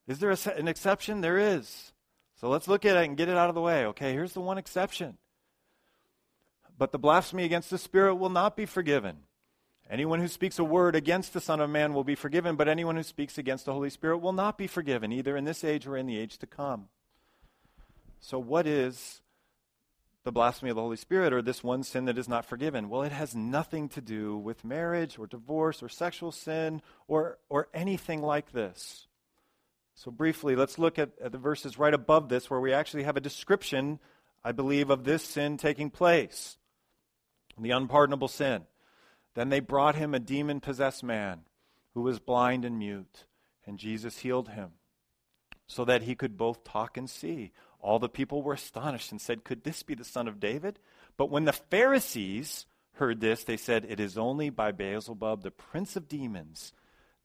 Is 0.08 0.20
there 0.20 0.32
a, 0.32 0.38
an 0.58 0.68
exception? 0.68 1.22
There 1.22 1.38
is. 1.38 1.92
So 2.40 2.48
let's 2.48 2.70
look 2.70 2.86
at 2.86 2.96
it 2.96 3.06
and 3.06 3.18
get 3.18 3.28
it 3.28 3.36
out 3.36 3.50
of 3.50 3.56
the 3.56 3.62
way. 3.62 3.86
Okay, 3.88 4.14
here's 4.14 4.32
the 4.32 4.40
one 4.40 4.58
exception. 4.58 5.18
But 6.78 6.94
the 6.94 7.00
blasphemy 7.00 7.44
against 7.44 7.70
the 7.70 7.78
Spirit 7.78 8.16
will 8.16 8.30
not 8.30 8.56
be 8.56 8.66
forgiven. 8.66 9.18
Anyone 9.90 10.22
who 10.22 10.28
speaks 10.30 10.58
a 10.58 10.64
word 10.64 10.96
against 10.96 11.34
the 11.34 11.42
Son 11.42 11.60
of 11.60 11.70
Man 11.70 11.94
will 11.94 12.06
be 12.06 12.16
forgiven, 12.16 12.56
but 12.56 12.70
anyone 12.70 12.96
who 12.96 13.04
speaks 13.04 13.38
against 13.38 13.66
the 13.66 13.74
Holy 13.74 13.90
Spirit 13.90 14.20
will 14.20 14.32
not 14.32 14.58
be 14.58 14.68
forgiven, 14.68 15.12
either 15.12 15.36
in 15.36 15.44
this 15.44 15.66
age 15.66 15.86
or 15.86 15.98
in 15.98 16.06
the 16.06 16.18
age 16.18 16.38
to 16.38 16.48
come. 16.48 16.88
So, 18.22 18.40
what 18.40 18.66
is 18.66 19.22
the 20.24 20.32
blasphemy 20.32 20.70
of 20.70 20.76
the 20.76 20.82
Holy 20.82 20.96
Spirit 20.96 21.34
or 21.34 21.42
this 21.42 21.64
one 21.64 21.84
sin 21.84 22.06
that 22.06 22.18
is 22.18 22.30
not 22.30 22.46
forgiven? 22.46 22.88
Well, 22.88 23.02
it 23.02 23.12
has 23.12 23.36
nothing 23.36 23.90
to 23.90 24.02
do 24.02 24.38
with 24.38 24.64
marriage 24.64 25.20
or 25.20 25.28
divorce 25.28 25.84
or 25.84 25.90
sexual 25.90 26.32
sin 26.32 26.82
or, 27.08 27.40
or 27.50 27.68
anything 27.74 28.22
like 28.22 28.54
this. 28.54 29.09
So, 30.00 30.12
briefly, 30.12 30.56
let's 30.56 30.80
look 30.80 30.98
at, 30.98 31.10
at 31.22 31.34
the 31.34 31.38
verses 31.38 31.78
right 31.78 31.94
above 31.94 32.30
this 32.30 32.50
where 32.50 32.62
we 32.62 32.72
actually 32.72 33.04
have 33.04 33.18
a 33.18 33.20
description, 33.22 34.00
I 34.46 34.54
believe, 34.54 34.90
of 34.90 35.04
this 35.04 35.26
sin 35.26 35.58
taking 35.58 35.90
place 35.90 36.58
the 37.58 37.72
unpardonable 37.72 38.30
sin. 38.30 38.62
Then 39.34 39.50
they 39.50 39.60
brought 39.60 39.96
him 39.96 40.14
a 40.14 40.20
demon 40.20 40.62
possessed 40.62 41.04
man 41.04 41.42
who 41.94 42.02
was 42.04 42.18
blind 42.18 42.64
and 42.64 42.80
mute, 42.80 43.26
and 43.68 43.78
Jesus 43.78 44.20
healed 44.20 44.48
him 44.48 44.70
so 45.68 45.84
that 45.84 46.04
he 46.04 46.16
could 46.16 46.38
both 46.38 46.64
talk 46.64 46.96
and 46.96 47.10
see. 47.10 47.52
All 47.82 48.00
the 48.00 48.08
people 48.08 48.42
were 48.42 48.54
astonished 48.54 49.12
and 49.12 49.20
said, 49.20 49.44
Could 49.44 49.66
this 49.66 49.84
be 49.84 49.96
the 49.96 50.06
son 50.06 50.30
of 50.30 50.40
David? 50.40 50.80
But 51.18 51.30
when 51.30 51.44
the 51.44 51.52
Pharisees 51.52 52.66
heard 52.94 53.20
this, 53.20 53.44
they 53.44 53.58
said, 53.58 53.86
It 53.90 54.00
is 54.00 54.18
only 54.18 54.50
by 54.50 54.72
Beelzebub, 54.72 55.44
the 55.44 55.52
prince 55.52 55.98
of 55.98 56.08
demons, 56.08 56.72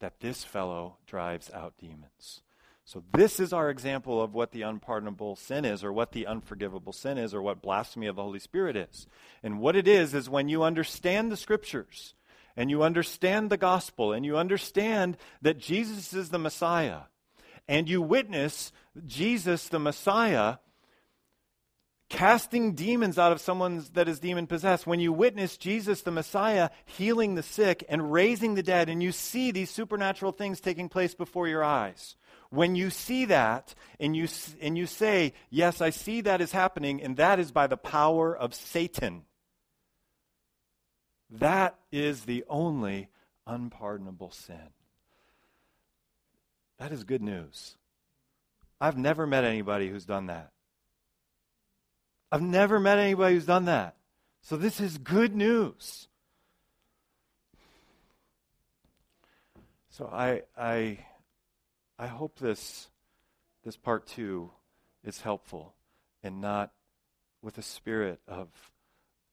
that 0.01 0.19
this 0.19 0.43
fellow 0.43 0.97
drives 1.07 1.53
out 1.53 1.79
demons. 1.79 2.41
So, 2.87 3.03
this 3.15 3.41
is 3.41 3.55
our 3.55 3.71
example 3.71 4.23
of 4.23 4.35
what 4.35 4.53
the 4.53 4.63
unpardonable 4.63 5.37
sin 5.37 5.65
is, 5.65 5.83
or 5.83 5.91
what 5.91 6.13
the 6.13 6.27
unforgivable 6.27 6.93
sin 6.93 7.17
is, 7.17 7.33
or 7.33 7.41
what 7.41 7.63
blasphemy 7.63 8.07
of 8.09 8.17
the 8.17 8.23
Holy 8.23 8.39
Spirit 8.39 8.77
is. 8.77 9.07
And 9.43 9.59
what 9.59 9.75
it 9.75 9.89
is, 9.89 10.13
is 10.13 10.29
when 10.29 10.51
you 10.51 10.63
understand 10.63 11.33
the 11.33 11.37
scriptures, 11.39 12.15
and 12.57 12.71
you 12.71 12.83
understand 12.83 13.49
the 13.49 13.57
gospel, 13.57 14.13
and 14.13 14.27
you 14.27 14.37
understand 14.37 15.17
that 15.41 15.59
Jesus 15.59 16.13
is 16.13 16.29
the 16.29 16.39
Messiah, 16.39 17.03
and 17.67 17.89
you 17.89 18.03
witness 18.03 18.71
Jesus, 19.07 19.69
the 19.69 19.79
Messiah, 19.79 20.59
casting 22.11 22.75
demons 22.75 23.19
out 23.19 23.33
of 23.33 23.41
someone 23.41 23.83
that 23.95 24.09
is 24.09 24.21
demon 24.21 24.47
possessed, 24.47 24.87
when 24.87 25.01
you 25.01 25.11
witness 25.11 25.57
Jesus, 25.57 26.03
the 26.03 26.11
Messiah, 26.11 26.69
healing 26.85 27.35
the 27.35 27.43
sick 27.43 27.83
and 27.89 28.13
raising 28.13 28.57
the 28.57 28.63
dead, 28.63 28.91
and 28.91 29.03
you 29.03 29.11
see 29.11 29.53
these 29.53 29.71
supernatural 29.71 30.33
things 30.33 30.61
taking 30.61 30.91
place 30.91 31.15
before 31.15 31.49
your 31.49 31.65
eyes 31.65 32.15
when 32.55 32.75
you 32.77 32.91
see 32.91 33.25
that 33.27 33.75
and 33.99 34.17
you, 34.17 34.29
and 34.61 34.79
you 34.79 34.87
say, 34.87 35.33
Yes, 35.51 35.81
I 35.81 35.91
see 35.91 36.21
that 36.23 36.41
is 36.41 36.53
happening, 36.53 37.03
and 37.03 37.17
that 37.17 37.39
is 37.39 37.53
by 37.53 37.67
the 37.67 37.77
power 37.77 38.37
of 38.37 38.55
Satan, 38.55 39.25
that 41.31 41.77
is 41.91 42.25
the 42.25 42.45
only 42.49 43.09
unpardonable 43.47 44.31
sin. 44.31 44.71
That 46.79 46.93
is 46.93 47.05
good 47.05 47.23
news. 47.23 47.77
I've 48.81 48.99
never 48.99 49.27
met 49.27 49.45
anybody 49.45 49.89
who's 49.89 50.05
done 50.05 50.27
that. 50.27 50.51
I've 52.31 52.43
never 52.43 52.81
met 52.81 52.99
anybody 52.99 53.35
who's 53.35 53.47
done 53.47 53.67
that. 53.67 53.97
So 54.43 54.57
this 54.57 54.81
is 54.81 54.99
good 54.99 55.35
news. 55.35 56.09
So 59.91 60.11
I, 60.13 60.43
I 60.59 60.99
I 61.99 62.09
hope 62.09 62.39
this, 62.39 62.89
this 63.65 63.77
part 63.77 64.07
two 64.07 64.51
is 65.05 65.21
helpful 65.21 65.75
and 66.25 66.41
not 66.41 66.73
with 67.41 67.57
a 67.57 67.63
spirit 67.63 68.21
of, 68.27 68.49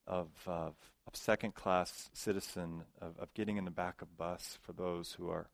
of, 0.05 0.27
of, 0.45 0.75
of 1.07 1.15
second 1.15 1.55
class 1.55 2.11
citizen, 2.13 2.83
of, 3.01 3.17
of 3.17 3.33
getting 3.33 3.57
in 3.57 3.65
the 3.65 3.71
back 3.71 4.01
of 4.01 4.15
bus 4.15 4.59
for 4.61 4.73
those 4.73 5.13
who 5.13 5.29
are 5.29 5.49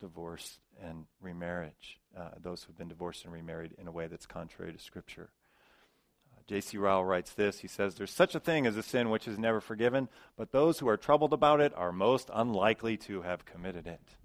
divorced 0.00 0.58
and 0.82 1.06
remarriage, 1.20 1.98
uh, 2.18 2.30
those 2.42 2.64
who've 2.64 2.76
been 2.76 2.88
divorced 2.88 3.24
and 3.24 3.32
remarried 3.32 3.74
in 3.78 3.86
a 3.86 3.92
way 3.92 4.06
that's 4.06 4.26
contrary 4.26 4.72
to 4.72 4.78
Scripture. 4.78 5.30
Uh, 6.34 6.42
J.C. 6.46 6.76
Ryle 6.76 7.04
writes 7.04 7.32
this. 7.32 7.60
He 7.60 7.68
says, 7.68 7.94
There's 7.94 8.10
such 8.10 8.34
a 8.34 8.40
thing 8.40 8.66
as 8.66 8.76
a 8.76 8.82
sin 8.82 9.08
which 9.08 9.26
is 9.26 9.38
never 9.38 9.62
forgiven, 9.62 10.10
but 10.36 10.52
those 10.52 10.78
who 10.78 10.88
are 10.88 10.98
troubled 10.98 11.32
about 11.32 11.60
it 11.60 11.72
are 11.74 11.92
most 11.92 12.28
unlikely 12.34 12.98
to 12.98 13.22
have 13.22 13.46
committed 13.46 13.86
it. 13.86 14.16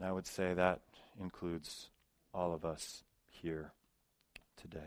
And 0.00 0.08
I 0.08 0.12
would 0.12 0.26
say 0.26 0.54
that 0.54 0.80
includes 1.20 1.90
all 2.32 2.54
of 2.54 2.64
us 2.64 3.04
here 3.28 3.72
today. 4.56 4.78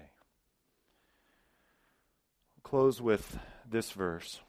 I'll 2.57 2.63
close 2.63 2.99
with 2.99 3.37
this 3.69 3.91
verse 3.91 4.39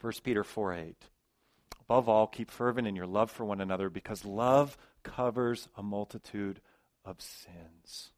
1 0.00 0.14
Peter 0.24 0.42
4 0.42 0.74
8. 0.74 0.96
Above 1.82 2.08
all, 2.08 2.26
keep 2.26 2.50
fervent 2.50 2.88
in 2.88 2.96
your 2.96 3.06
love 3.06 3.30
for 3.30 3.44
one 3.44 3.60
another 3.60 3.88
because 3.88 4.24
love 4.24 4.76
covers 5.04 5.68
a 5.76 5.82
multitude 5.82 6.60
of 7.04 7.20
sins. 7.20 8.10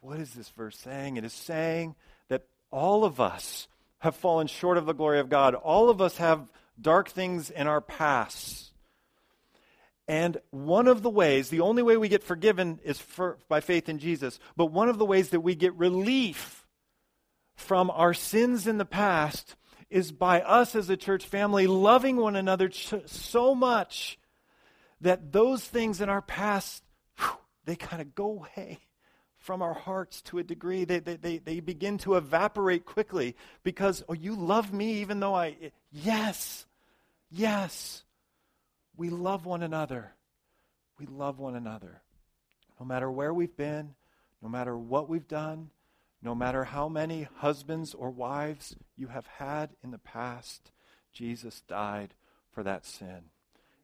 What 0.00 0.20
is 0.20 0.34
this 0.34 0.50
verse 0.50 0.76
saying? 0.76 1.16
It 1.16 1.24
is 1.24 1.32
saying 1.32 1.94
that 2.28 2.44
all 2.70 3.06
of 3.06 3.18
us 3.18 3.66
have 4.00 4.14
fallen 4.14 4.46
short 4.46 4.76
of 4.76 4.84
the 4.84 4.92
glory 4.92 5.20
of 5.20 5.30
God. 5.30 5.54
All 5.54 5.88
of 5.88 6.02
us 6.02 6.18
have 6.18 6.52
dark 6.78 7.08
things 7.08 7.48
in 7.48 7.66
our 7.66 7.80
past. 7.80 8.68
And 10.08 10.38
one 10.50 10.88
of 10.88 11.02
the 11.02 11.10
ways, 11.10 11.50
the 11.50 11.60
only 11.60 11.82
way 11.82 11.98
we 11.98 12.08
get 12.08 12.24
forgiven 12.24 12.80
is 12.82 12.98
for, 12.98 13.38
by 13.46 13.60
faith 13.60 13.90
in 13.90 13.98
Jesus, 13.98 14.40
but 14.56 14.72
one 14.72 14.88
of 14.88 14.96
the 14.96 15.04
ways 15.04 15.28
that 15.30 15.40
we 15.40 15.54
get 15.54 15.74
relief 15.74 16.66
from 17.56 17.90
our 17.90 18.14
sins 18.14 18.66
in 18.66 18.78
the 18.78 18.86
past 18.86 19.54
is 19.90 20.10
by 20.10 20.40
us 20.40 20.74
as 20.74 20.88
a 20.88 20.96
church 20.96 21.26
family 21.26 21.66
loving 21.66 22.16
one 22.16 22.36
another 22.36 22.68
ch- 22.68 22.94
so 23.06 23.54
much 23.54 24.18
that 25.02 25.30
those 25.30 25.62
things 25.62 26.00
in 26.00 26.08
our 26.08 26.22
past, 26.22 26.82
whew, 27.18 27.36
they 27.66 27.76
kind 27.76 28.00
of 28.00 28.14
go 28.14 28.30
away 28.30 28.78
from 29.36 29.60
our 29.60 29.74
hearts 29.74 30.22
to 30.22 30.38
a 30.38 30.42
degree. 30.42 30.84
They, 30.84 31.00
they, 31.00 31.16
they, 31.16 31.38
they 31.38 31.60
begin 31.60 31.98
to 31.98 32.14
evaporate 32.14 32.86
quickly 32.86 33.36
because, 33.62 34.02
oh, 34.08 34.14
you 34.14 34.34
love 34.34 34.72
me 34.72 35.00
even 35.00 35.20
though 35.20 35.34
I. 35.34 35.56
Yes, 35.90 36.66
yes. 37.30 38.04
We 38.98 39.10
love 39.10 39.46
one 39.46 39.62
another. 39.62 40.12
We 40.98 41.06
love 41.06 41.38
one 41.38 41.54
another. 41.54 42.02
No 42.80 42.84
matter 42.84 43.08
where 43.08 43.32
we've 43.32 43.56
been, 43.56 43.94
no 44.42 44.48
matter 44.48 44.76
what 44.76 45.08
we've 45.08 45.28
done, 45.28 45.70
no 46.20 46.34
matter 46.34 46.64
how 46.64 46.88
many 46.88 47.28
husbands 47.36 47.94
or 47.94 48.10
wives 48.10 48.74
you 48.96 49.06
have 49.06 49.26
had 49.26 49.70
in 49.84 49.92
the 49.92 49.98
past, 49.98 50.72
Jesus 51.12 51.60
died 51.60 52.14
for 52.50 52.64
that 52.64 52.84
sin, 52.84 53.30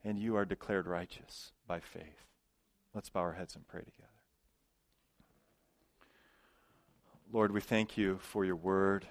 and 0.03 0.19
you 0.19 0.35
are 0.35 0.45
declared 0.45 0.89
righteous 0.89 1.53
by 1.65 1.79
faith. 1.79 2.27
Let's 2.93 3.09
bow 3.09 3.21
our 3.21 3.35
heads 3.35 3.55
and 3.55 3.67
pray 3.69 3.83
together. 3.83 4.09
Lord, 7.33 7.53
we 7.53 7.61
thank 7.61 7.97
you 7.97 8.19
for 8.21 8.45
your 8.45 8.57
word. 8.57 9.07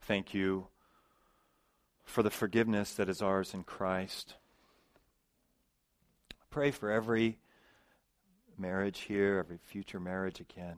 Thank 0.00 0.34
you 0.34 0.66
for 2.08 2.22
the 2.22 2.30
forgiveness 2.30 2.94
that 2.94 3.08
is 3.08 3.20
ours 3.20 3.52
in 3.52 3.62
Christ. 3.62 4.34
I 6.32 6.44
pray 6.50 6.70
for 6.70 6.90
every 6.90 7.38
marriage 8.56 9.00
here, 9.00 9.38
every 9.38 9.58
future 9.58 10.00
marriage 10.00 10.40
again. 10.40 10.76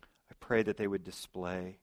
I 0.00 0.34
pray 0.38 0.62
that 0.62 0.76
they 0.76 0.86
would 0.86 1.02
display 1.02 1.78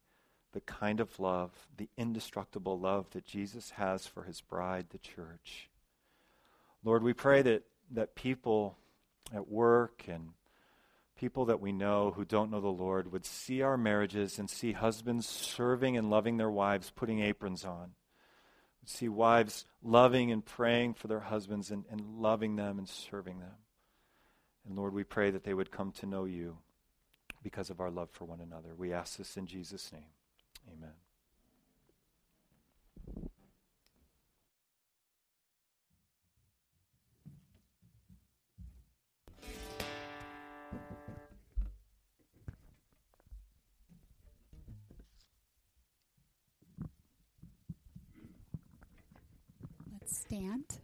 the 0.54 0.62
kind 0.62 1.02
of 1.02 1.20
love, 1.20 1.52
the 1.76 1.90
indestructible 1.98 2.80
love 2.80 3.10
that 3.12 3.26
Jesus 3.26 3.72
has 3.72 4.08
for 4.08 4.24
his 4.24 4.40
bride, 4.40 4.88
the 4.92 4.98
church. 4.98 5.70
Lord, 6.86 7.04
we 7.04 7.14
pray 7.14 7.42
that, 7.42 7.64
that 7.92 8.16
people 8.16 8.78
at 9.34 9.50
work 9.50 10.06
and 10.08 10.30
people 11.18 11.46
that 11.46 11.60
we 11.60 11.74
know 11.74 12.14
who 12.16 12.24
don't 12.24 12.50
know 12.50 12.62
the 12.62 12.68
Lord 12.68 13.12
would 13.12 13.26
see 13.26 13.62
our 13.62 13.78
marriages 13.78 14.40
and 14.40 14.50
see 14.50 14.72
husbands 14.72 15.28
serving 15.28 15.98
and 15.98 16.10
loving 16.10 16.38
their 16.38 16.52
wives, 16.52 16.92
putting 16.96 17.20
aprons 17.20 17.66
on. 17.66 17.92
See 18.86 19.08
wives 19.08 19.66
loving 19.82 20.32
and 20.32 20.46
praying 20.46 20.96
for 20.96 21.08
their 21.08 21.22
husbands 21.22 21.72
and, 21.72 21.86
and 21.90 22.02
loving 22.20 22.56
them 22.56 22.78
and 22.78 22.88
serving 22.88 23.40
them. 23.40 23.56
And 24.68 24.78
Lord, 24.78 24.94
we 24.94 25.04
pray 25.04 25.32
that 25.32 25.44
they 25.44 25.54
would 25.54 25.72
come 25.72 25.92
to 25.94 26.06
know 26.06 26.26
you 26.26 26.58
because 27.44 27.70
of 27.70 27.80
our 27.80 27.92
love 27.92 28.10
for 28.12 28.26
one 28.26 28.40
another. 28.40 28.76
We 28.78 28.94
ask 28.94 29.18
this 29.18 29.38
in 29.38 29.46
Jesus' 29.46 29.92
name. 29.92 30.12
Amen. 30.72 30.94
Stand. 50.34 50.80